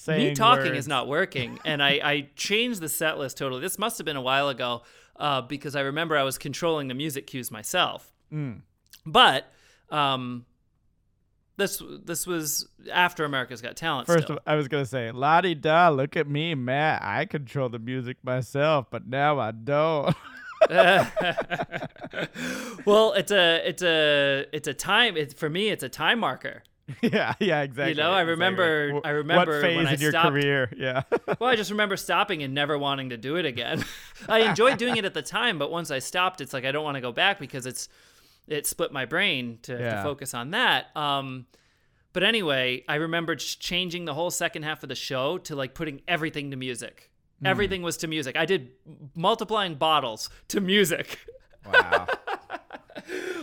me 0.09 0.35
talking 0.35 0.67
words. 0.67 0.79
is 0.79 0.89
not 0.89 1.09
working. 1.09 1.59
And 1.65 1.83
I, 1.83 2.01
I 2.03 2.29
changed 2.37 2.81
the 2.81 2.89
set 2.89 3.19
list 3.19 3.37
totally. 3.37 3.61
This 3.61 3.79
must 3.79 3.99
have 3.99 4.05
been 4.05 4.17
a 4.17 4.23
while 4.23 4.49
ago 4.49 4.83
uh, 5.17 5.43
because 5.43 5.77
I 5.77 5.81
remember 5.83 6.17
I 6.17 6.23
was 6.23 6.39
controlling 6.39 6.89
the 6.89 6.95
music 6.95 7.27
cues 7.27 7.51
myself. 7.51 8.13
Mm. 8.33 8.63
But 9.05 9.53
um, 9.91 10.47
this 11.57 11.83
this 12.05 12.27
was 12.27 12.69
after 12.93 13.25
America's 13.25 13.61
Got 13.61 13.77
Talent. 13.77 14.07
First, 14.07 14.25
still. 14.25 14.37
of, 14.37 14.43
I 14.47 14.57
was 14.57 14.69
gonna 14.69 14.87
say, 14.87 15.11
la 15.11 15.41
di 15.41 15.55
da, 15.55 15.91
look 15.91 16.17
at 16.17 16.29
me, 16.29 16.55
Matt. 16.55 17.03
I 17.03 17.27
control 17.27 17.69
the 17.69 17.79
music 17.79 18.17
myself, 18.23 18.87
but 18.91 19.07
now 19.07 19.39
I 19.39 19.51
don't. 19.51 20.17
well, 22.87 23.13
it's 23.15 23.33
a 23.33 23.69
it's 23.69 23.83
a 23.83 24.47
it's 24.53 24.69
a 24.69 24.75
time. 24.75 25.17
It, 25.17 25.37
for 25.37 25.51
me, 25.51 25.71
it's 25.71 25.83
a 25.83 25.89
time 25.89 26.21
marker. 26.21 26.63
yeah, 27.03 27.35
yeah, 27.41 27.63
exactly. 27.63 27.93
You 27.93 27.97
know, 27.97 28.11
I 28.13 28.23
exactly. 28.23 28.31
remember- 28.31 28.93
Wh- 29.01 29.07
I 29.07 29.11
remember 29.11 29.53
what 29.53 29.63
phase 29.63 29.77
when 29.77 29.87
I 29.87 29.95
in 29.95 30.01
your 30.01 30.11
stopped- 30.11 30.29
career. 30.31 30.71
Yeah, 30.77 31.03
Well, 31.41 31.51
I 31.51 31.57
just 31.57 31.71
remember 31.71 31.97
stopping 31.97 32.43
and 32.43 32.53
never 32.55 32.77
wanting 32.79 33.11
to 33.11 33.17
do 33.17 33.37
it 33.37 33.45
again. 33.47 33.85
I 34.29 34.41
enjoyed 34.41 34.79
doing 34.79 34.97
it 34.97 35.05
at 35.05 35.15
the 35.15 35.23
time, 35.23 35.59
but 35.59 35.71
once 35.71 35.91
I 35.91 35.99
stopped, 36.01 36.41
it's 36.41 36.53
like 36.53 36.65
I 36.65 36.73
don't 36.73 36.85
want 36.85 36.97
to 36.97 37.01
go 37.01 37.13
back 37.13 37.39
because 37.39 37.67
it's 37.67 37.89
it 38.49 38.67
split 38.67 38.93
my 38.93 39.05
brain 39.05 39.59
to, 39.63 39.79
to 39.79 40.03
focus 40.03 40.35
on 40.35 40.51
that. 40.51 40.95
Um, 40.97 41.47
but 42.13 42.23
anyway, 42.25 42.85
I 42.89 42.97
remember 42.97 43.37
ch- 43.37 43.59
changing 43.59 44.05
the 44.05 44.15
whole 44.15 44.31
second 44.31 44.65
half 44.65 44.83
of 44.83 44.89
the 44.89 44.95
show 44.95 45.39
to 45.39 45.55
like 45.57 45.75
putting 45.75 46.03
everything 46.09 46.51
to 46.51 46.57
music. 46.57 47.11
Hmm. 47.41 47.47
Everything 47.47 47.83
was 47.83 47.97
to 47.99 48.09
music. 48.09 48.37
I 48.37 48.45
did 48.45 48.71
multiplying 49.15 49.77
bottles 49.77 50.29
to 50.49 50.61
music. 50.61 51.19
wow. 51.73 52.07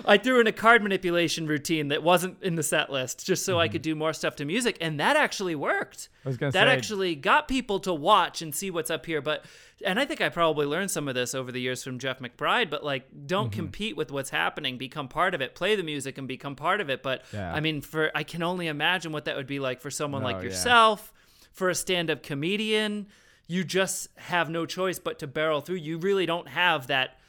I 0.06 0.18
threw 0.18 0.40
in 0.40 0.48
a 0.48 0.52
card 0.52 0.82
manipulation 0.82 1.46
routine 1.46 1.90
that 1.90 2.02
wasn't 2.02 2.42
in 2.42 2.56
the 2.56 2.64
set 2.64 2.90
list 2.90 3.26
just 3.26 3.46
so 3.46 3.60
I 3.60 3.66
Mm-hmm. 3.68 3.74
could 3.74 3.82
do 3.84 3.96
more 3.96 4.14
stuff 4.14 4.36
to 4.38 4.46
music, 4.46 4.78
and 4.82 5.00
that 5.00 5.16
actually 5.18 5.56
worked. 5.56 6.10
I 6.26 6.30
was 6.30 6.38
gonna 6.38 6.52
that 6.54 6.68
say- 6.68 6.72
actually 6.74 7.16
got 7.16 7.48
people 7.48 7.80
to 7.82 7.94
watch 7.94 8.42
and 8.42 8.56
see 8.56 8.72
what's 8.72 8.90
up 8.90 9.06
here. 9.06 9.22
But 9.22 9.46
and 9.86 10.00
I 10.00 10.06
think 10.06 10.20
I 10.22 10.30
probably 10.30 10.66
learned 10.66 10.92
some 10.92 11.08
of 11.08 11.16
this 11.16 11.34
over 11.36 11.52
the 11.52 11.62
years 11.62 11.84
from 11.84 12.00
Jeff 12.00 12.20
McBride. 12.20 12.70
But 12.70 12.84
like, 12.84 13.08
don't 13.28 13.52
Mm-hmm. 13.52 13.60
compete 13.60 13.98
with 13.98 14.12
what's 14.12 14.30
happening. 14.32 14.78
Become 14.78 15.08
part 15.10 15.34
of 15.36 15.42
it. 15.42 15.54
Play 15.56 15.76
the 15.76 15.84
music 15.84 16.18
and 16.18 16.28
become 16.28 16.56
part 16.56 16.82
of 16.82 16.90
it. 16.90 17.04
But 17.04 17.24
Yeah. 17.34 17.54
I 17.54 17.60
mean, 17.60 17.82
for 17.82 18.12
I 18.16 18.24
can 18.24 18.42
only 18.44 18.68
imagine 18.68 19.12
what 19.12 19.26
that 19.26 19.36
would 19.36 19.48
be 19.48 19.60
like 19.60 19.80
for 19.82 19.92
someone 19.92 20.22
Oh, 20.24 20.26
like 20.26 20.38
yeah. 20.38 20.44
yourself, 20.44 21.14
for 21.52 21.70
a 21.70 21.76
stand-up 21.76 22.24
comedian. 22.24 23.08
You 23.48 23.64
just 23.64 24.10
have 24.18 24.50
no 24.50 24.66
choice 24.66 25.00
but 25.00 25.18
to 25.20 25.28
barrel 25.28 25.60
through. 25.62 25.78
You 25.78 25.98
really 25.98 26.26
don't 26.26 26.48
have 26.50 26.88
that 26.88 27.20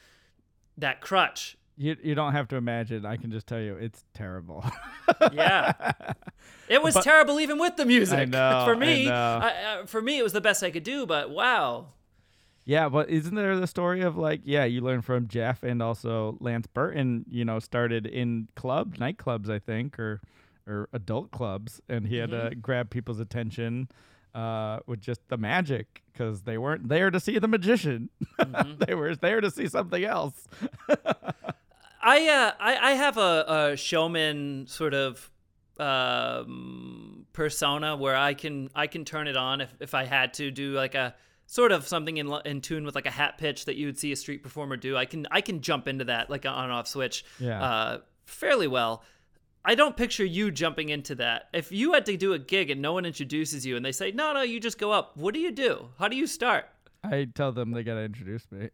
that 0.77 1.01
crutch. 1.01 1.57
You 1.77 1.95
you 2.03 2.15
don't 2.15 2.33
have 2.33 2.47
to 2.49 2.55
imagine. 2.57 3.05
I 3.05 3.17
can 3.17 3.31
just 3.31 3.47
tell 3.47 3.59
you, 3.59 3.75
it's 3.75 4.03
terrible. 4.13 4.63
Yeah. 5.33 5.73
It 6.69 6.81
was 6.81 6.93
But- 6.93 7.03
terrible 7.03 7.39
even 7.39 7.57
with 7.59 7.75
the 7.75 7.85
music. 7.85 8.17
I 8.17 8.25
know, 8.25 8.63
for 8.65 8.75
I 8.75 8.79
me. 8.79 9.09
I- 9.09 9.49
uh, 9.81 9.85
for 9.85 10.01
me, 10.01 10.17
it 10.19 10.23
was 10.23 10.31
the 10.33 10.39
best 10.41 10.63
I 10.63 10.71
could 10.71 10.83
do. 10.83 11.05
But 11.05 11.29
wow, 11.31 11.87
Yeah, 12.65 12.87
but 12.87 13.09
isn't 13.09 13.35
there 13.35 13.59
the 13.59 13.67
story 13.67 14.01
of 14.01 14.15
like, 14.17 14.41
yeah, 14.45 14.63
you 14.63 14.79
learn 14.81 15.01
from 15.01 15.27
Jeff 15.27 15.63
and 15.63 15.81
also 15.81 16.37
Lance 16.39 16.67
Burton, 16.67 17.25
you 17.29 17.43
know, 17.43 17.59
started 17.59 18.05
in 18.05 18.47
clubs, 18.55 18.99
nightclubs, 18.99 19.49
I 19.49 19.59
think, 19.59 19.99
or 19.99 20.21
or 20.67 20.87
adult 20.93 21.31
clubs, 21.31 21.81
and 21.89 22.07
he 22.07 22.17
had 22.17 22.29
to 22.31 22.53
grab 22.61 22.89
people's 22.89 23.19
attention 23.19 23.89
uh, 24.35 24.79
with 24.85 25.01
just 25.01 25.27
the 25.27 25.37
magic 25.37 26.03
because 26.13 26.43
they 26.43 26.57
weren't 26.57 26.87
there 26.87 27.09
to 27.11 27.19
see 27.19 27.37
the 27.39 27.47
magician; 27.47 28.09
they 28.87 28.93
were 28.95 29.15
there 29.15 29.41
to 29.41 29.51
see 29.51 29.67
something 29.67 30.03
else. 30.05 30.47
I 32.03 32.27
uh, 32.27 32.51
I, 32.59 32.91
I 32.91 32.91
have 32.93 33.17
a, 33.17 33.71
a 33.73 33.77
showman 33.77 34.65
sort 34.67 34.93
of 34.93 35.29
um, 35.79 37.25
persona 37.33 37.95
where 37.95 38.15
I 38.15 38.33
can 38.33 38.69
I 38.75 38.87
can 38.87 39.05
turn 39.05 39.27
it 39.27 39.37
on 39.37 39.61
if, 39.61 39.73
if 39.79 39.93
I 39.93 40.05
had 40.05 40.33
to 40.35 40.51
do 40.51 40.73
like 40.73 40.95
a 40.95 41.15
sort 41.47 41.71
of 41.71 41.87
something 41.87 42.17
in 42.17 42.31
in 42.45 42.61
tune 42.61 42.85
with 42.85 42.95
like 42.95 43.05
a 43.05 43.11
hat 43.11 43.37
pitch 43.37 43.65
that 43.65 43.75
you 43.75 43.85
would 43.87 43.97
see 43.99 44.11
a 44.11 44.15
street 44.15 44.43
performer 44.43 44.77
do. 44.77 44.97
I 44.97 45.05
can 45.05 45.27
I 45.31 45.41
can 45.41 45.61
jump 45.61 45.87
into 45.87 46.05
that 46.05 46.29
like 46.29 46.45
an 46.45 46.51
on 46.51 46.69
off 46.71 46.87
switch 46.87 47.25
Yeah. 47.39 47.61
uh, 47.61 47.97
fairly 48.25 48.67
well. 48.67 49.03
I 49.63 49.75
don't 49.75 49.95
picture 49.95 50.25
you 50.25 50.49
jumping 50.49 50.89
into 50.89 51.13
that. 51.15 51.49
If 51.53 51.71
you 51.71 51.93
had 51.93 52.07
to 52.07 52.17
do 52.17 52.33
a 52.33 52.39
gig 52.39 52.71
and 52.71 52.81
no 52.81 52.93
one 52.93 53.05
introduces 53.05 53.63
you 53.63 53.75
and 53.75 53.85
they 53.85 53.91
say, 53.91 54.11
"No, 54.11 54.33
no, 54.33 54.41
you 54.41 54.59
just 54.59 54.79
go 54.79 54.91
up." 54.91 55.15
What 55.17 55.35
do 55.35 55.39
you 55.39 55.51
do? 55.51 55.89
How 55.99 56.07
do 56.07 56.15
you 56.15 56.25
start? 56.25 56.65
I 57.03 57.27
tell 57.35 57.51
them 57.51 57.71
they 57.71 57.83
gotta 57.83 58.01
introduce 58.01 58.51
me. 58.51 58.69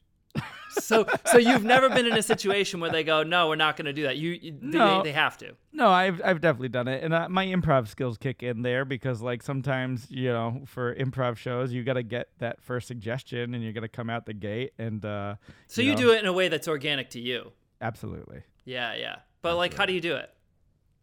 So, 0.70 1.08
so 1.32 1.38
you've 1.38 1.64
never 1.64 1.90
been 1.90 2.06
in 2.06 2.16
a 2.18 2.22
situation 2.22 2.80
where 2.80 2.92
they 2.92 3.04
go, 3.04 3.24
"No, 3.24 3.48
we're 3.48 3.56
not 3.56 3.78
going 3.78 3.86
to 3.86 3.94
do 3.94 4.04
that." 4.04 4.18
You, 4.18 4.32
you 4.32 4.58
No. 4.62 5.02
they, 5.02 5.12
have 5.12 5.36
to. 5.40 5.56
No, 5.74 5.90
I've 5.90 6.22
I've 6.24 6.40
definitely 6.40 6.70
done 6.70 6.88
it, 6.88 7.04
and 7.04 7.14
uh, 7.14 7.28
my 7.30 7.46
improv 7.48 7.88
skills 7.88 8.18
kick 8.18 8.44
in 8.44 8.62
there 8.62 8.86
because 8.86 9.22
like 9.22 9.42
sometimes 9.42 10.06
you 10.12 10.30
know 10.30 10.62
for 10.66 10.94
improv 10.96 11.38
shows 11.38 11.72
you 11.74 11.84
got 11.84 11.94
to 11.94 12.04
get 12.04 12.28
that 12.40 12.62
first 12.62 12.88
suggestion 12.88 13.56
and 13.56 13.64
you 13.64 13.74
got 13.74 13.82
to 13.82 13.88
come 13.88 14.10
out 14.10 14.26
the 14.28 14.34
gate 14.34 14.74
and 14.78 15.04
uh, 15.04 15.36
So 15.68 15.82
you 15.82 15.92
know, 15.92 15.98
do 15.98 16.12
it 16.12 16.20
in 16.20 16.26
a 16.28 16.34
way 16.34 16.48
that's 16.48 16.68
organic 16.68 17.10
to 17.12 17.20
you. 17.20 17.54
absolutely. 17.82 18.44
Yeah, 18.66 18.94
yeah. 18.96 19.16
But 19.42 19.56
like, 19.56 19.74
how 19.74 19.86
do 19.86 19.94
you 19.94 20.02
do 20.02 20.16
it? 20.16 20.30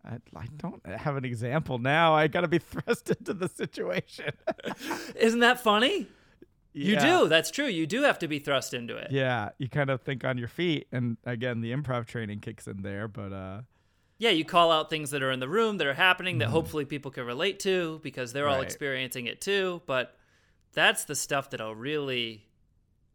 I, 0.04 0.18
I 0.36 0.44
don't 0.58 0.84
have 0.86 1.16
an 1.16 1.24
example 1.24 1.78
now. 1.78 2.14
I 2.14 2.28
got 2.28 2.42
to 2.42 2.48
be 2.48 2.58
thrust 2.72 3.10
into 3.10 3.32
the 3.32 3.48
situation. 3.48 4.32
Isn't 5.16 5.40
that 5.40 5.60
funny? 5.60 6.06
You 6.76 6.94
Yeah. 6.94 7.20
do. 7.20 7.28
That's 7.28 7.50
true. 7.50 7.66
You 7.66 7.86
do 7.86 8.02
have 8.02 8.18
to 8.18 8.28
be 8.28 8.38
thrust 8.40 8.74
into 8.74 8.96
it. 8.96 9.12
Yeah, 9.12 9.50
you 9.58 9.68
kind 9.68 9.88
of 9.90 10.02
think 10.02 10.24
on 10.24 10.36
your 10.38 10.48
feet, 10.48 10.88
and 10.92 11.16
again, 11.24 11.60
the 11.60 11.72
improv 11.72 12.06
training 12.06 12.40
kicks 12.40 12.66
in 12.66 12.82
there. 12.82 13.06
But 13.08 13.32
uh, 13.32 13.60
Yeah, 14.18 14.30
you 14.30 14.44
call 14.44 14.70
out 14.72 14.90
things 14.90 15.10
that 15.12 15.22
are 15.22 15.30
in 15.30 15.38
the 15.40 15.48
room 15.48 15.78
that 15.78 15.86
are 15.86 15.94
happening 15.94 16.38
that 16.38 16.48
hopefully 16.48 16.84
people 16.84 17.10
can 17.10 17.24
relate 17.26 17.60
to 17.60 18.00
because 18.02 18.32
they're 18.32 18.48
all 18.48 18.56
Mm-hmm. 18.56 18.64
Experiencing 18.64 19.26
it 19.26 19.40
too. 19.40 19.82
But 19.86 20.16
that's 20.72 21.04
the 21.04 21.14
stuff 21.14 21.50
that'll 21.50 21.74
really. 21.76 22.44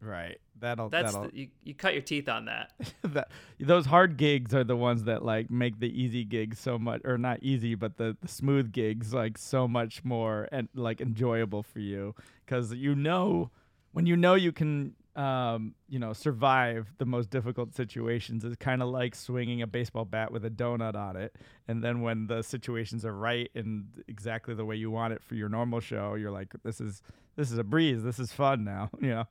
Right, 0.01 0.39
that'll 0.59 0.89
That's 0.89 1.13
that'll 1.13 1.29
the, 1.29 1.37
you, 1.37 1.47
you 1.63 1.73
cut 1.73 1.93
your 1.93 2.01
teeth 2.01 2.29
on 2.29 2.45
that. 2.45 2.71
that 3.03 3.29
those 3.59 3.85
hard 3.85 4.17
gigs 4.17 4.53
are 4.53 4.63
the 4.63 4.75
ones 4.75 5.03
that 5.03 5.23
like 5.23 5.49
make 5.49 5.79
the 5.79 5.87
easy 5.87 6.23
gigs 6.23 6.59
so 6.59 6.77
much 6.77 7.01
or 7.03 7.17
not 7.17 7.39
easy 7.41 7.75
but 7.75 7.97
the, 7.97 8.15
the 8.21 8.27
smooth 8.27 8.71
gigs 8.71 9.13
like 9.13 9.37
so 9.37 9.67
much 9.67 10.03
more 10.03 10.47
and 10.51 10.69
like 10.73 11.01
enjoyable 11.01 11.63
for 11.63 11.79
you. 11.79 12.15
Because 12.45 12.73
you 12.73 12.95
know 12.95 13.51
when 13.91 14.05
you 14.05 14.15
know 14.15 14.35
you 14.35 14.51
can 14.51 14.95
um, 15.15 15.75
you 15.89 15.99
know 15.99 16.13
survive 16.13 16.93
the 16.97 17.05
most 17.05 17.29
difficult 17.29 17.75
situations 17.75 18.45
it's 18.45 18.55
kind 18.55 18.81
of 18.81 18.87
like 18.87 19.15
swinging 19.15 19.61
a 19.61 19.67
baseball 19.67 20.05
bat 20.05 20.31
with 20.31 20.45
a 20.45 20.49
donut 20.49 20.95
on 20.95 21.15
it. 21.15 21.35
And 21.67 21.83
then 21.83 22.01
when 22.01 22.27
the 22.27 22.41
situations 22.41 23.05
are 23.05 23.13
right 23.13 23.49
and 23.53 23.85
exactly 24.07 24.53
the 24.53 24.65
way 24.65 24.75
you 24.75 24.91
want 24.91 25.13
it 25.13 25.21
for 25.23 25.35
your 25.35 25.49
normal 25.49 25.79
show 25.79 26.15
you're 26.15 26.31
like 26.31 26.53
this 26.63 26.79
is 26.79 27.01
this 27.35 27.51
is 27.51 27.57
a 27.57 27.63
breeze. 27.63 28.03
This 28.03 28.19
is 28.19 28.31
fun 28.31 28.63
now 28.63 28.89
you 29.01 29.09
know 29.09 29.25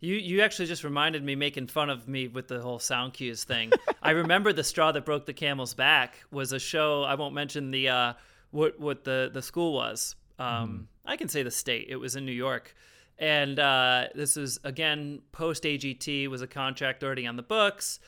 You 0.00 0.14
you 0.16 0.40
actually 0.42 0.66
just 0.66 0.82
reminded 0.84 1.22
me 1.22 1.34
making 1.36 1.66
fun 1.66 1.90
of 1.90 2.08
me 2.08 2.26
with 2.28 2.48
the 2.48 2.60
whole 2.60 2.78
sound 2.78 3.12
cues 3.12 3.44
thing. 3.44 3.70
I 4.02 4.10
remember 4.12 4.52
the 4.52 4.64
straw 4.64 4.92
that 4.92 5.04
broke 5.04 5.26
the 5.26 5.32
camel's 5.34 5.74
back 5.74 6.14
was 6.30 6.52
a 6.52 6.58
show. 6.58 7.02
I 7.02 7.14
won't 7.16 7.34
mention 7.34 7.70
the 7.70 7.88
uh, 7.90 8.12
what 8.50 8.80
what 8.80 9.04
the 9.04 9.30
the 9.32 9.42
school 9.42 9.74
was. 9.74 10.16
Um, 10.38 10.88
I 11.04 11.16
can 11.16 11.28
say 11.28 11.42
the 11.42 11.50
state. 11.50 11.86
It 11.90 11.96
was 11.96 12.16
in 12.16 12.24
New 12.24 12.32
York, 12.32 12.74
And 13.18 13.58
uh, 13.58 14.06
this 14.14 14.38
is 14.38 14.58
again 14.64 15.20
post 15.32 15.64
AGT 15.64 16.28
was 16.28 16.40
a 16.40 16.46
contract 16.46 17.04
already 17.04 17.26
on 17.26 17.36
the 17.36 17.42
books. 17.42 18.00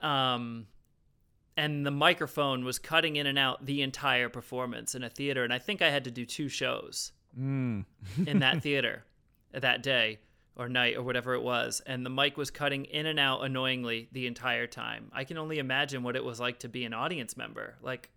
Um, 0.00 0.66
and 1.56 1.86
the 1.86 1.90
microphone 1.90 2.64
was 2.64 2.78
cutting 2.78 3.16
in 3.16 3.26
and 3.26 3.38
out 3.38 3.64
the 3.64 3.80
entire 3.82 4.28
performance 4.28 4.94
in 4.94 5.02
a 5.02 5.08
theater 5.08 5.42
and 5.42 5.54
i 5.54 5.58
think 5.58 5.80
i 5.80 5.88
had 5.88 6.04
to 6.04 6.10
do 6.10 6.26
two 6.26 6.48
shows 6.50 7.12
Mm. 7.38 7.84
in 8.26 8.38
that 8.40 8.62
theater 8.66 9.04
that 9.52 9.82
day 9.82 10.18
or 10.56 10.68
night 10.68 10.96
or 10.96 11.02
whatever 11.02 11.34
it 11.34 11.42
was 11.42 11.80
and 11.86 12.04
the 12.04 12.10
mic 12.10 12.36
was 12.36 12.50
cutting 12.50 12.84
in 12.86 13.06
and 13.06 13.18
out 13.20 13.44
annoyingly 13.44 14.08
the 14.12 14.26
entire 14.26 14.66
time 14.66 15.10
i 15.12 15.22
can 15.24 15.36
only 15.38 15.58
imagine 15.58 16.02
what 16.02 16.16
it 16.16 16.24
was 16.24 16.40
like 16.40 16.58
to 16.58 16.68
be 16.68 16.84
an 16.84 16.94
audience 16.94 17.36
member 17.36 17.74
like 17.82 18.08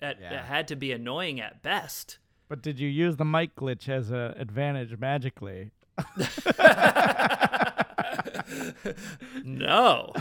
it, 0.00 0.18
Yeah. 0.20 0.34
it 0.40 0.44
had 0.44 0.68
to 0.68 0.76
be 0.76 0.92
annoying 0.92 1.40
at 1.40 1.62
best 1.62 2.18
But 2.48 2.62
did 2.62 2.78
you 2.80 2.88
use 2.88 3.16
the 3.16 3.24
mic 3.24 3.54
glitch 3.56 3.88
as 3.88 4.10
an 4.10 4.34
advantage 4.36 4.98
magically? 4.98 5.70
no 9.44 10.12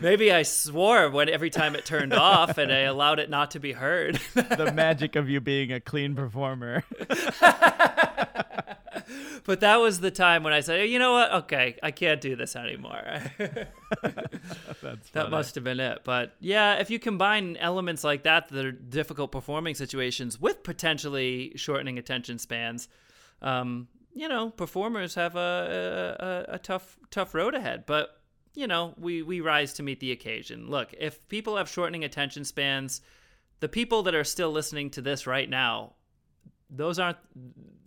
maybe 0.00 0.32
i 0.32 0.42
swore 0.42 1.10
when 1.10 1.28
every 1.28 1.50
time 1.50 1.74
it 1.74 1.84
turned 1.84 2.12
off 2.12 2.58
and 2.58 2.72
i 2.72 2.80
allowed 2.80 3.18
it 3.18 3.30
not 3.30 3.50
to 3.50 3.60
be 3.60 3.72
heard 3.72 4.20
the 4.34 4.72
magic 4.72 5.16
of 5.16 5.28
you 5.28 5.40
being 5.40 5.72
a 5.72 5.80
clean 5.80 6.14
performer. 6.14 6.84
But 9.44 9.60
that 9.60 9.80
was 9.80 9.98
the 10.00 10.10
time 10.12 10.44
when 10.44 10.52
I 10.52 10.60
said, 10.60 10.88
you 10.88 10.98
know 11.00 11.12
what? 11.12 11.32
Okay, 11.32 11.76
I 11.82 11.90
can't 11.90 12.20
do 12.20 12.36
this 12.36 12.54
anymore. 12.54 13.02
That's 14.82 15.10
that 15.10 15.30
must 15.30 15.56
have 15.56 15.64
been 15.64 15.80
it. 15.80 16.02
But 16.04 16.36
yeah, 16.38 16.74
if 16.76 16.90
you 16.90 17.00
combine 17.00 17.56
elements 17.56 18.04
like 18.04 18.22
that 18.22 18.48
that 18.48 18.64
are 18.64 18.72
difficult 18.72 19.32
performing 19.32 19.74
situations 19.74 20.40
with 20.40 20.62
potentially 20.62 21.52
shortening 21.56 21.98
attention 21.98 22.38
spans, 22.38 22.88
um, 23.40 23.88
you 24.14 24.28
know, 24.28 24.50
performers 24.50 25.14
have 25.14 25.36
a, 25.36 26.46
a, 26.48 26.54
a 26.54 26.58
tough 26.58 26.98
tough 27.10 27.34
road 27.34 27.54
ahead. 27.54 27.84
But 27.86 28.20
you 28.54 28.66
know, 28.66 28.94
we 28.98 29.22
we 29.22 29.40
rise 29.40 29.72
to 29.74 29.82
meet 29.82 30.00
the 30.00 30.12
occasion. 30.12 30.68
Look, 30.68 30.94
if 30.98 31.26
people 31.28 31.56
have 31.56 31.68
shortening 31.68 32.04
attention 32.04 32.44
spans, 32.44 33.00
the 33.60 33.68
people 33.68 34.02
that 34.04 34.14
are 34.14 34.24
still 34.24 34.50
listening 34.50 34.90
to 34.90 35.02
this 35.02 35.26
right 35.26 35.48
now, 35.48 35.94
those 36.70 36.98
aren't. 36.98 37.18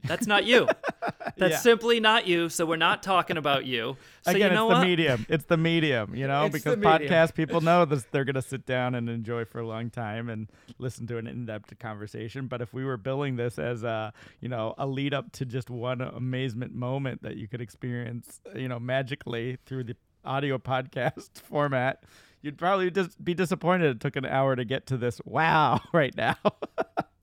That's 0.07 0.27
not 0.27 0.45
you. 0.45 0.67
That's 1.37 1.51
Yeah. 1.53 1.57
simply 1.59 1.99
not 1.99 2.27
you. 2.27 2.49
So 2.49 2.65
we're 2.65 2.75
not 2.77 3.03
talking 3.03 3.37
about 3.37 3.65
you. 3.65 3.97
So 4.23 4.31
Again, 4.31 4.51
you 4.51 4.55
know 4.55 4.69
it's 4.69 4.73
the 4.75 4.79
what? 4.79 4.87
medium. 4.87 5.25
It's 5.29 5.45
the 5.45 5.57
medium, 5.57 6.15
you 6.15 6.27
know, 6.27 6.45
It's 6.45 6.53
because 6.53 6.77
podcast 6.77 7.33
people 7.35 7.61
know 7.61 7.85
this 7.85 8.05
they're 8.11 8.23
gonna 8.25 8.41
sit 8.41 8.65
down 8.65 8.95
and 8.95 9.09
enjoy 9.09 9.45
for 9.45 9.59
a 9.59 9.67
long 9.67 9.89
time 9.89 10.29
and 10.29 10.49
listen 10.79 11.05
to 11.07 11.17
an 11.17 11.27
in-depth 11.27 11.77
conversation. 11.79 12.47
But 12.47 12.61
if 12.61 12.73
we 12.73 12.83
were 12.85 12.97
billing 12.97 13.35
this 13.35 13.59
as 13.59 13.83
a, 13.83 14.13
you 14.41 14.49
know, 14.49 14.73
a 14.77 14.87
lead 14.87 15.13
up 15.13 15.31
to 15.33 15.45
just 15.45 15.69
one 15.69 16.01
amazement 16.01 16.73
moment 16.73 17.21
that 17.23 17.37
you 17.37 17.47
could 17.47 17.61
experience, 17.61 18.41
you 18.55 18.67
know, 18.67 18.79
magically 18.79 19.57
through 19.65 19.83
the 19.85 19.95
audio 20.23 20.57
podcast 20.57 21.29
format, 21.41 22.03
you'd 22.41 22.57
probably 22.57 22.89
just 22.91 23.23
be 23.23 23.33
disappointed 23.33 23.91
it 23.95 23.99
took 23.99 24.15
an 24.15 24.25
hour 24.25 24.55
to 24.55 24.65
get 24.65 24.87
to 24.87 24.97
this 24.97 25.19
wow 25.25 25.79
right 25.93 26.15
now. 26.17 26.35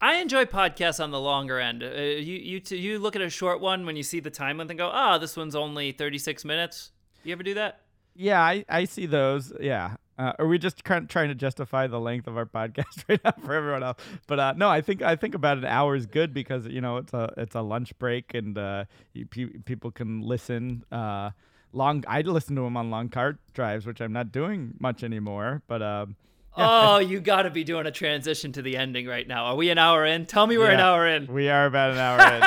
I 0.03 0.17
enjoy 0.17 0.47
podcasts 0.47 1.03
on 1.03 1.13
the 1.13 1.21
longer 1.21 1.61
end. 1.61 1.85
Uh, 1.85 1.93
you 2.01 2.37
you 2.37 2.59
t- 2.59 2.77
you 2.77 2.99
look 2.99 3.15
at 3.15 3.23
a 3.23 3.31
short 3.31 3.61
one 3.61 3.87
when 3.87 3.95
you 3.95 4.03
see 4.03 4.19
the 4.19 4.31
time 4.31 4.59
length 4.59 4.71
and 4.71 4.79
go, 4.79 4.91
"Ah, 4.93 5.17
this 5.17 5.37
one's 5.37 5.55
only 5.55 5.93
36 5.93 6.45
minutes." 6.45 6.91
You 7.23 7.33
ever 7.33 7.45
do 7.45 7.55
that? 7.55 7.83
Yeah, 8.17 8.43
I, 8.43 8.65
I 8.69 8.85
see 8.85 9.07
those. 9.07 9.53
Yeah. 9.61 9.95
Uh, 10.19 10.33
are 10.39 10.47
we 10.47 10.59
just 10.59 10.85
trying 10.85 11.07
to 11.09 11.35
justify 11.35 11.87
the 11.87 12.01
length 12.01 12.27
of 12.27 12.37
our 12.37 12.45
podcast 12.59 13.05
right 13.09 13.21
now 13.25 13.33
for 13.45 13.55
everyone 13.55 13.85
else? 13.85 13.99
But 14.27 14.41
uh, 14.41 14.55
no, 14.57 14.69
I 14.69 14.81
think 14.81 15.03
I 15.03 15.15
think 15.15 15.37
about 15.37 15.59
an 15.59 15.65
hour 15.65 15.95
is 15.95 16.07
good 16.07 16.35
because 16.35 16.67
you 16.67 16.81
know 16.81 16.97
it's 16.97 17.15
a 17.15 17.33
it's 17.37 17.55
a 17.55 17.63
lunch 17.63 17.97
break 18.01 18.35
and 18.35 18.59
uh, 18.59 18.85
you, 19.13 19.27
pe- 19.27 19.59
people 19.65 19.93
can 19.93 20.21
listen. 20.21 20.85
Uh, 20.91 21.31
long, 21.73 22.05
I 22.09 22.23
listen 22.23 22.57
to 22.57 22.63
them 22.63 22.77
on 22.77 22.91
long 22.91 23.09
car 23.09 23.39
drives, 23.55 23.87
which 23.87 24.01
I'm 24.01 24.13
not 24.13 24.33
doing 24.33 24.75
much 24.81 25.05
anymore. 25.05 25.63
But 25.69 25.81
um, 25.81 26.17
Oh, 26.57 26.99
you 26.99 27.21
got 27.21 27.43
to 27.43 27.51
be 27.51 27.65
doing 27.65 27.87
a 27.87 27.91
transition 27.91 28.53
to 28.53 28.63
the 28.63 28.77
ending 28.77 29.07
right 29.07 29.27
now. 29.27 29.47
Are 29.47 29.57
we 29.57 29.71
an 29.71 29.79
hour 29.79 30.05
in? 30.05 30.27
Tell 30.27 30.47
me 30.47 30.59
we're 30.59 30.71
an 30.71 30.81
hour 30.81 31.07
in. 31.09 31.27
we 31.33 31.49
are 31.49 31.67
about 31.67 31.93
an 31.93 31.99
hour 31.99 32.21
in. 32.21 32.43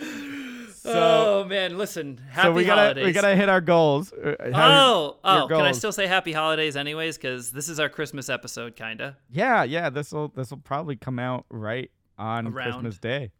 so 0.76 1.42
oh 1.42 1.44
man, 1.48 1.76
listen. 1.78 2.20
Happy 2.30 2.46
so 2.48 2.52
we 2.52 2.64
gotta 2.64 2.80
holidays. 2.82 3.04
we 3.04 3.12
gotta 3.12 3.34
hit 3.36 3.48
our 3.48 3.60
goals. 3.60 4.12
Uh, 4.12 4.34
how- 4.52 4.70
Oh, 4.70 5.16
oh, 5.24 5.38
your 5.48 5.58
can 5.58 5.66
I 5.66 5.72
still 5.72 5.92
say 5.92 6.06
happy 6.06 6.32
holidays 6.32 6.76
anyways 6.76 7.18
cuz 7.18 7.50
this 7.50 7.68
is 7.68 7.80
our 7.80 7.88
Christmas 7.88 8.28
episode 8.28 8.76
kinda. 8.76 9.16
Yeah, 9.30 9.64
yeah. 9.64 9.90
This 9.90 10.12
will 10.12 10.28
this 10.28 10.50
will 10.50 10.58
probably 10.58 10.96
come 10.96 11.18
out 11.18 11.44
right 11.50 11.90
on 12.18 12.46
Around. 12.48 12.72
Christmas 12.72 12.98
Day. 12.98 13.32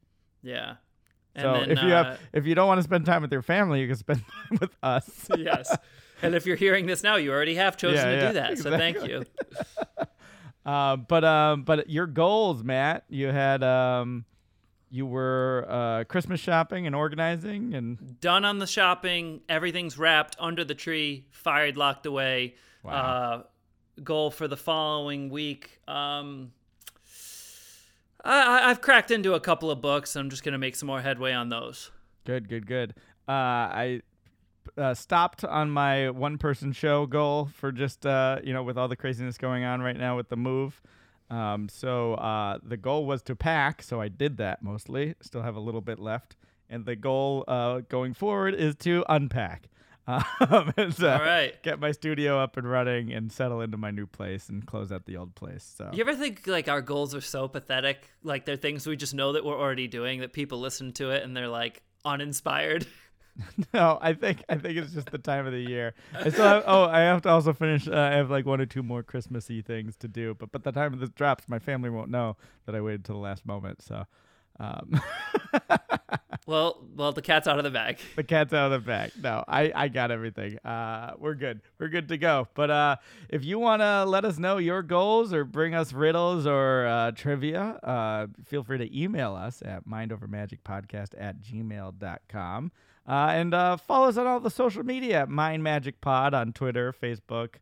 Yeah. 0.42 0.74
And 1.36 1.42
So 1.42 1.52
then, 1.52 1.70
if 1.70 1.82
you 1.82 1.92
uh, 1.94 2.04
have 2.04 2.20
if 2.32 2.46
you 2.46 2.54
don't 2.54 2.66
want 2.66 2.78
to 2.78 2.82
spend 2.84 3.06
time 3.06 3.22
with 3.22 3.32
your 3.32 3.42
family, 3.42 3.80
you 3.80 3.86
can 3.86 3.96
spend 3.96 4.20
time 4.48 4.58
with 4.60 4.74
us. 4.82 5.28
yes. 5.38 5.76
And 6.22 6.34
if 6.34 6.46
you're 6.46 6.56
hearing 6.56 6.86
this 6.86 7.02
now, 7.02 7.16
you 7.16 7.32
already 7.32 7.54
have 7.56 7.76
chosen 7.76 7.96
Yeah, 7.96 8.04
to 8.04 8.12
yeah, 8.16 8.26
do 8.28 8.34
that. 8.34 8.58
So 8.58 8.70
thank 8.76 9.02
you. 9.06 9.24
Uh, 10.64 10.94
but 10.96 11.24
um, 11.24 11.62
but 11.62 11.88
your 11.88 12.06
goals, 12.06 12.62
Matt, 12.62 13.04
you 13.08 13.28
had 13.28 13.62
um, 13.64 14.26
you 14.90 15.06
were 15.06 15.66
uh, 15.68 16.04
Christmas 16.04 16.38
shopping 16.38 16.86
and 16.86 16.94
organizing, 16.94 17.72
and 17.74 18.20
done 18.20 18.44
on 18.44 18.58
the 18.58 18.66
shopping. 18.66 19.40
Everything's 19.48 19.96
wrapped 19.96 20.36
under 20.38 20.62
the 20.62 20.74
tree, 20.74 21.24
fired, 21.30 21.78
locked 21.78 22.04
away. 22.04 22.56
Wow. 22.84 22.92
Uh, 22.92 23.42
goal 24.04 24.30
for 24.30 24.46
the 24.48 24.56
following 24.56 25.30
week. 25.30 25.80
Um, 25.88 26.52
I, 28.22 28.70
I've 28.70 28.82
cracked 28.82 29.10
into 29.10 29.32
a 29.32 29.40
couple 29.40 29.70
of 29.70 29.80
books. 29.80 30.14
I'm 30.14 30.28
just 30.28 30.44
gonna 30.44 30.58
make 30.58 30.76
some 30.76 30.88
more 30.88 31.00
headway 31.00 31.32
on 31.32 31.48
those. 31.48 31.90
good, 32.26 32.50
good, 32.50 32.66
good. 32.66 32.94
Uh, 33.26 33.32
I 33.32 34.02
uh, 34.76 34.94
stopped 34.94 35.44
on 35.44 35.70
my 35.70 36.10
one 36.10 36.38
person 36.38 36.72
show 36.72 37.06
goal 37.06 37.48
for 37.54 37.72
just 37.72 38.06
uh, 38.06 38.38
you 38.42 38.52
know 38.52 38.62
with 38.62 38.78
all 38.78 38.88
the 38.88 38.96
craziness 38.96 39.38
going 39.38 39.64
on 39.64 39.80
right 39.82 39.96
now 39.96 40.16
with 40.16 40.28
the 40.28 40.36
move. 40.36 40.80
Um, 41.30 41.68
so 41.68 42.14
uh, 42.14 42.58
the 42.62 42.76
goal 42.76 43.06
was 43.06 43.22
to 43.22 43.36
pack, 43.36 43.82
so 43.82 44.00
I 44.00 44.08
did 44.08 44.36
that 44.38 44.62
mostly. 44.62 45.14
Still 45.20 45.42
have 45.42 45.56
a 45.56 45.60
little 45.60 45.80
bit 45.80 45.98
left, 45.98 46.36
and 46.68 46.84
the 46.84 46.96
goal 46.96 47.44
uh, 47.46 47.80
going 47.88 48.14
forward 48.14 48.54
is 48.54 48.74
to 48.76 49.04
unpack. 49.08 49.68
Um, 50.40 50.72
so 50.90 51.12
All 51.12 51.20
right. 51.20 51.62
get 51.62 51.78
my 51.78 51.92
studio 51.92 52.38
up 52.40 52.56
and 52.56 52.68
running 52.68 53.12
and 53.12 53.30
settle 53.30 53.60
into 53.60 53.76
my 53.76 53.92
new 53.92 54.06
place 54.06 54.48
and 54.48 54.66
close 54.66 54.90
out 54.90 55.04
the 55.06 55.16
old 55.16 55.36
place. 55.36 55.74
So 55.76 55.90
You 55.92 56.00
ever 56.00 56.16
think 56.16 56.48
like 56.48 56.68
our 56.68 56.80
goals 56.80 57.14
are 57.14 57.20
so 57.20 57.46
pathetic? 57.46 58.10
Like 58.24 58.44
they're 58.44 58.56
things 58.56 58.88
we 58.88 58.96
just 58.96 59.14
know 59.14 59.34
that 59.34 59.44
we're 59.44 59.58
already 59.58 59.86
doing 59.86 60.20
that 60.20 60.32
people 60.32 60.58
listen 60.58 60.92
to 60.94 61.10
it 61.10 61.22
and 61.22 61.36
they're 61.36 61.46
like 61.46 61.82
uninspired. 62.04 62.86
no, 63.74 63.98
I 64.00 64.12
think 64.12 64.42
I 64.48 64.56
think 64.56 64.76
it's 64.76 64.92
just 64.92 65.10
the 65.10 65.18
time 65.18 65.46
of 65.46 65.52
the 65.52 65.60
year. 65.60 65.94
I 66.14 66.28
still 66.30 66.44
have, 66.44 66.64
oh, 66.66 66.84
I 66.84 67.00
have 67.00 67.22
to 67.22 67.28
also 67.28 67.52
finish. 67.52 67.88
Uh, 67.88 67.94
I 67.94 68.16
have 68.16 68.30
like 68.30 68.46
one 68.46 68.60
or 68.60 68.66
two 68.66 68.82
more 68.82 69.02
Christmassy 69.02 69.62
things 69.62 69.96
to 69.96 70.08
do, 70.08 70.34
but 70.34 70.52
by 70.52 70.58
the 70.58 70.72
time 70.72 70.98
this 70.98 71.10
drops, 71.10 71.48
my 71.48 71.58
family 71.58 71.90
won't 71.90 72.10
know 72.10 72.36
that 72.66 72.74
I 72.74 72.80
waited 72.80 73.04
till 73.04 73.16
the 73.16 73.20
last 73.20 73.46
moment. 73.46 73.82
So, 73.82 74.04
um, 74.58 75.00
Well, 76.50 76.82
well, 76.96 77.12
the 77.12 77.22
cat's 77.22 77.46
out 77.46 77.58
of 77.58 77.64
the 77.64 77.70
bag. 77.70 77.98
the 78.16 78.24
cat's 78.24 78.52
out 78.52 78.72
of 78.72 78.82
the 78.82 78.84
bag. 78.84 79.12
No, 79.22 79.44
I, 79.46 79.70
I 79.72 79.86
got 79.86 80.10
everything. 80.10 80.58
Uh, 80.64 81.14
we're 81.16 81.34
good. 81.34 81.60
We're 81.78 81.88
good 81.88 82.08
to 82.08 82.18
go. 82.18 82.48
But 82.54 82.70
uh, 82.70 82.96
if 83.28 83.44
you 83.44 83.60
want 83.60 83.82
to 83.82 84.04
let 84.04 84.24
us 84.24 84.36
know 84.36 84.56
your 84.56 84.82
goals 84.82 85.32
or 85.32 85.44
bring 85.44 85.76
us 85.76 85.92
riddles 85.92 86.46
or 86.46 86.86
uh, 86.86 87.12
trivia, 87.12 87.78
uh, 87.84 88.26
feel 88.46 88.64
free 88.64 88.78
to 88.78 89.00
email 89.00 89.36
us 89.36 89.62
at 89.64 89.86
mindovermagicpodcast 89.86 91.10
at 91.18 91.40
gmail.com. 91.40 92.72
Uh, 93.08 93.30
and 93.32 93.54
uh, 93.54 93.76
follow 93.76 94.08
us 94.08 94.16
on 94.16 94.26
all 94.26 94.40
the 94.40 94.50
social 94.50 94.84
media 94.84 95.26
Mind 95.26 95.62
Magic 95.62 96.00
Pod 96.00 96.34
on 96.34 96.52
Twitter, 96.52 96.92
Facebook. 96.92 97.56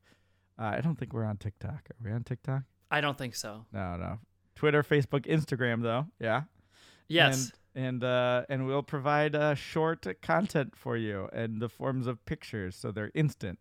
Uh, 0.58 0.74
I 0.76 0.80
don't 0.80 0.98
think 0.98 1.12
we're 1.12 1.24
on 1.24 1.36
TikTok. 1.36 1.88
Are 1.90 2.04
we 2.04 2.10
on 2.12 2.24
TikTok? 2.24 2.62
I 2.90 3.00
don't 3.00 3.16
think 3.16 3.34
so. 3.34 3.64
No, 3.72 3.96
no. 3.96 4.18
Twitter, 4.54 4.82
Facebook, 4.82 5.26
Instagram, 5.26 5.82
though. 5.82 6.06
Yeah. 6.18 6.42
Yes. 7.06 7.44
And 7.44 7.52
and 7.78 8.04
uh, 8.04 8.42
and 8.48 8.66
we'll 8.66 8.82
provide 8.82 9.36
uh, 9.36 9.54
short 9.54 10.04
content 10.20 10.74
for 10.76 10.96
you 10.96 11.28
in 11.32 11.60
the 11.60 11.68
forms 11.68 12.06
of 12.08 12.24
pictures, 12.26 12.74
so 12.74 12.90
they're 12.90 13.12
instant. 13.14 13.60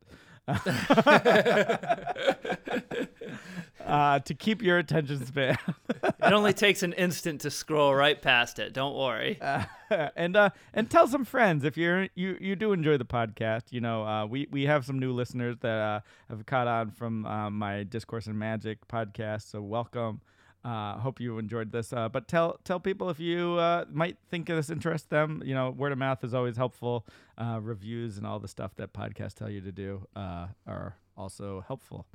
Uh, 3.86 4.20
to 4.20 4.34
keep 4.34 4.62
your 4.62 4.78
attention 4.78 5.26
span. 5.26 5.58
it 6.04 6.34
only 6.34 6.54
takes 6.54 6.84
an 6.84 6.94
instant 6.94 7.42
to 7.42 7.52
scroll 7.52 7.94
right 7.94 8.22
past 8.22 8.60
it. 8.60 8.74
Don't 8.74 8.96
worry. 8.96 9.40
Uh, 9.90 10.10
and 10.18 10.36
uh, 10.36 10.50
and 10.74 10.90
tell 10.92 11.08
some 11.08 11.24
friends 11.24 11.64
if 11.64 11.78
you're 11.78 12.10
you 12.14 12.38
you 12.42 12.58
do 12.58 12.74
enjoy 12.74 12.98
the 12.98 13.06
podcast. 13.06 13.72
You 13.72 13.80
know, 13.80 14.04
uh, 14.06 14.26
we 14.26 14.46
we 14.52 14.66
have 14.66 14.84
some 14.86 15.00
new 15.00 15.14
listeners 15.14 15.56
that 15.62 15.80
uh, 15.80 16.02
have 16.30 16.46
caught 16.46 16.68
on 16.68 16.92
from 16.92 17.26
uh, 17.26 17.50
my 17.50 17.84
Discourse 17.84 18.28
and 18.28 18.38
Magic 18.38 18.86
podcast. 18.90 19.50
So 19.50 19.62
welcome. 19.62 20.20
Uh, 20.68 20.98
hope 21.00 21.22
you 21.22 21.38
enjoyed 21.38 21.72
this. 21.72 21.94
Uh, 21.94 22.10
but 22.10 22.28
tell 22.28 22.60
tell 22.66 22.80
people 22.80 23.10
if 23.10 23.20
you 23.22 23.54
uh, 23.54 23.86
might 23.90 24.18
think 24.30 24.48
this 24.48 24.70
interests 24.70 25.08
them. 25.08 25.42
You 25.46 25.54
know, 25.56 25.70
word 25.70 25.94
of 25.94 25.98
mouth 25.98 26.24
is 26.26 26.34
always 26.34 26.58
helpful. 26.58 27.06
Uh, 27.38 27.60
reviews 27.62 28.18
and 28.18 28.28
all 28.28 28.40
the 28.40 28.50
stuff 28.50 28.72
that 28.76 28.92
podcasts 28.92 29.36
tell 29.36 29.50
you 29.50 29.62
to 29.62 29.72
do 29.72 30.06
uh, 30.16 30.48
are 30.66 30.98
also 31.16 31.64
helpful. 31.68 32.06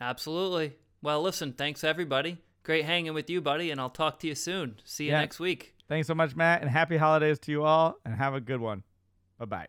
Absolutely. 0.00 0.76
Well, 1.02 1.20
listen, 1.22 1.52
thanks 1.52 1.84
everybody. 1.84 2.38
great 2.62 2.84
hanging 2.84 3.14
with 3.14 3.28
you, 3.30 3.40
buddy, 3.40 3.70
and 3.70 3.80
I'll 3.80 3.90
talk 3.90 4.18
to 4.20 4.26
you 4.26 4.34
soon. 4.34 4.80
See 4.84 5.04
you 5.04 5.12
Yeah. 5.12 5.20
next 5.20 5.38
week. 5.38 5.74
Thanks 5.88 6.08
so 6.08 6.14
much, 6.16 6.34
Matt, 6.34 6.62
and 6.62 6.70
happy 6.70 6.96
holidays 6.96 7.38
to 7.40 7.52
you 7.52 7.62
all, 7.64 7.96
and 8.04 8.12
have 8.16 8.34
a 8.34 8.40
good 8.40 8.60
one. 8.60 8.82
Bye 9.38 9.44
bye. 9.44 9.66